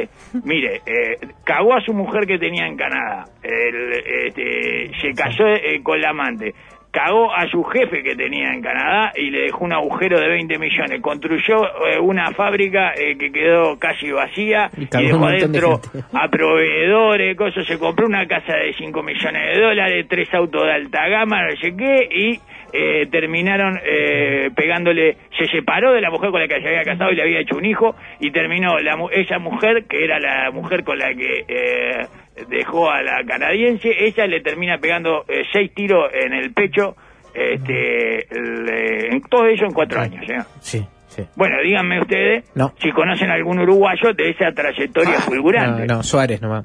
eh, 0.03 0.09
mire, 0.45 0.77
eh, 0.87 1.17
cagó 1.45 1.75
a 1.75 1.81
su 1.81 1.93
mujer 1.93 2.27
que 2.27 2.39
tenía 2.39 2.67
en 2.67 2.77
Canadá. 2.77 3.25
El, 3.43 3.93
este, 4.27 4.91
se 5.01 5.11
casó 5.13 5.47
eh, 5.47 5.81
con 5.83 6.01
la 6.01 6.11
amante. 6.11 6.53
Cagó 6.97 7.31
a 7.31 7.47
su 7.49 7.63
jefe 7.63 8.03
que 8.03 8.17
tenía 8.17 8.55
en 8.55 8.63
Canadá 8.63 9.13
y 9.15 9.29
le 9.29 9.43
dejó 9.43 9.67
un 9.67 9.75
agujero 9.75 10.19
de 10.19 10.29
20 10.29 10.59
millones. 10.59 11.03
Construyó 11.03 11.63
eh, 11.87 12.01
una 12.01 12.31
fábrica 12.31 12.95
eh, 12.97 13.19
que 13.19 13.31
quedó 13.31 13.79
casi 13.79 14.11
vacía 14.11 14.71
Y 14.75 14.87
dejó 15.05 15.27
de 15.27 15.37
adentro 15.37 15.79
a 16.15 16.29
proveedores, 16.29 17.37
cosas. 17.37 17.67
Se 17.67 17.79
compró 17.79 18.07
una 18.07 18.27
casa 18.27 18.57
de 18.57 18.73
5 18.73 19.03
millones 19.03 19.43
de 19.45 19.61
dólares, 19.61 20.07
tres 20.09 20.33
autos 20.33 20.63
de 20.63 20.73
alta 20.73 21.07
gama, 21.09 21.43
no 21.43 21.57
sé 21.61 21.77
qué, 21.77 22.09
y 22.11 22.41
eh, 22.73 23.07
terminaron 23.11 23.79
eh, 23.85 24.49
pegándole. 24.57 25.19
Se 25.39 25.47
separó 25.49 25.93
de 25.93 26.01
la 26.01 26.11
mujer 26.11 26.31
con 26.31 26.41
la 26.41 26.49
que 26.49 26.63
se 26.63 26.67
había 26.67 26.83
casado 26.83 27.13
y 27.13 27.17
le 27.17 27.23
había 27.25 27.41
hecho 27.41 27.59
un 27.59 27.67
hijo, 27.67 27.95
y 28.21 28.31
terminó 28.31 28.79
la, 28.79 28.97
esa 29.13 29.39
mujer, 29.39 29.85
que 29.85 30.03
era 30.03 30.19
la 30.19 30.51
mujer 30.51 30.83
con 30.83 30.99
la 30.99 31.13
que 31.15 31.45
eh, 31.47 32.07
dejó 32.49 32.91
a 32.91 33.03
la 33.03 33.24
canadiense, 33.26 33.91
ella 34.07 34.26
le 34.26 34.41
termina 34.41 34.78
pegando 34.78 35.24
eh, 35.28 35.43
seis 35.53 35.72
tiros 35.74 36.11
en 36.12 36.32
el 36.32 36.53
pecho. 36.53 36.97
Este, 37.34 38.26
le- 38.30 39.09
en 39.12 39.20
todo 39.22 39.47
eso 39.47 39.64
en 39.66 39.72
cuatro 39.72 40.01
años. 40.01 40.24
¿eh? 40.28 40.39
Sí, 40.61 40.87
sí. 41.09 41.22
Bueno, 41.37 41.57
díganme 41.62 42.01
ustedes 42.01 42.51
No. 42.55 42.72
si 42.80 42.91
conocen 42.93 43.30
algún 43.30 43.59
uruguayo 43.59 44.14
de 44.14 44.30
esa 44.30 44.53
trayectoria 44.53 45.20
fulgurante. 45.20 45.87
No, 45.87 45.97
no, 45.97 46.03
Suárez 46.03 46.41
nomás. 46.41 46.64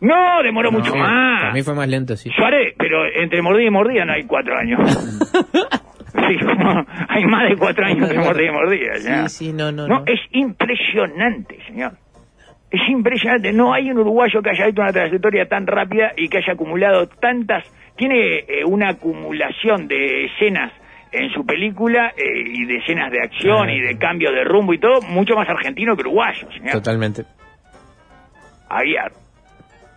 No, 0.00 0.42
demoró 0.42 0.72
mucho 0.72 0.94
más. 0.96 1.40
Para 1.42 1.52
mí 1.52 1.62
fue 1.62 1.74
más 1.74 1.86
lento, 1.88 2.16
sí. 2.16 2.30
Suárez, 2.36 2.74
pero 2.78 3.04
entre 3.06 3.42
mordida 3.42 3.66
y 3.68 3.70
mordida 3.70 4.04
no 4.06 4.12
hay 4.14 4.24
cuatro 4.24 4.56
años. 4.56 4.80
sí, 5.32 6.38
como 6.44 6.84
hay 7.08 7.24
más 7.26 7.48
de 7.50 7.56
cuatro 7.56 7.84
años 7.86 8.08
entre 8.10 8.18
mordida 8.18 8.48
y 8.48 8.52
mordida. 8.52 8.92
ya. 8.98 9.28
Sí, 9.28 9.46
sí, 9.46 9.52
no, 9.52 9.70
no, 9.70 9.86
No, 9.86 9.98
no. 10.00 10.04
es 10.06 10.18
impresionante, 10.32 11.58
señor. 11.66 11.92
Es 12.70 12.88
impresionante. 12.88 13.52
No 13.52 13.72
hay 13.74 13.90
un 13.90 13.98
uruguayo 13.98 14.40
que 14.42 14.50
haya 14.50 14.66
hecho 14.68 14.82
una 14.82 14.92
trayectoria 14.92 15.46
tan 15.48 15.66
rápida 15.66 16.12
y 16.16 16.28
que 16.28 16.38
haya 16.38 16.52
acumulado 16.52 17.08
tantas... 17.08 17.64
Tiene 17.96 18.38
eh, 18.38 18.64
una 18.64 18.90
acumulación 18.90 19.86
de 19.88 20.26
escenas 20.26 20.72
en 21.12 21.30
su 21.32 21.44
película 21.44 22.12
eh, 22.16 22.22
y 22.46 22.64
de 22.66 22.76
escenas 22.76 23.10
de 23.10 23.20
acción 23.20 23.68
Ah. 23.68 23.72
y 23.72 23.80
de 23.80 23.98
cambio 23.98 24.30
de 24.30 24.44
rumbo 24.44 24.72
y 24.72 24.78
todo, 24.78 25.00
mucho 25.02 25.34
más 25.34 25.48
argentino 25.48 25.94
que 25.96 26.02
uruguayo, 26.02 26.48
señor. 26.52 26.72
Totalmente. 26.72 27.24
Aguiar. 28.68 29.12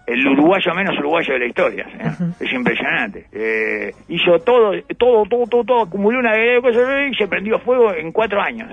El 0.06 0.28
uruguayo 0.28 0.74
menos 0.74 0.98
uruguayo 1.00 1.34
de 1.34 1.40
la 1.40 1.46
historia. 1.46 1.86
señor. 1.90 2.34
Es 2.42 2.52
impresionante. 2.52 3.28
Eh, 3.32 3.92
hizo 4.10 4.38
todo, 4.40 4.72
todo, 4.98 5.24
todo, 5.30 5.46
todo, 5.48 5.64
todo, 5.64 5.82
acumuló 5.84 6.20
una 6.20 6.34
de 6.34 6.60
cosas 6.62 6.84
y 7.10 7.16
se 7.16 7.28
prendió 7.28 7.58
fuego 7.60 7.94
en 7.94 8.12
cuatro 8.12 8.42
años. 8.42 8.70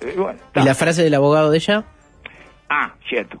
Eh, 0.00 0.14
bueno, 0.16 0.38
¿Y 0.56 0.64
la 0.64 0.74
frase 0.74 1.04
del 1.04 1.14
abogado 1.14 1.50
de 1.52 1.58
ella? 1.58 1.84
Ah, 2.74 2.94
cierto. 3.06 3.38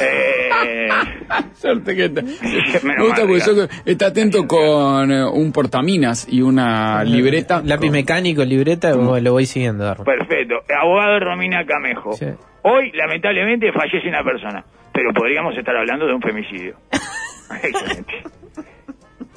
Eh, 0.00 0.88
Suerte 1.52 1.94
que 1.94 2.06
está. 2.06 2.22
Me 2.22 2.96
gusta 2.98 3.26
porque 3.26 3.40
yo- 3.44 3.68
está 3.84 4.06
atento 4.06 4.46
con 4.48 5.12
eh, 5.12 5.22
un 5.22 5.52
portaminas 5.52 6.26
y 6.30 6.40
una 6.40 7.04
libreta. 7.04 7.60
Lápiz 7.62 7.88
con- 7.88 7.92
mecánico, 7.92 8.42
libreta, 8.42 8.90
lo 8.94 9.32
voy 9.32 9.44
siguiendo, 9.44 9.94
perfecto. 10.02 10.54
Abogado 10.80 11.20
Romina 11.20 11.66
Camejo. 11.66 12.14
Sí. 12.14 12.24
Hoy, 12.62 12.90
lamentablemente, 12.92 13.70
fallece 13.72 14.08
una 14.08 14.24
persona, 14.24 14.64
pero 14.94 15.12
podríamos 15.12 15.54
estar 15.58 15.76
hablando 15.76 16.06
de 16.06 16.14
un 16.14 16.22
femicidio. 16.22 16.76
excelente. 17.62 18.14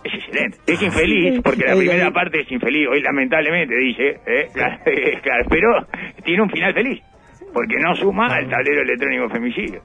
Es 0.05 0.13
excelente. 0.13 0.57
Es 0.67 0.81
infeliz, 0.81 1.41
porque 1.43 1.65
la 1.65 1.75
primera 1.75 2.11
parte 2.11 2.41
es 2.41 2.51
infeliz. 2.51 2.87
Hoy, 2.89 3.01
lamentablemente, 3.01 3.75
dice, 3.75 4.19
¿eh? 4.25 4.47
Claro, 4.53 4.77
claro, 5.23 5.45
pero 5.49 5.87
tiene 6.23 6.41
un 6.43 6.49
final 6.49 6.73
feliz. 6.73 7.01
Porque 7.53 7.75
no 7.79 7.95
suma 7.95 8.27
al 8.27 8.49
tablero 8.49 8.81
electrónico 8.81 9.29
femicidio. 9.29 9.81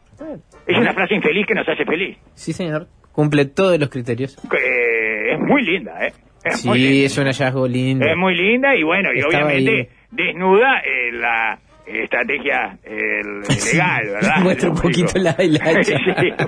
Es 0.66 0.76
una 0.78 0.92
frase 0.94 1.14
infeliz 1.14 1.46
que 1.46 1.54
nos 1.54 1.68
hace 1.68 1.84
feliz. 1.84 2.16
Sí, 2.34 2.52
señor. 2.52 2.86
Cumple 3.12 3.46
todos 3.46 3.78
los 3.78 3.88
criterios. 3.90 4.36
Que 4.50 5.32
es 5.34 5.38
muy 5.40 5.62
linda, 5.62 6.06
¿eh? 6.06 6.12
Es 6.44 6.64
muy 6.64 6.78
Sí, 6.78 6.88
linda. 6.88 7.06
es 7.06 7.18
un 7.18 7.24
hallazgo 7.24 7.66
lindo. 7.68 8.06
Es 8.06 8.16
muy 8.16 8.34
linda 8.36 8.74
y 8.76 8.82
bueno, 8.84 9.10
y 9.12 9.18
Estaba 9.18 9.44
obviamente 9.46 9.70
ahí. 9.80 9.88
desnuda 10.12 10.78
eh, 10.80 11.12
la 11.12 11.58
estrategia 11.90 12.78
el, 12.84 13.40
legal, 13.72 14.04
¿verdad? 14.14 14.40
Muestra 14.42 14.70
un 14.70 14.76
poquito 14.76 15.18
la 15.18 15.32
sí, 15.82 15.94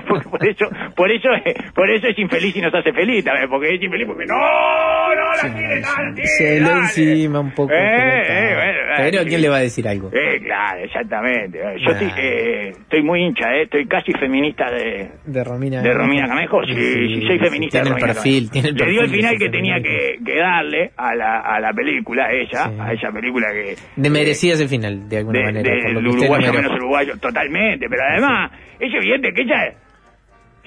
por, 0.07 0.23
por 0.29 0.47
eso, 0.47 0.65
por 0.95 1.11
eso, 1.11 1.29
por 1.75 1.89
eso 1.89 2.07
es 2.07 2.17
infeliz 2.19 2.55
y 2.55 2.61
nos 2.61 2.73
hace 2.73 2.91
feliz 2.93 3.23
también, 3.23 3.49
porque 3.49 3.75
es 3.75 3.81
infeliz 3.81 4.07
porque 4.07 4.25
no, 4.25 4.35
no 4.35 5.31
la 5.43 5.55
quiere, 5.57 5.79
la 5.81 6.13
quiere, 6.13 6.27
Se 6.27 6.59
le 6.59 6.69
encima 6.71 7.39
un 7.39 7.51
poco. 7.53 7.71
Eh, 7.73 7.77
eh, 7.77 8.53
bueno, 8.55 8.79
Pero. 8.97 9.23
¿quién 9.25 9.41
le 9.41 9.49
va 9.49 9.57
a 9.57 9.61
decir 9.61 9.87
algo? 9.87 10.09
Eh, 10.13 10.39
claro, 10.43 10.83
exactamente. 10.83 11.59
Yo 11.79 11.91
Nah. 11.91 11.99
estoy, 11.99 12.11
eh, 12.23 12.69
estoy 12.69 13.03
muy 13.03 13.21
hincha, 13.23 13.53
eh, 13.55 13.63
estoy 13.63 13.85
casi 13.87 14.11
feminista 14.13 14.69
de, 14.71 15.09
De 15.25 15.43
Romina. 15.43 15.81
de 15.81 15.93
Romina 15.93 16.27
Camejo, 16.27 16.63
sí, 16.65 16.73
sí, 16.75 17.27
soy 17.27 17.39
feminista 17.39 17.81
Tiene 17.81 17.95
de 17.95 18.01
el 18.01 18.07
perfil, 18.13 18.49
Camejo. 18.49 18.51
tiene 18.53 18.69
el 18.69 18.75
Le 18.75 18.91
dio 18.91 19.01
el 19.01 19.09
final 19.09 19.37
que 19.37 19.49
tenía 19.49 19.75
que, 19.81 20.17
darle 20.39 20.91
a 20.97 21.15
la, 21.15 21.39
a 21.39 21.59
la 21.59 21.73
película, 21.73 22.31
ella, 22.31 22.65
Sí. 22.69 22.77
a 22.79 22.93
esa 22.93 23.11
película 23.11 23.47
que... 23.51 23.75
De 23.95 24.09
merecía 24.09 24.53
ese 24.53 24.67
final, 24.67 25.07
de 25.09 25.17
alguna 25.17 25.30
de- 25.31 25.43
manera. 25.43 25.71
por 25.93 25.93
del 25.93 26.07
uruguayo 26.07 26.53
menos 26.53 26.71
uruguayo, 26.73 27.17
totalmente, 27.19 27.89
pero 27.89 28.01
además, 28.03 28.51
es 28.79 28.93
evidente 28.93 29.33
que 29.33 29.41
ella 29.41 29.73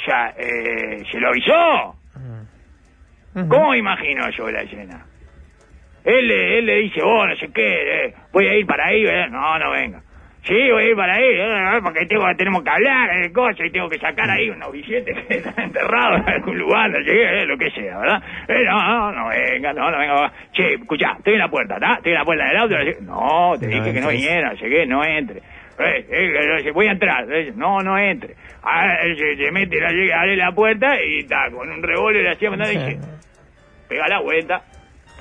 ya 0.06 0.34
eh, 0.36 1.04
se 1.10 1.18
lo 1.20 1.28
avisó. 1.28 1.96
Ujú. 3.34 3.48
¿Cómo 3.48 3.74
imagino 3.74 4.30
yo 4.30 4.50
la 4.50 4.62
escena? 4.62 5.04
Él, 6.04 6.28
le- 6.28 6.58
él 6.58 6.66
le 6.66 6.74
dice, 6.80 7.00
oh, 7.02 7.26
no 7.26 7.34
sé 7.36 7.48
qué, 7.52 8.06
eh, 8.06 8.14
voy 8.32 8.46
a 8.46 8.54
ir 8.54 8.66
para 8.66 8.86
ahí, 8.86 9.02
¿verdad? 9.04 9.28
no, 9.30 9.58
no 9.58 9.70
venga. 9.70 10.02
Sí, 10.44 10.70
voy 10.70 10.84
a 10.84 10.88
ir 10.88 10.94
para 10.94 11.14
ahí, 11.14 11.24
eh, 11.24 11.80
porque 11.82 12.04
tengo, 12.04 12.24
tenemos 12.36 12.62
que 12.62 12.68
hablar, 12.68 13.16
eh, 13.16 13.32
cosa, 13.32 13.64
y 13.64 13.70
tengo 13.70 13.88
que 13.88 13.98
sacar 13.98 14.28
ahí 14.28 14.50
unos 14.50 14.70
billetes 14.72 15.26
que 15.26 15.36
están 15.36 15.54
enterrados 15.58 16.20
en 16.20 16.34
algún 16.34 16.58
lugar, 16.58 16.90
no 16.90 16.98
llegué, 16.98 17.42
eh, 17.42 17.46
lo 17.46 17.56
que 17.56 17.70
sea, 17.70 17.98
¿verdad? 17.98 18.22
Eh, 18.46 18.62
no, 18.66 18.82
no, 18.82 19.12
no 19.12 19.28
venga, 19.28 19.72
no, 19.72 19.90
no 19.90 19.98
venga. 19.98 20.32
Che, 20.52 20.74
escuchá, 20.74 21.14
estoy 21.16 21.32
en 21.32 21.38
la 21.38 21.48
puerta, 21.48 21.74
¿está? 21.76 21.94
Estoy 21.94 22.12
en 22.12 22.18
la 22.18 22.24
puerta 22.26 22.44
del 22.44 22.56
auto. 22.58 22.74
no 23.00 23.54
te 23.58 23.66
No 23.66 23.72
dije 23.72 23.92
que 23.94 24.00
no 24.02 24.08
viniera, 24.08 24.52
llegué, 24.52 24.86
no 24.86 25.02
entre. 25.02 25.38
Eh, 25.38 26.06
eh, 26.10 26.60
eh, 26.66 26.70
voy 26.72 26.88
a 26.88 26.92
entrar, 26.92 27.26
no, 27.56 27.80
no 27.80 27.98
entre. 27.98 28.34
Ah, 28.62 28.98
se, 29.16 29.36
se 29.36 29.50
mete, 29.50 29.80
la, 29.80 29.88
abre 30.20 30.36
la 30.36 30.52
puerta 30.52 31.02
y 31.02 31.20
está 31.20 31.50
con 31.50 31.70
un 31.70 31.82
revólver 31.82 32.28
así, 32.28 32.44
y 32.44 32.48
dice, 32.50 32.98
pega 33.88 34.08
la 34.08 34.20
vuelta. 34.20 34.62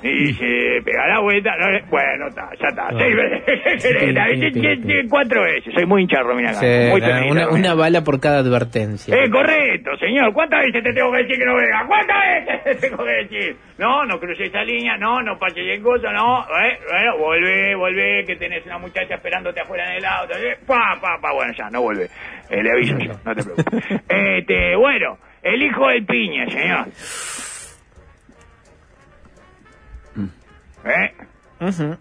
Y 0.04 0.26
dice, 0.26 0.82
pega 0.84 1.08
la 1.08 1.20
vuelta. 1.20 1.56
no, 1.56 1.66
bueno, 1.88 2.28
está, 2.28 2.50
ya 2.60 2.68
está. 2.68 2.90
No. 2.90 2.98
Seis 2.98 3.16
veces. 3.16 4.14
La 4.14 5.08
Cuatro 5.08 5.42
veces. 5.42 5.72
Soy 5.72 5.86
muy 5.86 6.02
hincha 6.02 6.18
de 6.18 6.24
Romina 6.24 6.52
Sí, 6.52 6.66
Gago, 6.66 6.90
muy 6.90 7.00
una, 7.00 7.14
feminista, 7.14 7.54
una, 7.54 7.74
bala 7.74 8.04
por 8.04 8.20
cada 8.20 8.40
advertencia. 8.40 9.16
Eh, 9.16 9.30
correcto, 9.30 9.96
señor. 9.96 10.34
¿Cuántas 10.34 10.60
veces 10.66 10.84
te 10.84 10.92
tengo 10.92 11.10
que 11.10 11.18
decir 11.22 11.38
que 11.38 11.46
no 11.46 11.56
venga? 11.56 11.86
¿Cuántas 11.86 12.16
veces 12.20 12.64
te 12.64 12.88
tengo 12.88 13.02
que 13.02 13.12
decir? 13.12 13.56
No, 13.78 14.04
no 14.04 14.20
crucé 14.20 14.44
esa 14.44 14.62
línea, 14.62 14.98
no, 14.98 15.22
no 15.22 15.38
pases 15.38 15.64
el 15.66 15.82
coso, 15.82 16.12
no. 16.12 16.42
Eh, 16.42 16.78
bueno, 16.90 17.18
volvé, 17.18 17.74
volvé, 17.74 18.24
que 18.26 18.36
tenés 18.36 18.66
una 18.66 18.76
muchacha 18.76 19.14
esperándote 19.14 19.60
afuera 19.60 19.90
en 19.90 19.96
el 19.96 20.04
auto. 20.04 20.34
Eh, 20.36 20.58
pa, 20.66 20.98
pa, 21.00 21.18
pa. 21.18 21.32
Bueno, 21.32 21.54
ya, 21.56 21.70
no 21.70 21.80
vuelve. 21.80 22.10
Eh, 22.50 22.62
le 22.62 22.70
aviso 22.72 22.98
yo, 22.98 23.12
no 23.24 23.34
te 23.34 23.42
preocupes. 23.42 24.00
Este, 24.08 24.76
bueno, 24.76 25.16
el 25.42 25.62
hijo 25.62 25.88
del 25.88 26.04
piña, 26.04 26.46
señor. 26.50 26.88
¿Eh? 30.84 31.96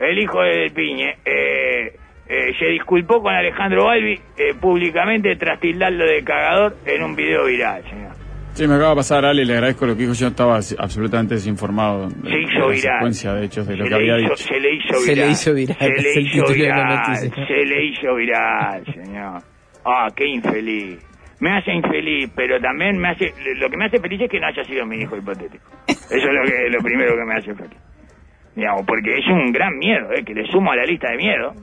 El 0.00 0.18
hijo 0.18 0.40
del 0.42 0.72
Piñe 0.72 1.16
eh, 1.24 1.94
eh, 2.28 2.52
se 2.58 2.66
disculpó 2.66 3.22
con 3.22 3.34
Alejandro 3.34 3.84
Balbi 3.86 4.14
eh, 4.36 4.54
públicamente 4.60 5.36
tras 5.36 5.60
tildarlo 5.60 6.04
de 6.06 6.22
cagador 6.24 6.76
en 6.86 7.02
un 7.02 7.14
video 7.14 7.44
viral, 7.46 7.82
señor. 7.88 8.12
Sí, 8.54 8.66
me 8.68 8.74
acaba 8.74 8.90
de 8.90 8.96
pasar, 8.96 9.24
Ale, 9.24 9.44
le 9.46 9.54
agradezco 9.54 9.86
lo 9.86 9.94
que 9.94 10.02
dijo. 10.02 10.12
Yo 10.12 10.26
estaba 10.28 10.56
absolutamente 10.56 11.34
desinformado 11.36 12.08
de, 12.08 12.14
Se 12.14 12.28
de 12.28 12.42
hizo 12.42 12.68
la 12.68 12.76
secuencia 12.76 13.32
de 13.34 13.44
hechos 13.46 13.66
de 13.66 13.76
lo 13.76 13.84
Se 13.86 13.90
que 13.90 13.96
le, 13.98 14.12
había 14.12 14.18
hizo, 14.24 14.34
dicho. 14.34 14.44
se 14.44 14.60
le 14.60 14.74
hizo 14.74 14.94
Se 14.98 15.10
viral. 15.14 15.26
le 15.26 15.32
hizo 15.32 15.54
viral, 15.54 15.76
Se 15.78 16.02
le 16.02 16.20
hizo 16.22 16.44
de 16.46 16.54
viral. 16.54 17.18
Se 17.46 17.64
le 17.64 17.84
hizo 17.86 18.14
viral, 18.14 18.84
señor. 18.92 19.42
Ah, 19.86 20.08
qué 20.14 20.26
infeliz. 20.26 20.98
Me 21.40 21.50
hace 21.56 21.72
infeliz, 21.72 22.30
pero 22.36 22.60
también 22.60 22.98
me 22.98 23.08
hace... 23.08 23.32
Lo 23.56 23.68
que 23.70 23.76
me 23.76 23.86
hace 23.86 23.98
feliz 24.00 24.20
es 24.20 24.30
que 24.30 24.38
no 24.38 24.46
haya 24.46 24.62
sido 24.64 24.84
mi 24.86 24.96
hijo 25.00 25.16
hipotético. 25.16 25.64
Eso 25.88 26.04
es 26.10 26.24
lo, 26.24 26.42
que, 26.44 26.68
lo 26.70 26.78
primero 26.82 27.16
que 27.16 27.24
me 27.24 27.34
hace 27.34 27.54
feliz. 27.54 27.78
Digamos, 28.54 28.84
porque 28.86 29.18
es 29.18 29.26
un 29.28 29.50
gran 29.52 29.78
miedo, 29.78 30.12
¿eh? 30.12 30.22
que 30.24 30.34
le 30.34 30.46
sumo 30.46 30.72
a 30.72 30.76
la 30.76 30.84
lista 30.84 31.10
de 31.10 31.16
miedo. 31.16 31.54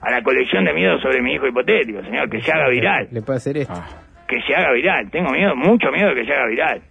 A 0.00 0.10
la 0.10 0.22
colección 0.22 0.64
de 0.64 0.74
miedo 0.74 0.98
sobre 1.00 1.22
mi 1.22 1.32
hijo 1.34 1.46
hipotético, 1.46 2.02
señor, 2.02 2.28
que 2.28 2.40
se 2.42 2.52
haga 2.52 2.68
viral. 2.68 3.08
Le 3.10 3.22
puede 3.22 3.38
hacer 3.38 3.56
esto. 3.56 3.72
Ah, 3.74 3.86
que 4.28 4.40
se 4.42 4.54
haga 4.54 4.72
viral. 4.72 5.10
Tengo 5.10 5.30
miedo, 5.30 5.56
mucho 5.56 5.90
miedo 5.90 6.10
de 6.10 6.14
que 6.16 6.26
se 6.26 6.32
haga 6.32 6.46
viral. 6.46 6.82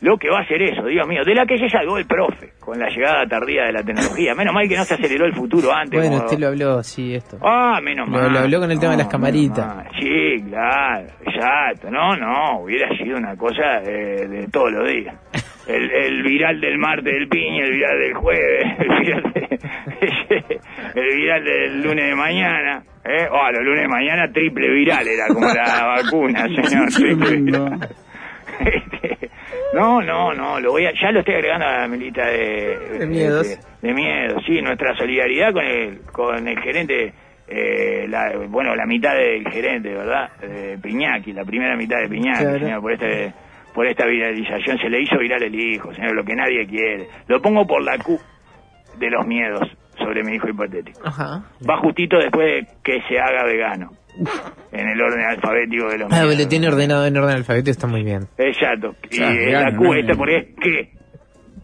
Lo 0.00 0.16
que 0.16 0.30
va 0.30 0.38
a 0.38 0.42
hacer 0.42 0.62
eso, 0.62 0.82
Dios 0.86 1.06
mío, 1.06 1.22
de 1.26 1.34
la 1.34 1.44
que 1.44 1.58
se 1.58 1.68
salvó 1.68 1.98
el 1.98 2.06
profe 2.06 2.52
con 2.58 2.78
la 2.78 2.88
llegada 2.88 3.26
tardía 3.26 3.64
de 3.64 3.72
la 3.72 3.82
tecnología. 3.82 4.34
Menos 4.34 4.54
mal 4.54 4.66
que 4.66 4.76
no 4.76 4.84
se 4.84 4.94
aceleró 4.94 5.26
el 5.26 5.34
futuro 5.34 5.72
antes. 5.74 5.98
Bueno, 6.00 6.14
como- 6.14 6.24
usted 6.24 6.38
lo 6.38 6.46
habló, 6.46 6.82
sí, 6.82 7.14
esto. 7.14 7.36
Ah, 7.42 7.80
menos 7.82 8.08
Lo- 8.08 8.12
mal. 8.18 8.32
lo 8.32 8.38
habló 8.38 8.60
con 8.60 8.70
el 8.70 8.78
tema 8.80 8.92
de 8.92 8.98
las 8.98 9.08
camaritas. 9.08 9.84
Sí, 10.00 10.36
claro, 10.48 11.06
exacto. 11.26 11.90
No, 11.90 12.16
no, 12.16 12.60
hubiera 12.60 12.88
sido 12.96 13.18
una 13.18 13.36
cosa 13.36 13.82
eh, 13.84 14.26
de 14.26 14.48
todos 14.48 14.72
los 14.72 14.88
días. 14.88 15.14
El, 15.68 15.90
el 15.90 16.22
viral 16.22 16.60
del 16.60 16.78
martes 16.78 17.12
del 17.12 17.28
piña, 17.28 17.64
el 17.64 17.70
viral 17.72 17.98
del 18.00 18.14
jueves, 18.14 18.64
el 18.78 18.88
viral, 19.00 19.32
de- 19.32 20.60
el 20.94 21.16
viral 21.16 21.44
del 21.44 21.82
lunes 21.82 22.04
de 22.08 22.14
mañana. 22.16 22.82
¿eh? 23.04 23.26
Oh, 23.30 23.50
los 23.52 23.62
lunes 23.64 23.82
de 23.82 23.88
mañana 23.88 24.32
triple 24.32 24.68
viral 24.70 25.06
era 25.06 25.26
como 25.28 25.46
la 25.46 25.84
vacuna, 26.02 26.46
señor. 26.48 26.88
Triple 26.90 27.36
viral. 27.42 27.88
Este, 28.60 29.30
no, 29.74 30.02
no, 30.02 30.34
no, 30.34 30.60
lo 30.60 30.72
voy 30.72 30.84
a, 30.86 30.92
ya 30.92 31.10
lo 31.12 31.20
estoy 31.20 31.34
agregando 31.36 31.66
a 31.66 31.86
mi 31.88 31.98
lista 31.98 32.26
de, 32.26 32.98
De 32.98 33.06
miedos. 33.06 33.48
De, 33.48 33.88
de 33.88 33.94
miedos, 33.94 34.42
sí, 34.46 34.60
nuestra 34.60 34.94
solidaridad 34.96 35.52
con 35.52 35.64
el, 35.64 36.00
con 36.12 36.46
el 36.48 36.58
gerente, 36.60 37.12
eh, 37.48 38.06
la, 38.08 38.32
bueno, 38.48 38.74
la 38.74 38.84
mitad 38.86 39.14
del 39.14 39.48
gerente, 39.50 39.94
¿verdad? 39.94 40.30
De 40.40 40.78
Piñaki, 40.78 41.32
la 41.32 41.44
primera 41.44 41.76
mitad 41.76 42.00
de 42.00 42.08
Piñaki, 42.08 42.42
Claro. 42.42 42.58
señor, 42.58 42.80
por 42.82 42.92
este 42.92 43.32
por 43.74 43.86
esta 43.86 44.06
viralización 44.06 44.78
se 44.78 44.88
le 44.88 45.02
hizo 45.02 45.18
viral 45.18 45.42
el 45.42 45.54
hijo, 45.54 45.92
señor, 45.94 46.14
lo 46.14 46.24
que 46.24 46.34
nadie 46.34 46.66
quiere. 46.66 47.08
Lo 47.28 47.40
pongo 47.40 47.66
por 47.66 47.82
la 47.82 47.96
Q 47.98 48.18
de 48.98 49.10
los 49.10 49.26
miedos 49.26 49.60
sobre 49.98 50.22
mi 50.24 50.34
hijo 50.36 50.48
hipotético. 50.48 51.00
Ajá. 51.06 51.44
Va 51.68 51.78
justito 51.78 52.18
después 52.18 52.46
de 52.46 52.66
que 52.82 53.00
se 53.08 53.18
haga 53.18 53.44
vegano. 53.44 53.92
En 54.72 54.88
el 54.88 55.00
orden 55.00 55.24
alfabético 55.24 55.88
de 55.88 55.98
los 55.98 56.12
Ah, 56.12 56.22
miedos. 56.22 56.38
lo 56.38 56.48
tiene 56.48 56.68
ordenado 56.68 57.06
en 57.06 57.16
orden 57.16 57.36
alfabeto, 57.36 57.70
está 57.70 57.86
muy 57.86 58.02
bien. 58.02 58.26
Exacto. 58.38 58.94
Y 59.10 59.18
Ya, 59.18 59.28
vegano, 59.30 59.70
la 59.70 59.76
Q 59.76 59.84
¿no? 59.84 59.94
esta 59.94 60.14
porque 60.14 60.36
es 60.36 60.44
que. 60.60 60.90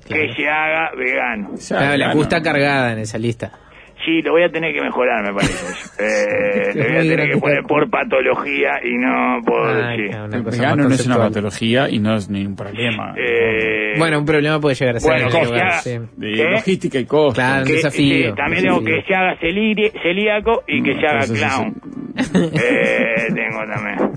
Claro. 0.06 0.22
Que 0.22 0.32
se 0.34 0.48
haga 0.48 0.90
vegano. 0.96 1.50
o 1.54 1.56
sea, 1.56 1.78
Ah, 1.78 1.96
la 1.96 1.96
claro. 1.96 2.12
Q 2.12 2.22
está 2.22 2.40
cargada 2.42 2.92
en 2.92 3.00
esa 3.00 3.18
lista. 3.18 3.50
Sí, 4.04 4.22
lo 4.22 4.32
voy 4.32 4.44
a 4.44 4.48
tener 4.50 4.72
que 4.74 4.80
mejorar, 4.82 5.22
me 5.24 5.32
parece. 5.32 5.66
Eh, 5.98 6.74
le 6.74 6.82
voy 6.88 6.96
a 6.98 7.00
tener 7.10 7.30
que 7.32 7.38
poner 7.38 7.62
por 7.62 7.88
patología 7.88 8.72
y 8.84 8.98
no 8.98 9.40
por... 9.46 9.66
Ah, 9.66 9.94
sí. 9.96 10.02
El 10.36 10.42
vegano 10.42 10.84
no 10.88 10.94
es 10.94 11.06
una 11.06 11.16
patología 11.16 11.88
y 11.88 11.98
no 11.98 12.14
es 12.16 12.28
ningún 12.28 12.54
problema. 12.54 13.14
Eh, 13.16 13.94
Bueno, 13.98 14.18
un 14.18 14.26
problema 14.26 14.60
puede 14.60 14.74
llegar 14.74 14.96
a 14.96 15.00
ser 15.00 15.10
bueno, 15.22 15.44
lugar, 15.44 15.72
sí. 15.80 15.98
de 16.16 16.32
¿Qué? 16.32 16.44
logística 16.50 16.98
y 16.98 17.06
costo. 17.06 17.40
Claro. 17.40 17.60
un 17.62 17.66
que, 17.66 17.72
desafío. 17.72 18.28
sí, 18.30 18.36
también 18.36 18.62
tengo 18.64 18.84
que 18.84 19.02
se 19.02 19.14
haga 19.14 19.36
celíaco 19.40 20.62
y 20.68 20.82
que 20.82 20.94
Mm, 20.94 21.00
se 21.00 21.06
haga 21.06 21.26
clown. 21.26 21.74
Eh, 22.34 23.26
tengo 23.34 23.60
también. 23.72 24.10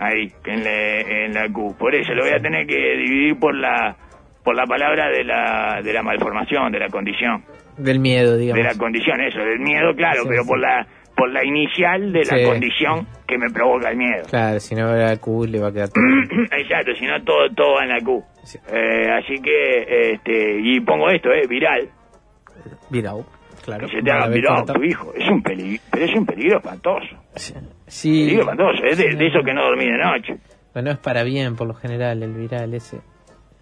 Ahí, 0.00 0.32
en, 0.46 0.64
la- 0.64 1.00
en 1.00 1.34
la 1.34 1.48
Q. 1.52 1.76
Por 1.78 1.94
eso 1.94 2.12
lo 2.14 2.24
voy 2.24 2.32
a 2.32 2.40
tener 2.40 2.66
que 2.66 2.74
dividir 2.96 3.38
por 3.38 3.54
la 3.54 3.96
por 4.42 4.56
la 4.56 4.64
palabra 4.66 5.08
de 5.08 5.22
la, 5.22 5.80
de 5.84 5.92
la 5.92 6.02
malformación, 6.02 6.72
de 6.72 6.80
la 6.80 6.88
condición. 6.88 7.44
Del 7.76 7.98
miedo, 8.00 8.32
de 8.32 8.38
digamos. 8.42 8.64
la 8.64 8.74
condición, 8.78 9.20
eso, 9.20 9.38
del 9.38 9.60
miedo, 9.60 9.94
claro, 9.96 10.22
Sí, 10.22 10.28
pero 10.28 10.42
sí. 10.42 10.48
por 10.48 10.58
la 10.60 10.86
por 11.14 11.30
la 11.30 11.44
inicial 11.44 12.10
de 12.10 12.20
la 12.24 12.38
Sí. 12.38 12.44
condición 12.44 13.06
que 13.28 13.36
me 13.36 13.50
provoca 13.50 13.90
el 13.90 13.96
miedo. 13.98 14.22
Claro, 14.30 14.58
si 14.60 14.74
no 14.74 14.94
la 14.96 15.16
Q 15.18 15.44
le 15.46 15.60
va 15.60 15.68
a 15.68 15.72
quedar 15.72 15.88
todo. 15.90 16.02
Exacto, 16.58 16.92
si 16.98 17.04
no 17.06 17.22
todo 17.22 17.48
todo 17.54 17.74
va 17.74 17.82
en 17.84 17.88
la 17.90 18.00
Q. 18.00 18.24
Sí. 18.44 18.58
Eh, 18.72 19.10
así 19.10 19.34
que 19.42 20.12
este 20.14 20.58
y 20.60 20.80
pongo 20.80 21.10
esto, 21.10 21.30
eh, 21.30 21.46
viral, 21.46 21.90
Virau, 22.90 23.24
claro. 23.64 23.86
que 23.86 23.96
se 23.96 24.02
te 24.02 24.10
haga 24.10 24.28
viral 24.28 24.64
tu 24.64 24.82
hijo, 24.82 25.12
es 25.14 25.28
un 25.28 25.42
peligro, 25.42 25.82
pero 25.90 26.04
es 26.06 26.14
un 26.14 26.26
peligro 26.26 26.56
espantoso. 26.58 27.06
Sí. 27.36 27.54
Sí. 27.86 28.22
Peligro 28.24 28.40
espantoso, 28.42 28.84
es 28.84 28.98
de, 28.98 29.14
de 29.14 29.26
eso 29.26 29.40
que 29.44 29.52
no 29.54 29.62
dormí 29.64 29.84
de 29.84 29.98
noche. 29.98 30.36
Bueno, 30.74 30.90
es 30.92 30.98
para 30.98 31.22
bien, 31.24 31.56
por 31.56 31.66
lo 31.68 31.74
general, 31.74 32.22
el 32.22 32.32
viral 32.32 32.72
ese. 32.74 33.00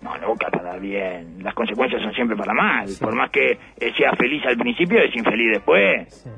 No, 0.03 0.17
nunca 0.19 0.49
para 0.51 0.79
bien. 0.79 1.43
Las 1.43 1.55
consecuencias 1.55 2.03
son 2.03 2.13
siempre 2.15 2.37
para 2.37 2.55
mal. 2.55 2.89
Sí. 2.89 3.03
Por 3.03 3.15
más 3.15 3.31
que 3.31 3.53
eh, 3.53 3.93
sea 3.97 4.13
feliz 4.17 4.45
al 4.47 4.57
principio, 4.57 4.99
es 5.03 5.15
infeliz 5.15 5.53
después. 5.53 6.15
Sí. 6.15 6.31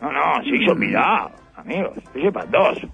No, 0.00 0.10
no, 0.10 0.42
se 0.42 0.56
hizo 0.56 0.74
mirado, 0.74 1.30
amigos, 1.56 1.92
se 2.12 2.18
hizo 2.20 2.28
espantoso. 2.28 2.88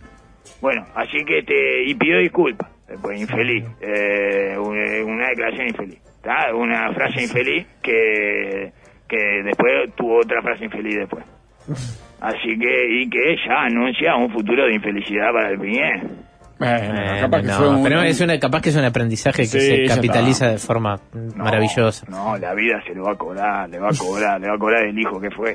Bueno, 0.60 0.84
así 0.94 1.24
que 1.24 1.42
te, 1.42 1.84
y 1.84 1.94
pido 1.94 2.18
disculpas, 2.18 2.68
pues 3.00 3.20
infeliz, 3.20 3.64
eh, 3.80 4.56
una, 4.58 5.04
una 5.04 5.28
declaración 5.28 5.68
infeliz, 5.68 6.00
¿tá? 6.22 6.52
una 6.54 6.92
frase 6.92 7.22
infeliz 7.22 7.66
que, 7.80 8.72
que 9.08 9.42
después 9.44 9.94
tuvo 9.94 10.18
otra 10.18 10.42
frase 10.42 10.64
infeliz 10.64 10.96
después. 10.96 11.24
Así 12.18 12.58
que, 12.58 13.02
y 13.02 13.10
que 13.10 13.36
ya 13.46 13.64
anuncia 13.64 14.16
un 14.16 14.30
futuro 14.32 14.64
de 14.64 14.74
infelicidad 14.74 15.32
para 15.32 15.50
el 15.50 15.58
Piñén. 15.60 16.25
Eh, 16.58 17.18
capaz 17.20 17.40
que 17.42 17.46
no, 17.48 17.54
fue 17.58 17.68
un- 17.68 17.82
pero 17.82 18.02
es 18.02 18.18
una, 18.20 18.38
capaz 18.38 18.62
que 18.62 18.70
es 18.70 18.76
un 18.76 18.84
aprendizaje 18.84 19.42
que 19.42 19.46
Sí, 19.46 19.60
se 19.60 19.84
capitaliza 19.86 20.48
de 20.48 20.58
forma 20.58 20.98
No, 21.12 21.44
maravillosa. 21.44 22.06
No, 22.08 22.36
la 22.38 22.54
vida 22.54 22.82
se 22.86 22.94
lo 22.94 23.04
va 23.04 23.12
a 23.12 23.16
cobrar, 23.16 23.68
le 23.68 23.78
va 23.78 23.88
a 23.90 23.96
cobrar, 23.96 24.40
le 24.40 24.48
va 24.48 24.54
a 24.54 24.58
cobrar 24.58 24.84
el 24.84 24.98
hijo 24.98 25.20
que 25.20 25.30
fue. 25.30 25.54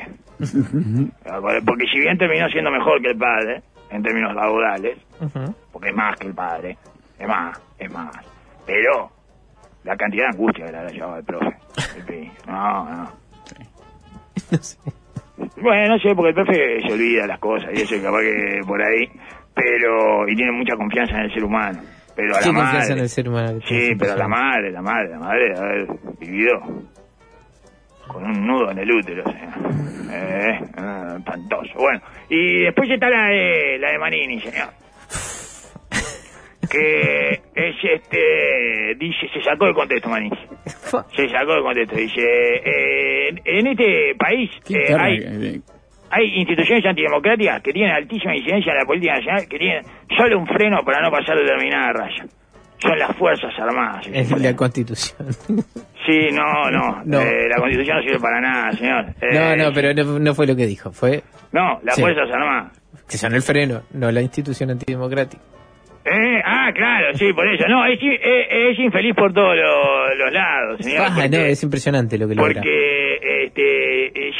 Porque 1.66 1.86
si 1.92 2.00
bien 2.00 2.18
terminó 2.18 2.48
siendo 2.50 2.70
mejor 2.72 3.02
que 3.02 3.12
el 3.12 3.18
padre, 3.18 3.62
en 3.90 4.04
términos 4.04 4.36
laborales, 4.36 4.98
porque 5.72 5.90
es 5.90 5.96
más 5.96 6.18
que 6.20 6.28
el 6.28 6.34
padre, 6.34 6.78
es 7.20 7.28
más, 7.28 7.60
es 7.80 7.92
más. 7.92 8.16
Pero 8.66 9.10
la 9.84 9.98
cantidad 9.98 10.26
de 10.26 10.30
angustia 10.30 10.66
que 10.68 10.72
le 10.72 10.78
habrá 10.78 10.92
llevado 10.92 11.18
el 11.18 11.24
profe. 11.24 11.56
el 11.98 12.04
pi. 12.06 12.32
No, 12.48 12.86
no. 12.86 13.12
Bueno, 15.60 15.96
no 15.96 16.00
sé, 16.00 16.14
porque 16.14 16.30
el 16.30 16.36
profe 16.36 16.82
se 16.86 16.94
olvida 16.94 17.26
las 17.26 17.40
cosas 17.40 17.70
y 17.74 17.82
eso 17.82 17.96
es 17.96 18.04
capaz 18.04 18.20
que 18.20 18.62
por 18.68 18.80
ahí, 18.80 19.10
pero, 19.54 20.28
y 20.28 20.36
tiene 20.36 20.52
mucha 20.52 20.76
confianza 20.76 21.16
en 21.18 21.22
el 21.26 21.34
ser 21.34 21.44
humano. 21.44 21.80
Pero 22.16 22.36
a 22.36 22.40
¿Qué 22.40 22.46
la 22.48 22.52
madre, 22.54 22.94
en 22.94 23.00
el 23.00 23.10
ser 23.10 23.30
humano 23.30 23.60
que 23.60 23.66
tiene 23.68 23.86
Sí, 23.86 23.96
pero 23.98 24.16
la 24.16 24.26
persona? 24.26 24.28
madre, 24.28 24.72
la 24.72 24.82
madre, 24.82 25.10
la 25.10 25.20
madre 25.20 25.50
de 25.54 25.58
haber 25.60 25.88
vivido 26.20 26.60
con 28.08 28.24
un 28.26 28.46
nudo 28.46 28.72
en 28.72 28.80
el 28.80 28.92
útero, 28.92 29.24
o 29.26 29.32
sea, 29.32 29.56
eh, 30.12 30.60
eh, 30.60 31.16
espantoso. 31.18 31.74
Bueno, 31.78 32.02
y 32.30 32.64
después 32.64 32.90
está 32.90 33.10
la 33.10 33.28
de, 33.28 33.78
la 33.80 33.92
de 33.92 33.98
Manini, 33.98 34.40
señor. 34.42 34.68
Que 36.70 37.32
es 37.56 37.76
este, 37.84 38.96
dice, 38.98 39.28
se 39.34 39.42
sacó 39.42 39.66
de 39.66 39.74
contexto 39.74 40.08
Manini. 40.10 40.38
Se 41.16 41.28
sacó 41.30 41.56
de 41.56 41.62
contexto, 41.62 41.96
dice, 41.98 42.22
eh, 42.24 43.30
en 43.46 43.68
este 43.68 44.16
país 44.18 44.50
eh, 44.70 44.96
hay, 44.98 45.20
de- 45.20 45.62
hay 46.12 46.26
instituciones 46.40 46.86
antidemocráticas 46.86 47.62
que 47.62 47.72
tienen 47.74 47.92
altísima 47.94 48.36
incidencia 48.36 48.72
en 48.74 48.78
la 48.80 48.86
política 48.86 49.14
nacional, 49.16 49.48
que 49.48 49.58
tienen 49.58 49.84
solo 50.18 50.38
un 50.40 50.48
freno 50.48 50.84
para 50.84 51.02
no 51.02 51.10
pasar 51.12 51.38
determinada 51.38 51.94
raya. 51.94 52.26
Son 52.80 52.98
las 52.98 53.16
Fuerzas 53.16 53.54
Armadas. 53.60 54.08
Es 54.12 54.32
la 54.40 54.56
constitución. 54.56 55.28
Sí, 56.04 56.30
no, 56.34 56.72
no. 56.72 57.04
No. 57.06 57.22
eh, 57.22 57.48
la 57.48 57.58
Constitución 57.62 57.98
no 57.98 58.02
sirve 58.02 58.20
para 58.20 58.42
nada, 58.42 58.72
señor. 58.72 59.06
Eh, 59.22 59.28
no, 59.34 59.56
no, 59.56 59.72
pero 59.72 59.94
no, 59.94 60.18
no 60.18 60.34
fue 60.34 60.48
lo 60.48 60.56
que 60.56 60.66
dijo. 60.66 60.92
Fue 60.92 61.22
No, 61.52 61.80
las 61.84 61.94
Sí. 61.96 62.02
Fuerzas 62.02 62.28
Armadas. 62.34 62.72
que 63.08 63.18
son 63.20 63.36
el 63.36 63.44
freno, 63.44 63.84
no 63.94 64.12
la 64.12 64.20
institución 64.20 64.72
antidemocrática. 64.72 65.44
Eh, 66.04 66.42
ah, 66.44 66.72
claro, 66.74 67.14
sí, 67.14 67.32
por 67.34 67.48
eso. 67.48 67.68
No, 67.68 67.86
es, 67.86 68.02
in- 68.02 68.14
eh, 68.14 68.72
es 68.72 68.80
infeliz 68.80 69.14
por 69.16 69.32
todos 69.32 69.56
los, 69.56 70.18
los 70.18 70.34
lados, 70.34 70.80
señor. 70.82 71.06
Ah, 71.08 71.28
no, 71.30 71.38
es 71.38 71.62
impresionante 71.62 72.18
lo 72.18 72.28
que 72.28 72.34
logra. 72.34 72.54
porque 72.56 72.70
eh, 72.70 73.01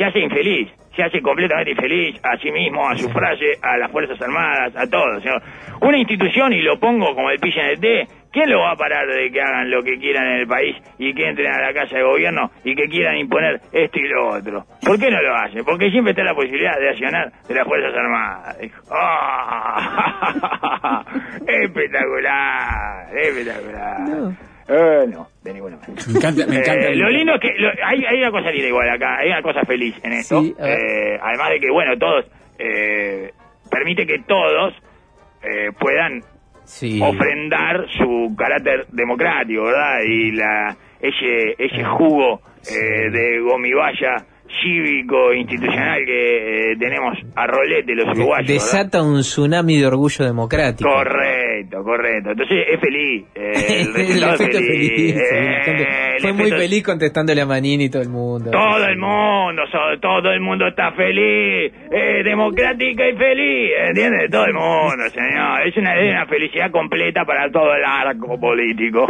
se 0.02 0.08
hace 0.08 0.20
infeliz, 0.20 0.68
se 0.96 1.04
hace 1.04 1.22
completamente 1.22 1.72
infeliz 1.72 2.20
a 2.24 2.38
sí 2.38 2.50
mismo, 2.52 2.90
a 2.90 2.98
su 2.98 3.08
frase, 3.10 3.54
a 3.62 3.78
las 3.78 3.92
Fuerzas 3.92 4.20
Armadas, 4.20 4.76
a 4.76 4.90
todos. 4.90 5.24
Una 5.80 6.00
institución, 6.00 6.52
y 6.54 6.62
lo 6.64 6.80
pongo 6.80 7.14
como 7.14 7.30
el 7.30 7.40
PNT, 7.40 8.10
¿quién 8.32 8.50
lo 8.50 8.62
va 8.62 8.72
a 8.72 8.76
parar 8.76 9.06
de 9.06 9.30
que 9.30 9.40
hagan 9.40 9.70
lo 9.70 9.84
que 9.84 10.00
quieran 10.00 10.26
en 10.26 10.40
el 10.40 10.48
país 10.48 10.76
y 10.98 11.14
que 11.14 11.30
entren 11.30 11.54
a 11.54 11.62
la 11.62 11.72
casa 11.72 11.98
de 11.98 12.04
gobierno 12.04 12.50
y 12.64 12.74
que 12.74 12.86
quieran 12.86 13.16
imponer 13.18 13.62
esto 13.72 14.00
y 14.00 14.08
lo 14.08 14.30
otro? 14.30 14.66
¿Por 14.84 15.00
qué 15.00 15.12
no 15.12 15.22
lo 15.22 15.36
hacen? 15.36 15.64
Porque 15.64 15.92
siempre 15.92 16.14
está 16.14 16.24
la 16.24 16.34
posibilidad 16.34 16.80
de 16.80 16.90
accionar 16.90 17.32
de 17.48 17.54
las 17.54 17.68
Fuerzas 17.68 17.94
Armadas. 17.96 18.58
¡Ah! 18.92 21.06
espectacular, 21.46 23.08
espectacular. 23.16 24.51
Eh, 24.72 25.06
no, 25.08 25.28
de 25.44 25.54
ninguna 25.54 25.76
manera. 25.78 26.02
Me 26.08 26.18
encanta, 26.18 26.48
me 26.48 26.56
encanta. 26.58 26.88
Eh, 26.88 26.96
lo 26.96 27.10
lindo 27.10 27.34
es 27.36 27.42
que 27.42 27.54
lo- 27.58 27.72
hay, 27.86 28.06
hay 28.06 28.18
una 28.22 28.32
cosa 28.32 28.52
linda 28.52 28.68
igual 28.70 28.90
acá, 28.90 29.18
hay 29.18 29.28
una 29.30 29.42
cosa 29.42 29.62
feliz 29.66 29.96
en 30.04 30.14
esto. 30.14 30.42
Sí. 30.42 30.56
Eh, 30.60 31.18
además 31.22 31.50
de 31.50 31.60
que, 31.60 31.70
bueno, 31.72 31.98
todos, 31.98 32.26
eh, 32.58 33.32
permite 33.70 34.06
que 34.06 34.20
todos 34.28 34.74
eh, 35.44 35.72
puedan 35.80 36.22
Sí. 36.64 37.02
ofrendar 37.02 37.86
su 37.98 38.34
carácter 38.38 38.86
democrático, 38.92 39.64
¿verdad? 39.64 40.00
Y 40.08 40.32
la 40.32 40.78
ese, 41.02 41.56
ese 41.58 41.84
jugo 41.84 42.40
eh, 42.72 43.10
de 43.10 43.40
gomibaya 43.40 44.16
cívico, 44.62 45.34
institucional 45.34 46.00
que 46.06 46.72
eh, 46.72 46.76
tenemos 46.78 47.18
a 47.36 47.48
rolete 47.48 47.96
los 47.96 48.06
uruguayos. 48.06 48.48
¿verdad? 48.48 48.54
Desata 48.54 49.02
un 49.04 49.22
tsunami 49.22 49.78
de 49.80 49.86
orgullo 49.88 50.26
democrático. 50.26 50.90
Correcto, 50.90 51.84
correcto. 51.84 52.32
Entonces 52.32 52.66
es 52.72 52.80
feliz. 52.80 53.26
eh, 53.36 53.82
el 53.82 53.96
El 54.18 54.24
es 54.24 54.38
feliz. 54.38 54.58
feliz, 54.68 55.16
eh, 55.18 56.16
el 56.16 56.22
fue 56.22 56.34
muy 56.34 56.50
feliz 56.52 56.84
contestándole 56.84 57.42
a 57.42 57.46
Manini 57.46 57.86
y 57.86 57.90
todo 57.90 58.02
el 58.02 58.10
mundo. 58.10 58.52
Todo 58.52 58.86
el 58.86 58.98
mundo, 58.98 59.64
todo 60.02 60.32
el 60.32 60.40
mundo 60.42 60.68
está 60.68 60.92
feliz, 60.94 61.72
democrática 62.24 63.08
y 63.08 63.16
feliz, 63.16 63.72
¿entiendes? 63.88 64.30
Todo 64.32 64.46
el 64.46 64.54
mundo, 64.54 65.10
señor. 65.10 65.68
Es 65.68 65.78
una, 65.78 65.96
es 66.00 66.10
una 66.10 66.26
felicidad 66.26 66.72
completa 66.72 67.26
para 67.26 67.50
todo 67.52 67.74
el 67.76 67.84
arco 67.86 68.40
político. 68.40 69.08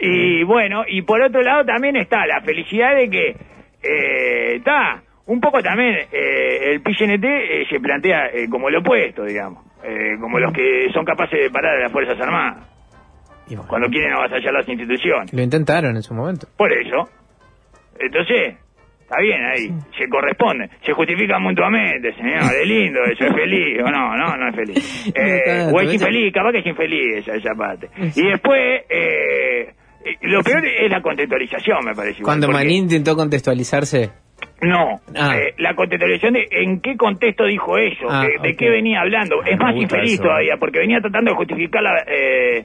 Y 0.00 0.42
bueno, 0.42 0.84
y 0.86 1.02
por 1.02 1.22
otro 1.22 1.42
lado 1.42 1.64
también 1.64 1.96
está 1.96 2.26
la 2.26 2.40
felicidad 2.42 2.96
de 2.96 3.08
que 3.08 3.36
está 4.56 5.02
un 5.26 5.40
poco 5.40 5.62
también 5.62 6.06
eh, 6.12 6.72
el 6.72 6.82
PGNT 6.82 7.24
eh, 7.24 7.66
se 7.70 7.80
plantea 7.80 8.26
eh, 8.26 8.48
como 8.48 8.68
lo 8.70 8.80
opuesto, 8.80 9.24
digamos, 9.24 9.64
eh, 9.82 10.16
como 10.20 10.38
los 10.38 10.52
que 10.52 10.88
son 10.92 11.04
capaces 11.04 11.40
de 11.40 11.50
parar 11.50 11.76
a 11.76 11.80
las 11.82 11.92
Fuerzas 11.92 12.20
Armadas 12.20 12.66
Y 13.48 13.54
bueno, 13.54 13.68
cuando 13.68 13.88
quieren 13.88 14.12
avasallar 14.12 14.52
las 14.52 14.68
instituciones. 14.68 15.32
Lo 15.32 15.42
intentaron 15.42 15.96
en 15.96 16.02
su 16.02 16.14
momento. 16.14 16.46
Por 16.56 16.72
eso. 16.72 17.08
Entonces, 17.98 18.56
está 19.00 19.20
bien 19.20 19.44
ahí, 19.44 19.68
se 19.96 20.08
corresponde, 20.08 20.68
se 20.84 20.92
justifica 20.92 21.38
mutuamente, 21.38 22.12
señor, 22.14 22.42
es 22.60 22.66
lindo 22.66 23.00
eso, 23.04 23.24
es 23.24 23.34
feliz, 23.34 23.78
o 23.80 23.90
no, 23.90 24.16
no, 24.16 24.36
no 24.36 24.48
es 24.48 24.56
feliz. 24.56 25.12
No 25.14 25.22
Eh, 25.22 25.70
o 25.72 25.80
es 25.80 25.94
infeliz, 25.94 26.32
capaz 26.32 26.52
que 26.52 26.58
es 26.58 26.66
infeliz 26.66 27.16
esa, 27.18 27.34
esa 27.36 27.54
parte. 27.54 27.88
Y 28.16 28.26
después, 28.28 28.82
eh, 28.90 29.68
eh, 29.68 29.74
lo 30.22 30.42
peor 30.42 30.64
es 30.66 30.90
la 30.90 31.00
contextualización, 31.02 31.84
me 31.84 31.94
parece. 31.94 32.22
Cuando 32.22 32.46
porque- 32.46 32.58
Manín 32.64 32.84
intentó 32.84 33.16
contextualizarse, 33.16 34.10
No, 34.62 35.00
Ah. 35.16 35.36
eh, 35.36 35.54
la 35.58 35.74
contextualización 35.74 36.34
de 36.34 36.46
en 36.50 36.80
qué 36.80 36.96
contexto 36.96 37.44
dijo 37.44 37.76
eso, 37.78 38.06
Ah, 38.08 38.24
que- 38.26 38.42
de 38.42 38.52
ok. 38.52 38.58
qué 38.58 38.70
venía 38.70 39.00
hablando. 39.00 39.36
Ah, 39.42 39.48
es 39.48 39.58
me 39.58 39.64
más 39.64 39.76
infeliz 39.76 40.14
eso. 40.14 40.22
todavía, 40.22 40.56
porque 40.58 40.78
venía 40.80 41.00
tratando 41.00 41.30
de 41.32 41.36
justificar 41.36 41.82
la, 41.82 42.02
eh, 42.06 42.64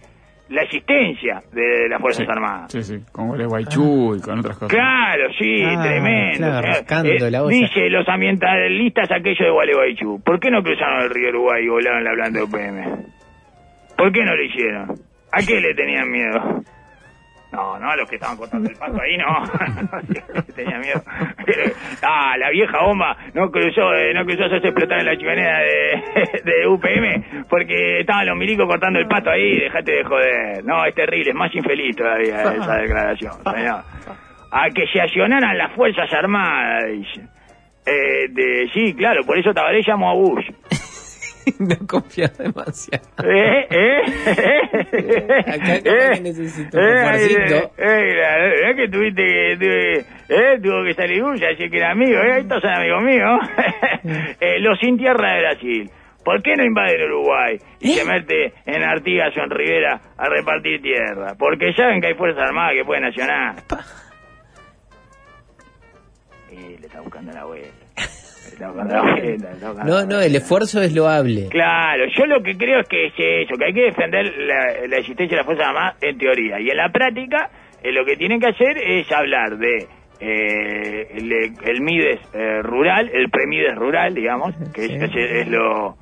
la 0.49 0.63
existencia 0.63 1.41
de 1.51 1.87
las 1.89 1.99
Fuerzas 2.01 2.25
Sí, 2.25 2.31
Armadas. 2.31 2.71
Sí, 2.71 2.83
sí, 2.83 2.99
con 3.11 3.27
Gualeguaychú 3.27 4.15
y 4.15 4.21
con 4.21 4.39
otras 4.39 4.57
cosas. 4.57 4.69
Claro, 4.69 5.23
sí, 5.37 5.61
Ah, 5.65 5.81
tremendo. 5.83 6.37
claro, 6.85 7.29
la 7.29 7.43
olla. 7.43 7.57
dice 7.57 7.89
los 7.89 8.07
ambientalistas 8.07 9.11
aquello 9.11 9.45
de 9.45 9.51
Gualeguaychú. 9.51 10.21
¿Por 10.23 10.39
qué 10.39 10.49
no 10.51 10.63
cruzaron 10.63 11.03
el 11.03 11.09
río 11.09 11.29
Uruguay 11.29 11.63
y 11.65 11.69
volaron 11.69 12.03
la 12.03 12.11
planta 12.13 12.39
de 12.39 12.45
UPM? 12.45 12.81
¿Por 13.97 14.11
qué 14.11 14.23
no 14.23 14.35
lo 14.35 14.43
hicieron? 14.43 14.89
¿A 15.31 15.39
qué 15.45 15.59
le 15.59 15.73
tenían 15.75 16.09
miedo? 16.09 16.63
No, 17.51 17.79
no, 17.79 17.89
a 17.89 17.95
los 17.95 18.07
que 18.07 18.15
estaban 18.15 18.37
cortando 18.37 18.69
el 18.69 18.75
paso 18.75 19.01
ahí, 19.01 19.17
no. 19.17 19.25
Le 20.33 20.53
tenían 20.53 20.81
miedo. 20.81 21.01
Ah, 22.01 22.37
la 22.37 22.49
vieja 22.51 22.81
bomba 22.81 23.17
no 23.33 23.49
cruzó, 23.51 23.93
eh, 23.93 24.13
no 24.13 24.23
cruzó 24.23 24.43
a 24.43 24.45
hacerse 24.45 24.67
explotar 24.67 24.99
en 24.99 25.05
la 25.05 25.17
chimenea 25.17 25.59
de, 25.59 26.41
de 26.45 26.67
UPM 26.67 27.45
porque 27.49 27.99
estaban 27.99 28.25
los 28.27 28.37
milicos 28.37 28.67
cortando 28.67 28.99
el 28.99 29.07
pato 29.07 29.31
ahí, 29.31 29.59
dejate 29.59 29.91
de 29.91 30.03
joder. 30.03 30.63
No, 30.63 30.85
es 30.85 30.95
terrible, 30.95 31.31
es 31.31 31.35
más 31.35 31.53
infeliz 31.53 31.95
todavía 31.95 32.41
esa 32.41 32.77
declaración, 32.77 33.33
señor. 33.43 33.83
A 34.51 34.69
que 34.73 34.85
se 34.93 35.01
accionaran 35.01 35.57
las 35.57 35.73
Fuerzas 35.73 36.11
Armadas, 36.13 36.85
dice. 36.91 37.21
Eh, 37.85 38.27
de, 38.29 38.69
sí, 38.73 38.93
claro, 38.93 39.23
por 39.25 39.37
eso 39.37 39.53
Tabaré 39.53 39.81
llamó 39.81 40.11
a 40.11 40.13
Bush. 40.13 40.45
no 41.59 41.75
confía 41.87 42.27
demasiado. 42.37 43.05
¿Eh? 43.23 43.67
¿Eh? 43.69 44.01
Acá 45.47 45.81
capaz 45.83 46.15
que 46.15 46.21
necesito 46.21 46.77
un 46.77 46.83
ahí, 46.83 47.27
refuercito. 47.27 47.71
eh, 47.77 47.77
eh, 47.77 48.15
verdad 48.15 48.75
que 48.75 48.87
tuviste 48.89 49.23
que... 49.23 49.57
tuve- 49.59 50.05
eh, 50.29 50.59
tuvo 50.61 50.83
que 50.85 50.93
salir 50.93 51.23
Bush, 51.23 51.43
así 51.43 51.69
que 51.69 51.77
era 51.77 51.91
amigo, 51.91 52.19
¿eh? 52.21 52.39
Estos 52.41 52.61
son 52.61 52.71
amigos 52.71 53.01
míos. 53.03 53.39
eh, 54.39 54.59
los 54.59 54.79
sin 54.79 54.97
tierra 54.97 55.33
de 55.33 55.39
Brasil. 55.41 55.89
¿Por 56.23 56.43
qué 56.43 56.53
no 56.55 56.63
invaden 56.65 57.01
Uruguay 57.03 57.57
y 57.79 57.93
se 57.93 58.05
mete 58.05 58.53
en 58.65 58.83
Artigas 58.83 59.35
o 59.35 59.41
en 59.41 59.49
Rivera 59.49 59.99
a 60.17 60.29
repartir 60.29 60.81
tierra? 60.81 61.33
Porque 61.39 61.73
saben 61.73 62.01
que 62.01 62.07
hay 62.07 62.13
Fuerzas 62.13 62.43
Armadas 62.43 62.73
que 62.75 62.85
pueden 62.85 63.05
accionar. 63.05 63.55
Y 66.51 66.77
le 66.77 66.85
está 66.87 66.99
buscando 67.01 67.31
la 67.31 67.45
vuelta. 67.45 67.69
No, 69.85 70.05
no, 70.05 70.19
el 70.19 70.35
esfuerzo 70.35 70.81
es 70.81 70.93
loable. 70.93 71.47
Claro, 71.49 72.03
yo 72.15 72.25
lo 72.25 72.41
que 72.41 72.57
creo 72.57 72.81
es 72.81 72.87
que 72.87 73.07
es 73.07 73.13
eso, 73.17 73.55
que 73.57 73.65
hay 73.65 73.73
que 73.73 73.83
defender 73.83 74.33
la, 74.37 74.87
la 74.87 74.97
existencia 74.97 75.35
de 75.35 75.37
las 75.37 75.45
Fuerzas 75.45 75.67
Armadas 75.67 75.95
en 76.01 76.17
teoría. 76.17 76.59
Y 76.59 76.69
en 76.69 76.77
la 76.77 76.89
práctica, 76.89 77.49
eh, 77.83 77.91
lo 77.91 78.05
que 78.05 78.15
tienen 78.15 78.39
que 78.39 78.47
hacer 78.47 78.77
es 78.77 79.11
hablar 79.11 79.57
de 79.57 79.87
eh, 80.19 81.07
el, 81.15 81.31
el 81.31 81.81
MIDES 81.81 82.19
eh, 82.33 82.61
rural, 82.61 83.09
el 83.13 83.29
PREMIDES 83.29 83.75
rural, 83.75 84.13
digamos, 84.13 84.53
que 84.73 84.85
es 84.85 85.47
lo, 85.47 85.95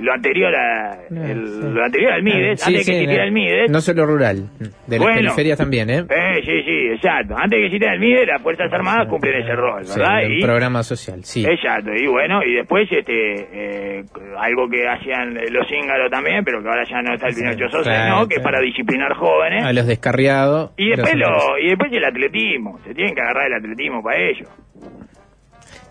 lo 0.00 0.12
anterior 0.12 0.54
a, 0.54 0.94
el- 1.10 1.46
sí. 1.48 1.60
lo 1.72 1.84
anterior 1.84 2.12
al 2.12 2.22
Mides, 2.22 2.60
Sí, 2.60 2.68
antes 2.70 2.84
sí, 2.84 2.90
que 2.90 2.96
existiera 2.98 3.22
no- 3.22 3.28
el 3.28 3.32
Mides. 3.32 3.70
No 3.70 3.80
solo 3.80 4.06
rural, 4.06 4.48
de 4.58 4.96
las 4.96 4.98
Bueno. 4.98 5.14
periferias 5.20 5.58
también, 5.58 5.90
¿eh? 5.90 5.98
Eh, 6.10 6.40
sí, 6.44 6.62
sí, 6.64 6.86
exacto. 6.94 7.34
Antes 7.36 7.50
de 7.50 7.56
que 7.58 7.66
existiera 7.66 7.94
el 7.94 8.00
Mides, 8.00 8.26
las 8.26 8.42
Fuerzas 8.42 8.72
Armadas 8.72 9.06
cumplen 9.08 9.42
ese 9.42 9.54
rol, 9.54 9.84
Sí, 9.84 9.98
¿verdad? 9.98 10.22
el 10.24 10.38
Y- 10.38 10.42
programa 10.42 10.82
social, 10.82 11.22
sí. 11.24 11.44
Exacto, 11.46 11.90
y 11.94 12.06
bueno, 12.06 12.42
y 12.44 12.54
después 12.54 12.88
este 12.90 13.98
eh, 13.98 14.04
algo 14.38 14.68
que 14.68 14.86
hacían 14.88 15.34
los 15.50 15.70
íngaros 15.70 16.10
también, 16.10 16.44
pero 16.44 16.62
que 16.62 16.68
ahora 16.68 16.84
ya 16.88 17.00
no 17.02 17.14
está 17.14 17.28
el 17.28 17.34
Pinocho 17.34 17.68
Sosa, 17.68 17.90
Claro, 17.90 18.16
¿no? 18.20 18.28
Que 18.28 18.34
es 18.34 18.40
claro. 18.40 18.52
para 18.56 18.60
disciplinar 18.64 19.12
jóvenes. 19.14 19.64
A 19.64 19.72
los 19.72 19.86
descarriados. 19.86 20.72
Y 20.76 20.88
después, 20.90 21.14
los 21.16 21.28
lo, 21.30 21.58
y 21.58 21.68
después 21.68 21.92
el 21.92 22.04
atletismo, 22.04 22.78
se 22.84 22.94
tienen 22.94 23.14
que 23.14 23.20
agarrar 23.20 23.46
el 23.46 23.54
atletismo 23.54 24.02
para 24.02 24.18
ello. 24.18 24.46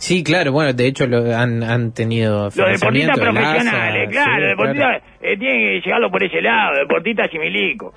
Sí, 0.03 0.21
claro, 0.21 0.51
bueno, 0.51 0.73
de 0.73 0.85
hecho 0.85 1.07
lo 1.07 1.33
han, 1.33 1.63
han 1.63 1.93
tenido 1.93 2.43
Los 2.45 2.55
deportistas 2.55 3.17
profesionales, 3.17 4.09
claro, 4.11 4.33
sí, 4.35 4.41
los 4.41 4.49
deportistas 4.49 5.01
eh, 5.21 5.37
tienen 5.37 5.59
que 5.59 5.81
llegarlo 5.85 6.11
por 6.11 6.23
ese 6.23 6.41
lado, 6.41 6.75
deportistas 6.77 7.33
y 7.33 7.39
milico. 7.39 7.93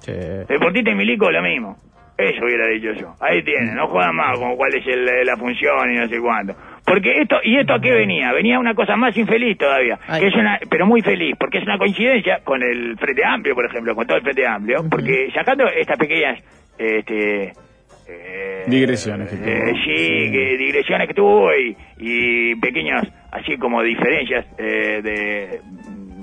Sí. 0.00 0.12
Deportista 0.48 0.90
y 0.90 0.94
milico 0.94 1.30
lo 1.30 1.42
mismo. 1.42 1.76
Eso 2.16 2.44
hubiera 2.46 2.66
dicho 2.68 2.92
yo. 2.98 3.14
Ahí 3.20 3.42
tienen, 3.44 3.74
no 3.76 3.88
jodan 3.88 4.16
más 4.16 4.38
con 4.38 4.56
cuál 4.56 4.74
es 4.74 4.86
el- 4.86 5.04
la 5.26 5.36
función 5.36 5.92
y 5.92 5.96
no 5.98 6.08
sé 6.08 6.18
cuánto. 6.18 6.54
Porque 6.86 7.20
esto, 7.20 7.36
¿y 7.44 7.58
esto 7.58 7.74
a 7.74 7.80
qué 7.80 7.90
venía? 7.92 8.32
Venía 8.32 8.58
una 8.58 8.74
cosa 8.74 8.96
más 8.96 9.14
infeliz 9.16 9.58
todavía, 9.58 9.98
Ay. 10.08 10.22
que 10.22 10.26
es 10.28 10.34
una, 10.34 10.58
pero 10.70 10.86
muy 10.86 11.02
feliz, 11.02 11.36
porque 11.38 11.58
es 11.58 11.64
una 11.64 11.76
coincidencia 11.76 12.40
con 12.42 12.62
el 12.62 12.96
Frente 12.96 13.22
Amplio, 13.26 13.54
por 13.54 13.66
ejemplo, 13.66 13.94
con 13.94 14.06
todo 14.06 14.16
el 14.16 14.22
Frente 14.22 14.46
Amplio, 14.46 14.78
porque 14.90 15.28
sacando 15.34 15.66
estas 15.68 15.98
pequeñas, 15.98 16.42
este, 16.78 17.52
Digresiones 18.68 19.28
que 19.28 19.36
tuvo. 19.36 19.48
eh, 19.48 19.72
sí, 19.84 20.30
que 20.30 20.56
digresiones 20.58 21.08
que 21.08 21.14
tuvo 21.14 21.50
y, 21.54 21.76
y 21.98 22.54
pequeñas, 22.56 23.04
así 23.32 23.56
como 23.56 23.82
diferencias 23.82 24.46
eh, 24.58 25.00
de, 25.02 25.60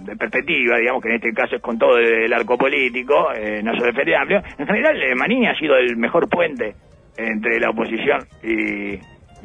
de 0.05 0.15
perspectiva, 0.17 0.77
digamos 0.77 1.01
que 1.01 1.09
en 1.09 1.15
este 1.15 1.33
caso 1.33 1.55
es 1.55 1.61
con 1.61 1.77
todo 1.77 1.97
el 1.97 2.31
arco 2.31 2.57
político, 2.57 3.31
eh, 3.35 3.61
no 3.63 3.73
solo 3.73 3.87
el 3.87 3.93
Frente 3.93 4.15
Amplio. 4.15 4.41
En 4.57 4.65
general, 4.67 5.01
eh, 5.01 5.15
Manini 5.15 5.47
ha 5.47 5.55
sido 5.55 5.75
el 5.77 5.97
mejor 5.97 6.29
puente 6.29 6.75
entre 7.17 7.59
la 7.59 7.69
oposición 7.69 8.19
y, 8.43 8.95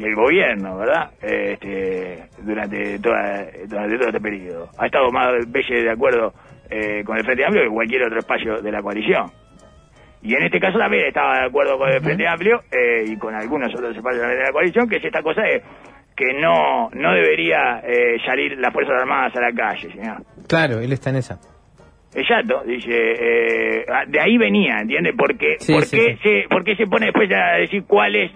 y 0.00 0.04
el 0.04 0.14
gobierno, 0.14 0.76
¿verdad? 0.76 1.10
Este, 1.22 2.24
durante, 2.42 2.98
toda, 2.98 3.46
durante 3.68 3.96
todo 3.96 4.08
este 4.08 4.20
periodo. 4.20 4.68
Ha 4.78 4.86
estado 4.86 5.10
más 5.10 5.32
veces 5.50 5.84
de 5.84 5.90
acuerdo 5.90 6.32
eh, 6.70 7.02
con 7.04 7.16
el 7.16 7.24
Frente 7.24 7.44
Amplio 7.44 7.64
que 7.64 7.70
cualquier 7.70 8.02
otro 8.04 8.18
espacio 8.18 8.60
de 8.60 8.72
la 8.72 8.82
coalición. 8.82 9.26
Y 10.22 10.34
en 10.34 10.42
este 10.42 10.60
caso 10.60 10.78
también 10.78 11.06
estaba 11.06 11.38
de 11.40 11.46
acuerdo 11.46 11.78
con 11.78 11.88
el 11.90 12.00
Frente 12.02 12.28
Amplio 12.28 12.62
eh, 12.70 13.04
y 13.06 13.16
con 13.16 13.34
algunos 13.34 13.72
otros 13.74 13.96
espacios 13.96 14.28
de 14.28 14.36
la 14.42 14.52
coalición, 14.52 14.88
que 14.88 14.96
es 14.96 15.04
esta 15.04 15.22
cosa 15.22 15.42
de 15.42 15.62
que 16.14 16.34
no 16.34 16.90
no 16.92 17.14
debería 17.14 17.80
eh, 17.82 18.18
salir 18.26 18.58
las 18.58 18.72
Fuerzas 18.72 19.00
Armadas 19.00 19.34
a 19.36 19.40
la 19.40 19.52
calle. 19.52 19.88
Claro, 20.46 20.80
él 20.80 20.92
está 20.92 21.10
en 21.10 21.16
esa. 21.16 21.38
Exacto, 22.14 22.62
dice, 22.66 22.90
eh, 22.90 23.84
ah, 23.88 24.04
de 24.06 24.20
ahí 24.20 24.36
venía, 24.36 24.80
¿entiende? 24.80 25.12
Porque, 25.16 25.56
Sí, 25.60 25.72
¿por, 25.72 25.84
sí, 25.84 25.96
qué 25.96 26.16
sí. 26.16 26.42
Se, 26.42 26.48
¿Por 26.48 26.64
qué 26.64 26.74
se 26.76 26.86
pone 26.86 27.06
después 27.06 27.30
a 27.32 27.58
decir 27.58 27.84
cuál 27.86 28.16
es 28.16 28.32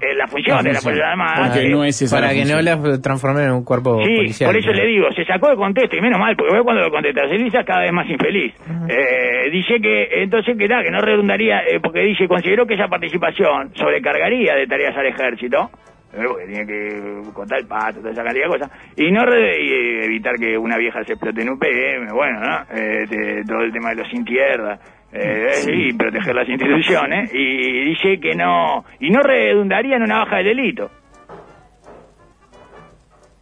eh, 0.00 0.14
la 0.14 0.26
función 0.26 0.56
La 0.56 0.62
de 0.62 0.68
función. 0.74 0.82
Fuerzas 0.94 1.10
Armadas? 1.10 1.48
Porque 1.50 1.66
Eh, 1.66 1.70
no 1.70 1.84
es 1.84 2.02
esa 2.02 2.16
Para 2.16 2.26
la 2.28 2.32
que 2.34 2.44
no 2.44 2.54
función. 2.56 2.64
las 2.90 3.02
transformen 3.02 3.44
en 3.44 3.52
un 3.52 3.64
cuerpo 3.64 4.02
Sí, 4.04 4.16
policial. 4.16 4.48
por 4.50 4.56
eso 4.58 4.70
¿no? 4.70 4.76
le 4.76 4.86
digo, 4.86 5.06
se 5.12 5.24
sacó 5.24 5.48
de 5.50 5.56
contexto 5.56 5.96
y 5.96 6.00
menos 6.00 6.18
mal, 6.20 6.36
porque 6.36 6.54
ve 6.54 6.62
cuando 6.62 6.82
lo 6.82 6.90
contesta 6.90 7.22
Elisa 7.24 7.64
cada 7.64 7.80
vez 7.82 7.92
más 7.92 8.08
infeliz. 8.08 8.54
Eh, 8.88 9.50
dice 9.50 9.80
que 9.80 10.22
entonces 10.22 10.56
que, 10.56 10.68
nada, 10.68 10.82
que 10.82 10.90
no 10.90 11.00
redundaría, 11.00 11.60
eh, 11.60 11.80
porque 11.82 12.00
dice, 12.00 12.28
consideró 12.28 12.66
que 12.66 12.74
esa 12.74 12.88
participación 12.88 13.70
sobrecargaría 13.74 14.54
de 14.54 14.66
tareas 14.66 14.96
al 14.96 15.06
ejército, 15.06 15.70
eh, 16.14 16.22
porque 16.28 16.46
tiene 16.46 16.66
que 16.66 17.32
contar 17.32 17.58
el 17.58 17.66
pato, 17.66 17.98
toda 17.98 18.10
esa 18.12 18.22
cantidad 18.22 18.44
de 18.46 18.50
cosas, 18.50 18.70
y 18.96 19.10
no 19.10 19.24
re- 19.26 19.60
y, 19.60 20.04
evitar 20.06 20.34
que 20.36 20.56
una 20.56 20.76
vieja 20.78 21.02
se 21.04 21.12
explote 21.14 21.42
en 21.42 21.50
un 21.50 21.58
PM, 21.58 22.12
bueno, 22.12 22.40
¿no? 22.40 22.56
Eh, 22.76 23.02
este, 23.04 23.42
todo 23.44 23.60
el 23.62 23.72
tema 23.72 23.90
de 23.90 23.96
los 23.96 24.08
sin 24.08 24.24
tierra. 24.24 24.78
Eh, 25.16 25.72
y 25.72 25.92
proteger 25.94 26.34
las 26.34 26.48
instituciones 26.48 27.30
y 27.32 27.84
dice 27.84 28.20
que 28.20 28.34
no 28.34 28.84
y 29.00 29.10
no 29.10 29.22
redundaría 29.22 29.96
en 29.96 30.02
una 30.02 30.18
baja 30.18 30.36
del 30.36 30.46
delito 30.46 30.90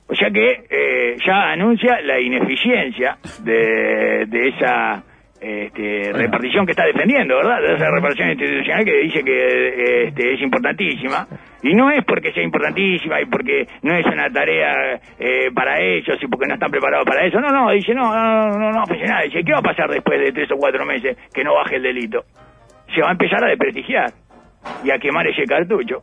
o 0.06 0.14
sea 0.14 0.30
que 0.30 0.64
eh, 0.70 1.16
ya 1.26 1.52
anuncia 1.52 2.00
la 2.02 2.20
ineficiencia 2.20 3.18
de, 3.42 4.26
de 4.28 4.48
esa 4.48 5.02
este, 5.40 6.12
repartición 6.12 6.64
que 6.64 6.72
está 6.72 6.86
defendiendo, 6.86 7.36
¿verdad? 7.36 7.60
De 7.60 7.74
esa 7.74 7.90
repartición 7.90 8.30
institucional 8.30 8.84
que 8.84 8.96
dice 8.98 9.22
que 9.22 10.04
este, 10.08 10.34
es 10.34 10.40
importantísima. 10.40 11.26
Y 11.64 11.72
no 11.72 11.90
es 11.90 12.04
porque 12.04 12.30
sea 12.32 12.42
importantísima 12.42 13.22
y 13.22 13.24
porque 13.24 13.66
no 13.80 13.96
es 13.96 14.04
una 14.04 14.30
tarea 14.30 15.00
eh, 15.18 15.50
para 15.54 15.80
ellos 15.80 16.18
y 16.20 16.26
porque 16.26 16.46
no 16.46 16.54
están 16.54 16.70
preparados 16.70 17.06
para 17.06 17.24
eso. 17.24 17.40
No, 17.40 17.48
no, 17.48 17.70
dice, 17.70 17.94
no, 17.94 18.14
no, 18.14 18.50
no, 18.50 18.58
no, 18.58 18.70
no 18.70 18.82
ofrece 18.82 19.06
nada. 19.06 19.22
Dice, 19.22 19.42
¿qué 19.42 19.50
va 19.50 19.60
a 19.60 19.62
pasar 19.62 19.88
después 19.88 20.20
de 20.20 20.30
tres 20.32 20.50
o 20.52 20.58
cuatro 20.58 20.84
meses 20.84 21.16
que 21.32 21.42
no 21.42 21.54
baje 21.54 21.76
el 21.76 21.82
delito? 21.82 22.24
Se 22.94 23.00
va 23.00 23.08
a 23.08 23.12
empezar 23.12 23.42
a 23.42 23.48
desprestigiar 23.48 24.12
y 24.84 24.90
a 24.90 24.98
quemar 24.98 25.26
ese 25.26 25.44
cartucho. 25.44 26.02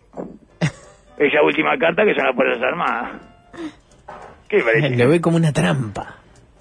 Esa 1.19 1.43
última 1.43 1.77
carta 1.77 2.03
que 2.05 2.15
son 2.15 2.25
las 2.25 2.35
Fuerzas 2.35 2.63
Armadas. 2.63 3.21
¿Qué 4.49 4.63
parece? 4.63 4.97
Lo 4.97 5.09
ve 5.11 5.21
como 5.21 5.37
una 5.37 5.53
trampa. 5.53 6.15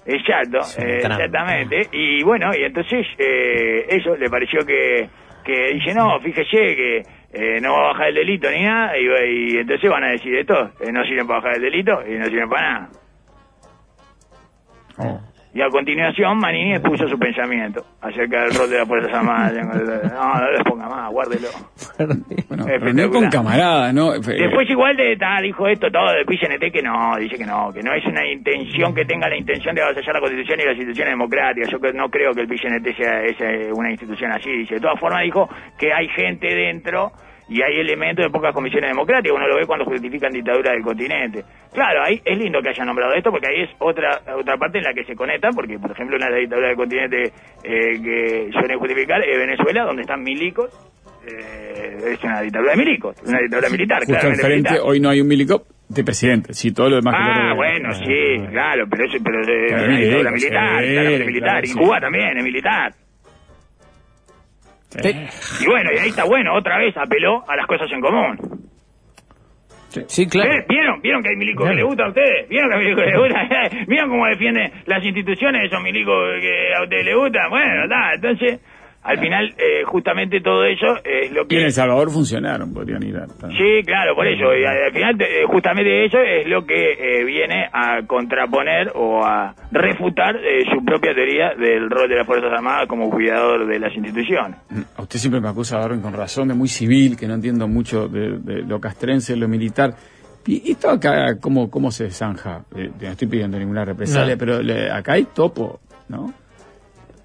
Exacto, 0.05 0.59
eh, 0.77 0.99
trampa. 0.99 1.23
exactamente. 1.23 1.87
Y 1.91 2.21
bueno, 2.21 2.51
y 2.55 2.65
entonces 2.65 3.07
eh, 3.17 3.85
eso 3.89 4.15
le 4.15 4.29
pareció 4.29 4.63
que, 4.63 5.09
que 5.43 5.73
dice, 5.73 5.95
no, 5.95 6.19
fíjese 6.19 6.75
que 6.75 7.01
eh, 7.33 7.59
no 7.61 7.73
va 7.73 7.79
a 7.79 7.87
bajar 7.93 8.09
el 8.09 8.15
delito 8.15 8.49
ni 8.49 8.63
nada, 8.63 8.97
y, 8.97 9.53
y 9.53 9.57
entonces 9.57 9.89
van 9.89 10.03
a 10.03 10.11
decir 10.11 10.35
esto, 10.35 10.71
eh, 10.79 10.91
no 10.91 11.03
sirven 11.03 11.27
para 11.27 11.39
bajar 11.39 11.55
el 11.55 11.61
delito 11.61 12.03
y 12.07 12.17
no 12.17 12.25
sirven 12.25 12.49
para 12.49 12.71
nada. 12.73 12.89
Oh. 14.97 15.30
Y 15.53 15.61
a 15.61 15.67
continuación 15.67 16.37
Manini 16.37 16.75
expuso 16.75 17.07
su 17.09 17.19
pensamiento 17.19 17.83
acerca 17.99 18.43
del 18.43 18.53
rol 18.53 18.69
de 18.69 18.77
las 18.77 18.87
Fuerzas 18.87 19.13
Armadas. 19.13 19.51
No, 20.11 20.35
no 20.35 20.51
lo 20.51 20.63
ponga 20.63 20.87
más, 20.87 21.11
guárdelo. 21.11 21.47
Bueno, 22.47 23.11
con 23.11 23.29
camaradas, 23.29 23.93
¿no? 23.93 24.11
Después 24.11 24.69
igual 24.69 24.95
de, 24.95 25.15
ta, 25.17 25.41
dijo 25.41 25.67
esto 25.67 25.89
todo 25.91 26.11
del 26.11 26.25
PCNT 26.25 26.71
que 26.71 26.81
no, 26.81 27.15
dice 27.17 27.37
que 27.37 27.45
no, 27.45 27.71
que 27.73 27.81
no 27.81 27.93
es 27.93 28.05
una 28.05 28.25
intención 28.25 28.93
que 28.93 29.05
tenga 29.05 29.27
la 29.29 29.37
intención 29.37 29.75
de 29.75 29.81
avasallar 29.81 30.15
la 30.15 30.19
Constitución 30.21 30.59
y 30.59 30.65
las 30.65 30.75
instituciones 30.75 31.13
democráticas. 31.13 31.69
Yo 31.69 31.77
no 31.93 32.09
creo 32.09 32.33
que 32.33 32.41
el 32.41 32.47
PCNT 32.47 32.95
sea, 32.95 33.23
es, 33.23 33.41
eh, 33.41 33.71
una 33.73 33.91
institución 33.91 34.31
así. 34.31 34.49
Dice, 34.51 34.75
de 34.75 34.81
todas 34.81 34.99
formas 34.99 35.23
dijo 35.23 35.49
que 35.77 35.93
hay 35.93 36.07
gente 36.09 36.47
dentro 36.47 37.11
y 37.51 37.61
hay 37.61 37.79
elementos 37.81 38.23
de 38.25 38.31
pocas 38.31 38.53
comisiones 38.53 38.89
democráticas. 38.91 39.35
Uno 39.35 39.47
lo 39.47 39.57
ve 39.57 39.65
cuando 39.65 39.83
justifican 39.85 40.31
dictadura 40.31 40.71
del 40.71 40.81
continente. 40.83 41.43
Claro, 41.73 42.01
ahí 42.03 42.21
es 42.23 42.37
lindo 42.37 42.61
que 42.61 42.69
haya 42.69 42.85
nombrado 42.85 43.13
esto 43.13 43.29
porque 43.29 43.47
ahí 43.47 43.63
es 43.63 43.69
otra 43.79 44.21
otra 44.37 44.55
parte 44.57 44.77
en 44.77 44.85
la 44.85 44.93
que 44.93 45.03
se 45.03 45.15
conectan, 45.15 45.51
porque 45.53 45.77
por 45.77 45.91
ejemplo 45.91 46.15
una 46.15 46.27
de 46.27 46.31
las 46.31 46.39
dictaduras 46.41 46.69
del 46.69 46.77
continente 46.77 47.23
eh, 47.63 48.01
que 48.01 48.49
suelen 48.53 48.79
justificar 48.79 49.21
es 49.21 49.37
Venezuela, 49.37 49.83
donde 49.83 50.01
están 50.03 50.23
milicos. 50.23 50.69
eh, 51.27 52.13
es 52.13 52.23
una 52.23 52.41
dictadura 52.41 52.71
de 52.71 52.77
milicos, 52.77 53.15
una 53.27 53.39
dictadura 53.39 53.69
militar, 53.69 53.99
Justo 53.99 54.13
claramente 54.13 54.41
frente, 54.43 54.69
militar. 54.71 54.89
hoy 54.89 54.99
no 54.99 55.09
hay 55.09 55.21
un 55.21 55.27
milico 55.27 55.63
de 55.89 56.03
presidente. 56.03 56.53
Sí, 56.53 56.73
todo 56.73 56.89
lo 56.89 56.95
demás 56.97 57.15
Ah, 57.17 57.53
bueno, 57.55 57.93
sí, 57.93 58.47
claro, 58.49 58.85
pero 58.89 59.05
eso 59.05 59.17
pero 59.23 59.41
es 59.41 59.71
una 59.73 59.97
dictadura 59.97 60.31
militar, 60.31 60.51
claramente 60.79 61.25
militar. 61.25 61.49
claro, 61.49 61.65
y 61.65 61.67
sí. 61.67 61.77
Cuba 61.77 61.99
también 61.99 62.37
es 62.37 62.43
militar. 62.43 62.93
Y 65.61 65.65
bueno, 65.67 65.89
y 65.93 65.97
ahí 65.99 66.09
está 66.09 66.25
bueno, 66.25 66.53
otra 66.55 66.77
vez 66.77 66.95
apeló 66.97 67.43
a 67.49 67.55
las 67.55 67.65
cosas 67.65 67.89
en 67.91 68.01
común. 68.01 68.37
Sí, 70.07 70.25
claro. 70.25 70.51
¿Vieron? 70.69 71.01
¿Vieron 71.01 71.21
que 71.21 71.29
hay 71.29 71.35
milicos 71.35 71.67
que 71.67 71.73
Claro. 71.73 71.75
les 71.75 71.85
gusta 71.85 72.05
a 72.05 72.07
ustedes? 72.09 72.47
¿Vieron 72.49 72.69
que 72.69 72.75
hay 72.75 72.81
milicos 72.81 73.03
que 73.03 73.11
les 73.11 73.19
gusta? 73.19 73.85
¿Vieron 73.87 74.09
cómo 74.09 74.25
defienden 74.27 74.71
las 74.85 75.03
instituciones 75.03 75.65
esos 75.65 75.83
milicos 75.83 76.15
que 76.39 76.73
a 76.77 76.83
ustedes 76.83 77.05
les 77.05 77.15
gustan? 77.15 77.49
Bueno, 77.49 77.83
está, 77.83 78.13
entonces, 78.13 78.59
al 79.03 79.19
final, 79.19 79.49
eh, 79.57 79.83
justamente 79.85 80.41
todo 80.41 80.63
eso 80.65 80.85
es 81.03 81.31
lo 81.31 81.39
Y 81.41 81.41
en 81.41 81.47
que... 81.47 81.65
El 81.65 81.71
Salvador 81.71 82.11
funcionaron, 82.11 82.73
podrían 82.73 83.01
ir 83.03 83.17
a... 83.17 83.25
Sí, 83.27 83.81
claro, 83.85 84.15
por 84.15 84.27
eso. 84.27 84.45
Y 84.55 84.63
al 84.63 84.91
final, 84.93 85.15
eh, 85.21 85.43
justamente 85.47 86.05
eso 86.05 86.19
es 86.19 86.47
lo 86.47 86.65
que 86.65 86.91
eh, 86.99 87.23
viene 87.25 87.67
a 87.73 88.01
contraponer 88.05 88.91
o 88.95 89.23
a 89.25 89.55
refutar 89.71 90.35
eh, 90.37 90.63
su 90.71 90.85
propia 90.85 91.13
teoría 91.15 91.53
del 91.55 91.89
rol 91.89 92.07
de 92.09 92.15
las 92.17 92.27
Fuerzas 92.27 92.51
Armadas 92.53 92.87
como 92.87 93.09
cuidador 93.09 93.65
de 93.65 93.79
las 93.79 93.93
instituciones. 93.95 94.57
A 94.95 95.01
usted 95.01 95.17
siempre 95.19 95.41
me 95.41 95.49
acusa, 95.49 95.79
Darwin, 95.79 96.01
con 96.01 96.13
razón, 96.13 96.47
de 96.49 96.53
muy 96.53 96.67
civil, 96.67 97.17
que 97.17 97.27
no 97.27 97.33
entiendo 97.33 97.67
mucho 97.67 98.07
de, 98.07 98.37
de 98.39 98.61
lo 98.61 98.79
castrense, 98.79 99.35
lo 99.35 99.47
militar. 99.47 99.95
¿Y 100.45 100.71
esto 100.71 100.89
acá 100.89 101.37
cómo, 101.39 101.69
cómo 101.69 101.91
se 101.91 102.09
zanja? 102.11 102.63
Eh, 102.75 102.89
no 103.01 103.07
estoy 103.09 103.27
pidiendo 103.27 103.57
ninguna 103.59 103.85
represalia, 103.85 104.35
No. 104.35 104.39
pero 104.39 104.61
le- 104.61 104.89
acá 104.91 105.13
hay 105.13 105.25
topo, 105.25 105.79
¿no? 106.09 106.33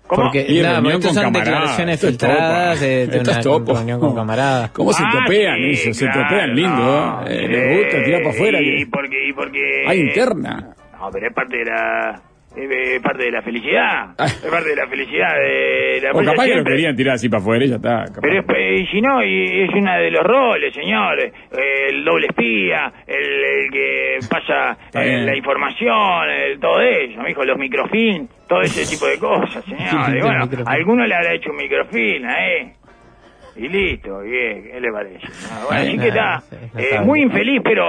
¿Cómo? 0.07 0.22
Porque 0.22 0.46
Y 0.48 0.61
nada, 0.61 0.74
reunión 0.74 0.94
estas 0.96 1.09
con 1.09 1.14
son 1.14 1.22
camaradas, 1.24 1.46
declaraciones 1.54 1.94
esto 1.94 2.07
es 2.07 2.11
filtradas 2.12 2.74
topo. 2.78 2.84
de, 2.86 3.07
de 3.07 3.16
Esto 3.16 3.30
una 3.57 3.74
reunión 3.74 4.00
con 4.00 4.14
camaradas. 4.14 4.70
¿Cómo 4.70 4.92
se 4.92 5.02
Ah, 5.04 5.11
topean 5.12 5.57
sí, 5.57 5.70
eso? 5.72 5.94
Se 5.94 6.04
claro, 6.07 6.22
topean 6.22 6.54
lindo, 6.54 6.76
no, 6.76 7.22
¿eh? 7.22 7.24
Eh, 7.26 7.40
sí. 7.40 7.48
Les 7.48 7.78
gusta 7.84 8.04
tirar 8.04 8.22
para 8.22 8.34
afuera. 8.34 8.61
Y 8.61 8.64
que- 8.84 8.86
porque, 8.90 9.28
y 9.28 9.32
porque... 9.32 9.84
Hay 9.86 10.00
interna. 10.00 10.74
No, 10.98 11.11
pero 11.12 11.26
es 11.26 11.34
parte 11.34 11.57
de 11.59 11.64
la... 11.64 12.22
Es 12.57 13.02
parte 13.02 13.24
de 13.24 13.30
la 13.30 13.42
felicidad. 13.42 14.14
Ah. 14.18 14.24
Es 14.24 14.48
parte 14.50 14.70
de 14.70 14.76
la 14.76 14.86
felicidad 14.86 15.34
de 15.34 16.00
la 16.02 16.11
O 16.12 16.24
capaz 16.24 16.46
que 16.46 16.54
lo 16.54 16.64
querían 16.64 16.96
tirar 16.96 17.14
así 17.14 17.28
para 17.28 17.42
afuera 17.42 17.64
y 17.64 17.68
ya 17.68 17.76
está. 17.76 18.04
capaz. 18.07 18.20
Pero 18.22 18.40
es, 18.40 18.46
eh, 18.48 18.80
y 18.80 18.86
si 18.86 19.00
no, 19.00 19.22
y 19.22 19.62
es 19.64 19.70
uno 19.74 19.92
de 19.98 20.11
los 20.11 20.22
roles, 20.24 20.74
señores. 20.74 21.32
Eh, 21.52 21.88
el 21.90 22.04
doble 22.04 22.26
espía, 22.28 22.92
el, 23.07 23.44
el 23.44 23.70
que 23.70 24.16
eh, 24.16 24.18
pasa 24.28 24.76
eh, 24.94 25.22
la 25.24 25.36
información, 25.36 26.28
eh, 26.30 26.57
todo 26.61 26.80
eso, 26.80 27.20
me 27.20 27.28
dijo, 27.28 27.44
los 27.44 27.59
microfilm, 27.59 28.26
todo 28.48 28.62
ese 28.62 28.86
tipo 28.86 29.07
de 29.07 29.18
cosas, 29.18 29.64
señor. 29.68 30.16
Y 30.16 30.20
bueno, 30.20 30.48
a 30.64 30.72
alguno 30.72 31.07
le 31.07 31.14
habrá 31.14 31.34
hecho 31.34 31.50
un 31.50 31.57
microfilm, 31.57 32.24
¿eh? 32.28 32.72
Y 33.59 33.68
listo, 33.68 34.20
bien, 34.20 34.64
¿qué 34.64 34.80
le 34.80 34.92
parece? 34.92 35.26
Ah, 35.50 35.64
Bueno, 35.66 35.82
así 35.82 35.98
que 35.98 36.09
está, 36.09 36.42
eh, 36.78 37.00
muy 37.02 37.22
infeliz, 37.22 37.61
pero 37.64 37.84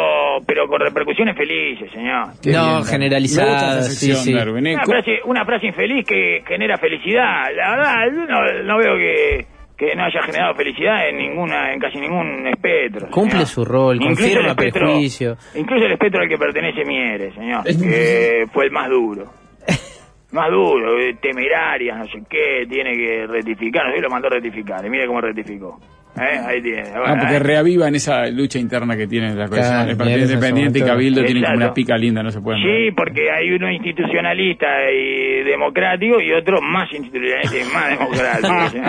pero 0.45 0.65
con 0.68 0.80
repercusiones 0.80 1.36
felices, 1.36 1.91
señor. 1.91 2.28
Qué 2.41 2.51
no, 2.53 2.84
generalizada, 2.84 3.82
sí, 3.82 4.13
sí. 4.13 4.34
Darwin, 4.34 4.65
¿eh? 4.68 4.76
Una 4.76 4.86
frase, 4.86 5.20
una 5.26 5.45
frase 5.45 5.68
infeliz 5.68 6.05
que 6.07 6.41
genera 6.47 6.78
felicidad. 6.78 7.43
La 7.55 7.72
verdad, 7.72 7.93
yo 8.05 8.26
no, 8.28 8.63
no 8.63 8.78
veo 8.78 8.95
que, 8.97 9.45
que 9.78 9.93
no 9.95 10.05
haya 10.05 10.22
generado 10.24 10.55
felicidad 10.55 11.09
en 11.09 11.18
ninguna, 11.18 11.74
en 11.74 11.80
casi 11.82 11.99
ningún 11.99 12.47
espectro. 12.47 13.09
Cumple 13.09 13.32
señor. 13.45 13.47
su 13.47 13.65
rol, 13.65 13.95
Incluso 13.97 14.22
confirma 14.22 14.39
el 14.45 14.57
espectro- 14.57 14.86
prejuicio. 14.88 15.38
Incluso 15.55 15.86
el 15.86 15.91
espectro 15.91 16.22
al 16.22 16.30
que 16.30 16.38
pertenece 16.38 16.86
Mieres, 16.86 17.34
señor, 17.34 17.63
que 17.65 18.45
fue 18.53 18.65
el 18.65 18.72
más 18.72 18.89
duro. 18.89 19.26
Más 20.32 20.52
duro, 20.52 21.00
eh, 21.00 21.16
temeraria, 21.22 21.96
no 21.96 22.06
sé 22.08 22.22
qué, 22.30 22.66
tiene 22.70 22.96
que 22.96 23.28
rectificar, 23.28 23.88
no 23.88 24.02
lo 24.02 24.10
mandó 24.10 24.28
a 24.28 24.32
rectificar, 24.32 24.86
y 24.86 24.90
mire 24.90 25.08
cómo 25.08 25.22
rectificó. 25.22 25.80
¿Eh? 26.20 26.39
Ahí 26.45 26.61
tiene. 26.61 26.84
Ah, 26.95 27.15
porque 27.20 27.36
eh. 27.36 27.39
reavivan 27.39 27.95
esa 27.95 28.28
lucha 28.28 28.59
interna 28.59 28.95
que 28.97 29.07
tiene 29.07 29.36
la 29.36 29.47
coalición. 29.47 29.74
Claro, 29.76 29.91
el 29.91 29.97
Partido 29.97 30.20
Independiente 30.20 30.80
y 30.80 30.82
Cabildo 30.84 31.24
tienen 31.26 31.43
como 31.43 31.57
una 31.57 31.74
pica 31.74 31.97
linda, 31.97 32.24
no 32.24 32.32
se 32.32 32.41
pueden 32.41 32.61
Sí, 32.61 32.68
ver. 32.68 32.93
porque 32.95 33.32
hay 33.32 33.51
uno 33.51 33.72
institucionalista 33.72 34.65
y 34.91 35.43
democrático 35.43 36.20
y 36.22 36.32
otro 36.34 36.61
más 36.61 36.91
institucionalista 36.93 37.57
y 37.57 37.63
más 37.74 37.89
democrático. 37.89 38.88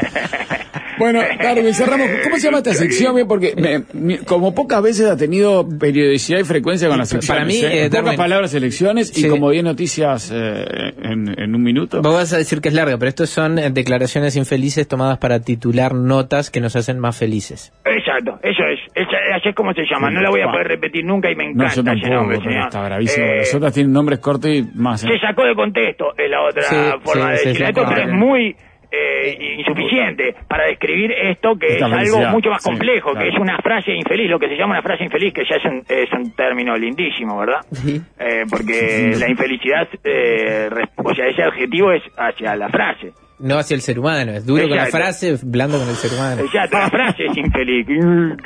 Bueno, 0.98 1.20
Darwin, 1.42 1.72
cerramos. 1.72 2.06
¿Cómo 2.24 2.36
se 2.36 2.42
llama 2.42 2.58
esta 2.58 2.74
sección? 2.74 3.14
Bien, 3.14 3.26
Porque 3.26 3.54
me- 3.56 4.18
como 4.18 4.54
pocas 4.54 4.82
veces 4.82 5.06
ha 5.08 5.16
tenido 5.16 5.66
periodicidad 5.78 6.40
y 6.40 6.44
frecuencia 6.44 6.88
con 6.88 6.98
las 6.98 7.08
Para 7.10 7.22
secciones. 7.22 7.46
mí, 7.46 7.54
¿eh? 7.64 7.68
eh, 7.72 7.84
En 7.84 7.90
pocas 7.90 8.04
Darwin- 8.04 8.16
palabras, 8.18 8.52
elecciones 8.52 9.16
y 9.16 9.26
como 9.26 9.50
10 9.50 9.64
noticias 9.64 10.30
eh, 10.30 10.92
en, 11.02 11.40
en 11.40 11.54
un 11.54 11.62
minuto. 11.62 12.02
Vos 12.02 12.12
vas 12.12 12.34
a 12.34 12.36
decir 12.36 12.60
que 12.60 12.68
es 12.68 12.74
larga, 12.74 12.98
pero 12.98 13.08
estos 13.08 13.30
son 13.30 13.58
eh, 13.58 13.70
declaraciones 13.70 14.36
infelices 14.36 14.86
tomadas 14.86 15.16
para 15.16 15.40
titular 15.40 15.94
notas 16.20 16.50
que 16.50 16.60
nos 16.60 16.76
hacen 16.76 16.98
más 16.98 17.18
felices. 17.18 17.72
Exacto, 17.84 18.38
eso 18.42 18.62
es. 18.66 18.78
Esa- 18.94 19.36
así 19.36 19.48
es 19.48 19.54
como 19.54 19.72
se 19.72 19.82
llama. 19.90 20.10
No 20.10 20.20
la 20.20 20.30
voy 20.30 20.40
a 20.42 20.46
poder 20.50 20.68
repetir 20.68 21.04
nunca 21.04 21.30
y 21.30 21.34
me 21.36 21.44
No, 21.52 21.64
encanta 21.64 21.74
yo 21.74 21.80
ese 21.80 21.82
tampoco, 21.84 22.14
nombre, 22.14 22.38
pero 22.38 22.50
señor. 22.50 22.66
está 22.68 22.82
bravísimo. 22.82 23.26
Eh, 23.26 23.36
Las 23.38 23.54
otras 23.54 23.74
tienen 23.74 23.92
nombres 23.92 24.18
cortos 24.18 24.50
y 24.50 24.62
más. 24.74 25.04
¿eh? 25.04 25.08
se 25.12 25.18
sacó 25.26 25.44
de 25.44 25.54
contexto, 25.54 26.12
es 26.16 26.30
la 26.30 26.42
otra 26.42 26.62
Sí, 26.62 26.76
forma 27.04 27.24
sí, 27.26 27.30
de 27.30 27.36
sí, 27.38 27.48
decirlo. 27.48 27.66
sí, 27.66 27.70
Esto, 27.70 27.82
pero 27.88 27.94
claro. 27.96 28.10
es 28.10 28.16
muy 28.16 28.56
eh, 28.92 29.54
insuficiente 29.58 30.34
para 30.48 30.64
describir 30.66 31.12
esto 31.12 31.54
que 31.58 31.66
Esta 31.74 31.86
es 31.86 32.12
algo 32.12 32.28
mucho 32.32 32.50
más 32.50 32.60
sí, 32.62 32.70
complejo, 32.70 33.12
claro. 33.12 33.20
que 33.24 33.28
es 33.34 33.40
una 33.40 33.56
frase 33.58 33.92
infeliz, 33.94 34.28
lo 34.28 34.38
que 34.40 34.48
se 34.48 34.56
llama 34.56 34.72
una 34.72 34.82
frase 34.82 35.04
infeliz, 35.04 35.32
que 35.32 35.42
ya 35.48 35.56
es 35.56 35.64
un, 35.64 35.82
es 35.88 36.12
un 36.12 36.34
término 36.34 36.76
lindísimo, 36.76 37.38
¿verdad? 37.38 37.60
Sí. 37.70 38.00
Eh, 38.18 38.42
porque 38.50 39.12
la 39.16 39.30
infelicidad, 39.30 39.86
eh, 40.02 40.68
o 40.96 41.14
sea, 41.14 41.26
ese 41.28 41.42
adjetivo 41.42 41.92
es 41.92 42.02
hacia 42.16 42.56
la 42.56 42.68
frase. 42.68 43.12
No 43.42 43.58
hacia 43.58 43.74
el 43.74 43.80
ser 43.80 43.98
humano, 43.98 44.32
es 44.32 44.44
duro 44.44 44.62
con 44.68 44.76
la 44.76 44.84
Exacto. 44.84 44.98
frase, 44.98 45.36
blando 45.44 45.78
con 45.78 45.88
el 45.88 45.94
ser 45.94 46.12
humano. 46.12 46.42
Exacto, 46.42 46.76
la 46.78 46.90
frase 46.90 47.24
es 47.24 47.36
infeliz. 47.38 47.86
El 47.88 48.36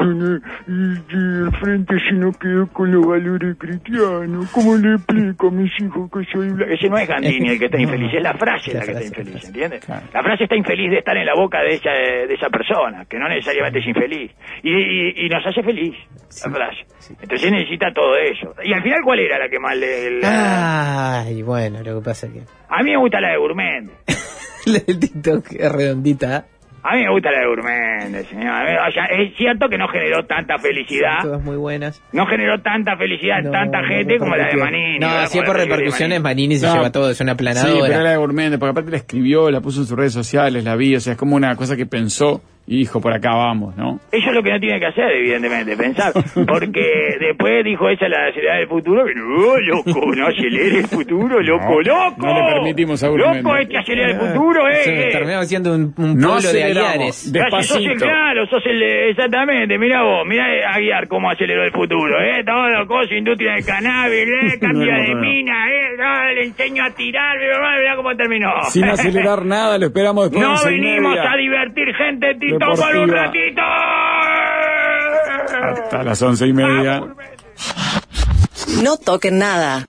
frente 1.60 1.94
se 2.08 2.12
no 2.14 2.32
quedó 2.32 2.66
con 2.68 2.92
los 2.92 3.04
valores 3.06 3.56
cristianos. 3.58 4.50
¿Cómo 4.52 4.76
le 4.76 4.94
explico 4.94 5.48
a 5.48 5.50
mis 5.50 5.70
hijos 5.80 6.10
que 6.12 6.24
soy 6.32 6.48
blanco? 6.50 6.72
Ese 6.72 6.88
no 6.88 6.96
es 6.98 7.08
Gandini 7.08 7.48
el 7.50 7.58
que 7.58 7.64
está 7.66 7.80
infeliz, 7.80 8.12
es 8.14 8.22
la 8.22 8.34
frase 8.34 8.72
la, 8.72 8.80
La 8.80 8.86
que 8.86 8.92
está 8.92 9.02
frase, 9.02 9.20
infeliz. 9.20 9.44
¿entiendes? 9.44 9.84
Claro. 9.84 10.06
La 10.12 10.22
frase 10.22 10.44
está 10.44 10.56
infeliz 10.56 10.90
de 10.90 10.98
estar 10.98 11.16
en 11.16 11.26
la 11.26 11.34
boca 11.34 11.60
de 11.62 11.74
esa, 11.74 11.90
de 11.90 12.34
esa 12.34 12.48
persona, 12.50 13.04
que 13.06 13.18
no 13.18 13.28
necesariamente 13.28 13.80
es 13.80 13.86
infeliz. 13.86 14.30
Y, 14.62 14.70
y- 14.70 15.26
y 15.26 15.28
nos 15.28 15.44
hace 15.46 15.62
feliz, 15.62 15.94
la 16.44 16.50
frase. 16.52 16.86
Entonces 17.20 17.50
necesita 17.50 17.92
todo 17.92 18.16
eso. 18.16 18.54
Y 18.62 18.72
al 18.72 18.82
final, 18.82 19.00
¿cuál 19.04 19.20
era 19.20 19.38
la 19.38 19.48
que 19.48 19.58
más 19.58 19.76
le... 19.76 20.20
la- 20.20 21.20
Ay, 21.22 21.42
bueno, 21.42 21.82
lo 21.82 21.98
que 22.00 22.04
pasa 22.04 22.26
es 22.28 22.32
que... 22.32 22.42
A 22.68 22.82
mí 22.82 22.90
me 22.92 22.96
gusta 22.98 23.20
la 23.20 23.30
de 23.30 23.36
Gourmet. 23.38 23.84
La 24.72 24.78
del 24.80 24.98
TikTok 24.98 25.46
es 25.52 25.72
redondita. 25.72 26.46
A 26.86 26.96
mí 26.96 27.02
me 27.02 27.10
gusta 27.12 27.30
la 27.30 27.38
de 27.40 27.46
Gourmet, 27.46 28.28
señor. 28.28 28.62
O 28.86 28.92
sea, 28.92 29.06
es 29.06 29.34
cierto 29.36 29.70
que 29.70 29.78
no 29.78 29.88
generó 29.88 30.26
tanta 30.26 30.58
felicidad. 30.58 31.22
Todas 31.22 31.42
muy 31.42 31.56
buenas. 31.56 32.02
No 32.12 32.26
generó 32.26 32.60
tanta 32.60 32.94
felicidad 32.98 33.38
en 33.38 33.46
No, 33.46 33.52
tanta 33.52 33.80
no 33.80 33.88
gente 33.88 34.18
como 34.18 34.36
la 34.36 34.48
de. 34.48 34.56
Manini. 34.56 34.98
No, 34.98 35.06
¿verdad? 35.06 35.22
así 35.22 35.38
Como 35.38 35.46
por 35.46 35.56
la 35.58 35.64
repercusiones, 35.64 36.20
Manini. 36.20 36.56
Se 36.58 36.66
No, 36.66 36.74
lleva 36.74 36.92
todo, 36.92 37.10
es 37.10 37.18
una 37.22 37.32
Sí, 37.32 37.38
planadora. 37.38 37.86
pero 37.88 38.00
era 38.00 38.10
de 38.10 38.16
Gourméndez, 38.18 38.58
porque 38.60 38.70
aparte 38.72 38.90
la 38.90 38.96
escribió, 38.98 39.50
la 39.50 39.62
puso 39.62 39.80
en 39.80 39.86
sus 39.86 39.96
redes 39.96 40.12
sociales, 40.12 40.62
la 40.62 40.76
vi, 40.76 40.94
o 40.94 41.00
sea, 41.00 41.14
es 41.14 41.18
como 41.18 41.36
una 41.36 41.56
cosa 41.56 41.74
que 41.74 41.86
pensó 41.86 42.42
y 42.66 42.78
dijo, 42.78 43.00
por 43.00 43.12
acá 43.12 43.34
vamos, 43.34 43.76
¿no? 43.76 44.00
Eso 44.10 44.28
es 44.30 44.34
lo 44.34 44.42
que 44.42 44.50
no 44.50 44.58
tiene 44.58 44.80
que 44.80 44.86
hacer, 44.86 45.10
evidentemente, 45.12 45.76
pensar. 45.76 46.12
Porque 46.46 47.16
después 47.20 47.62
dijo 47.64 47.88
ella 47.88 48.08
la 48.08 48.26
acelerar 48.28 48.60
el 48.62 48.68
futuro, 48.68 49.04
que 49.04 49.14
no, 49.14 49.58
loco, 49.58 50.14
no 50.14 50.26
acelere 50.26 50.78
el 50.78 50.86
futuro, 50.86 51.40
loco, 51.42 51.82
loco. 51.82 52.14
no 52.26 52.34
le 52.46 52.54
permitimos 52.54 53.02
a. 53.02 53.08
Loco, 53.08 53.56
este 53.56 53.76
acelera 53.78 54.10
el 54.12 54.16
futuro, 54.18 54.66
eh. 54.68 54.74
Se 54.82 55.08
eh. 55.08 55.10
terminaba 55.12 55.44
siendo 55.44 55.74
un, 55.74 55.94
un 55.96 56.16
No 56.16 56.32
pueblo 56.32 56.52
de. 56.52 56.64
Aguiares. 56.64 57.32
De- 57.32 57.40
si 57.40 57.50
sos 57.68 57.76
el 57.76 57.82
Despacito. 57.88 58.04
claro, 58.06 58.46
sos 58.46 58.62
el 58.66 58.78
de- 58.80 59.10
exactamente, 59.10 59.78
mira 59.78 60.02
vos, 60.02 60.26
mira 60.26 60.46
a 60.72 60.78
guiar 60.78 61.06
cómo 61.08 61.30
aceleró 61.30 61.64
el 61.64 61.72
futuro, 61.72 62.18
eh, 62.22 62.42
todo 62.44 62.86
cosas, 62.86 63.12
industria 63.12 63.54
del 63.54 63.64
cannabis, 63.66 64.20
eh, 64.20 64.58
cambio 64.60 64.86
No, 64.90 64.92
no, 64.92 65.02
de 65.02 65.14
no. 65.14 65.20
mina, 65.20 65.68
eh, 65.70 65.96
no, 65.98 66.24
le 66.32 66.44
enseño 66.44 66.84
a 66.84 66.90
tirar, 66.90 67.36
mira 67.38 67.96
cómo 67.96 68.16
terminó. 68.16 68.48
Sin 68.70 68.84
acelerar 68.84 69.44
nada, 69.44 69.76
lo 69.78 69.86
esperamos 69.86 70.30
después 70.30 70.42
de 70.48 70.54
No 70.54 70.70
venimos 70.70 71.18
a 71.18 71.36
divertir 71.36 71.94
gente, 71.94 72.34
Tito, 72.58 72.74
por 72.74 72.96
un 72.96 73.08
ratito. 73.10 73.62
Hasta 75.62 76.02
las 76.02 76.22
once 76.22 76.46
y 76.46 76.52
media. 76.52 77.02
No 78.82 78.96
toquen 78.96 79.38
nada. 79.38 79.82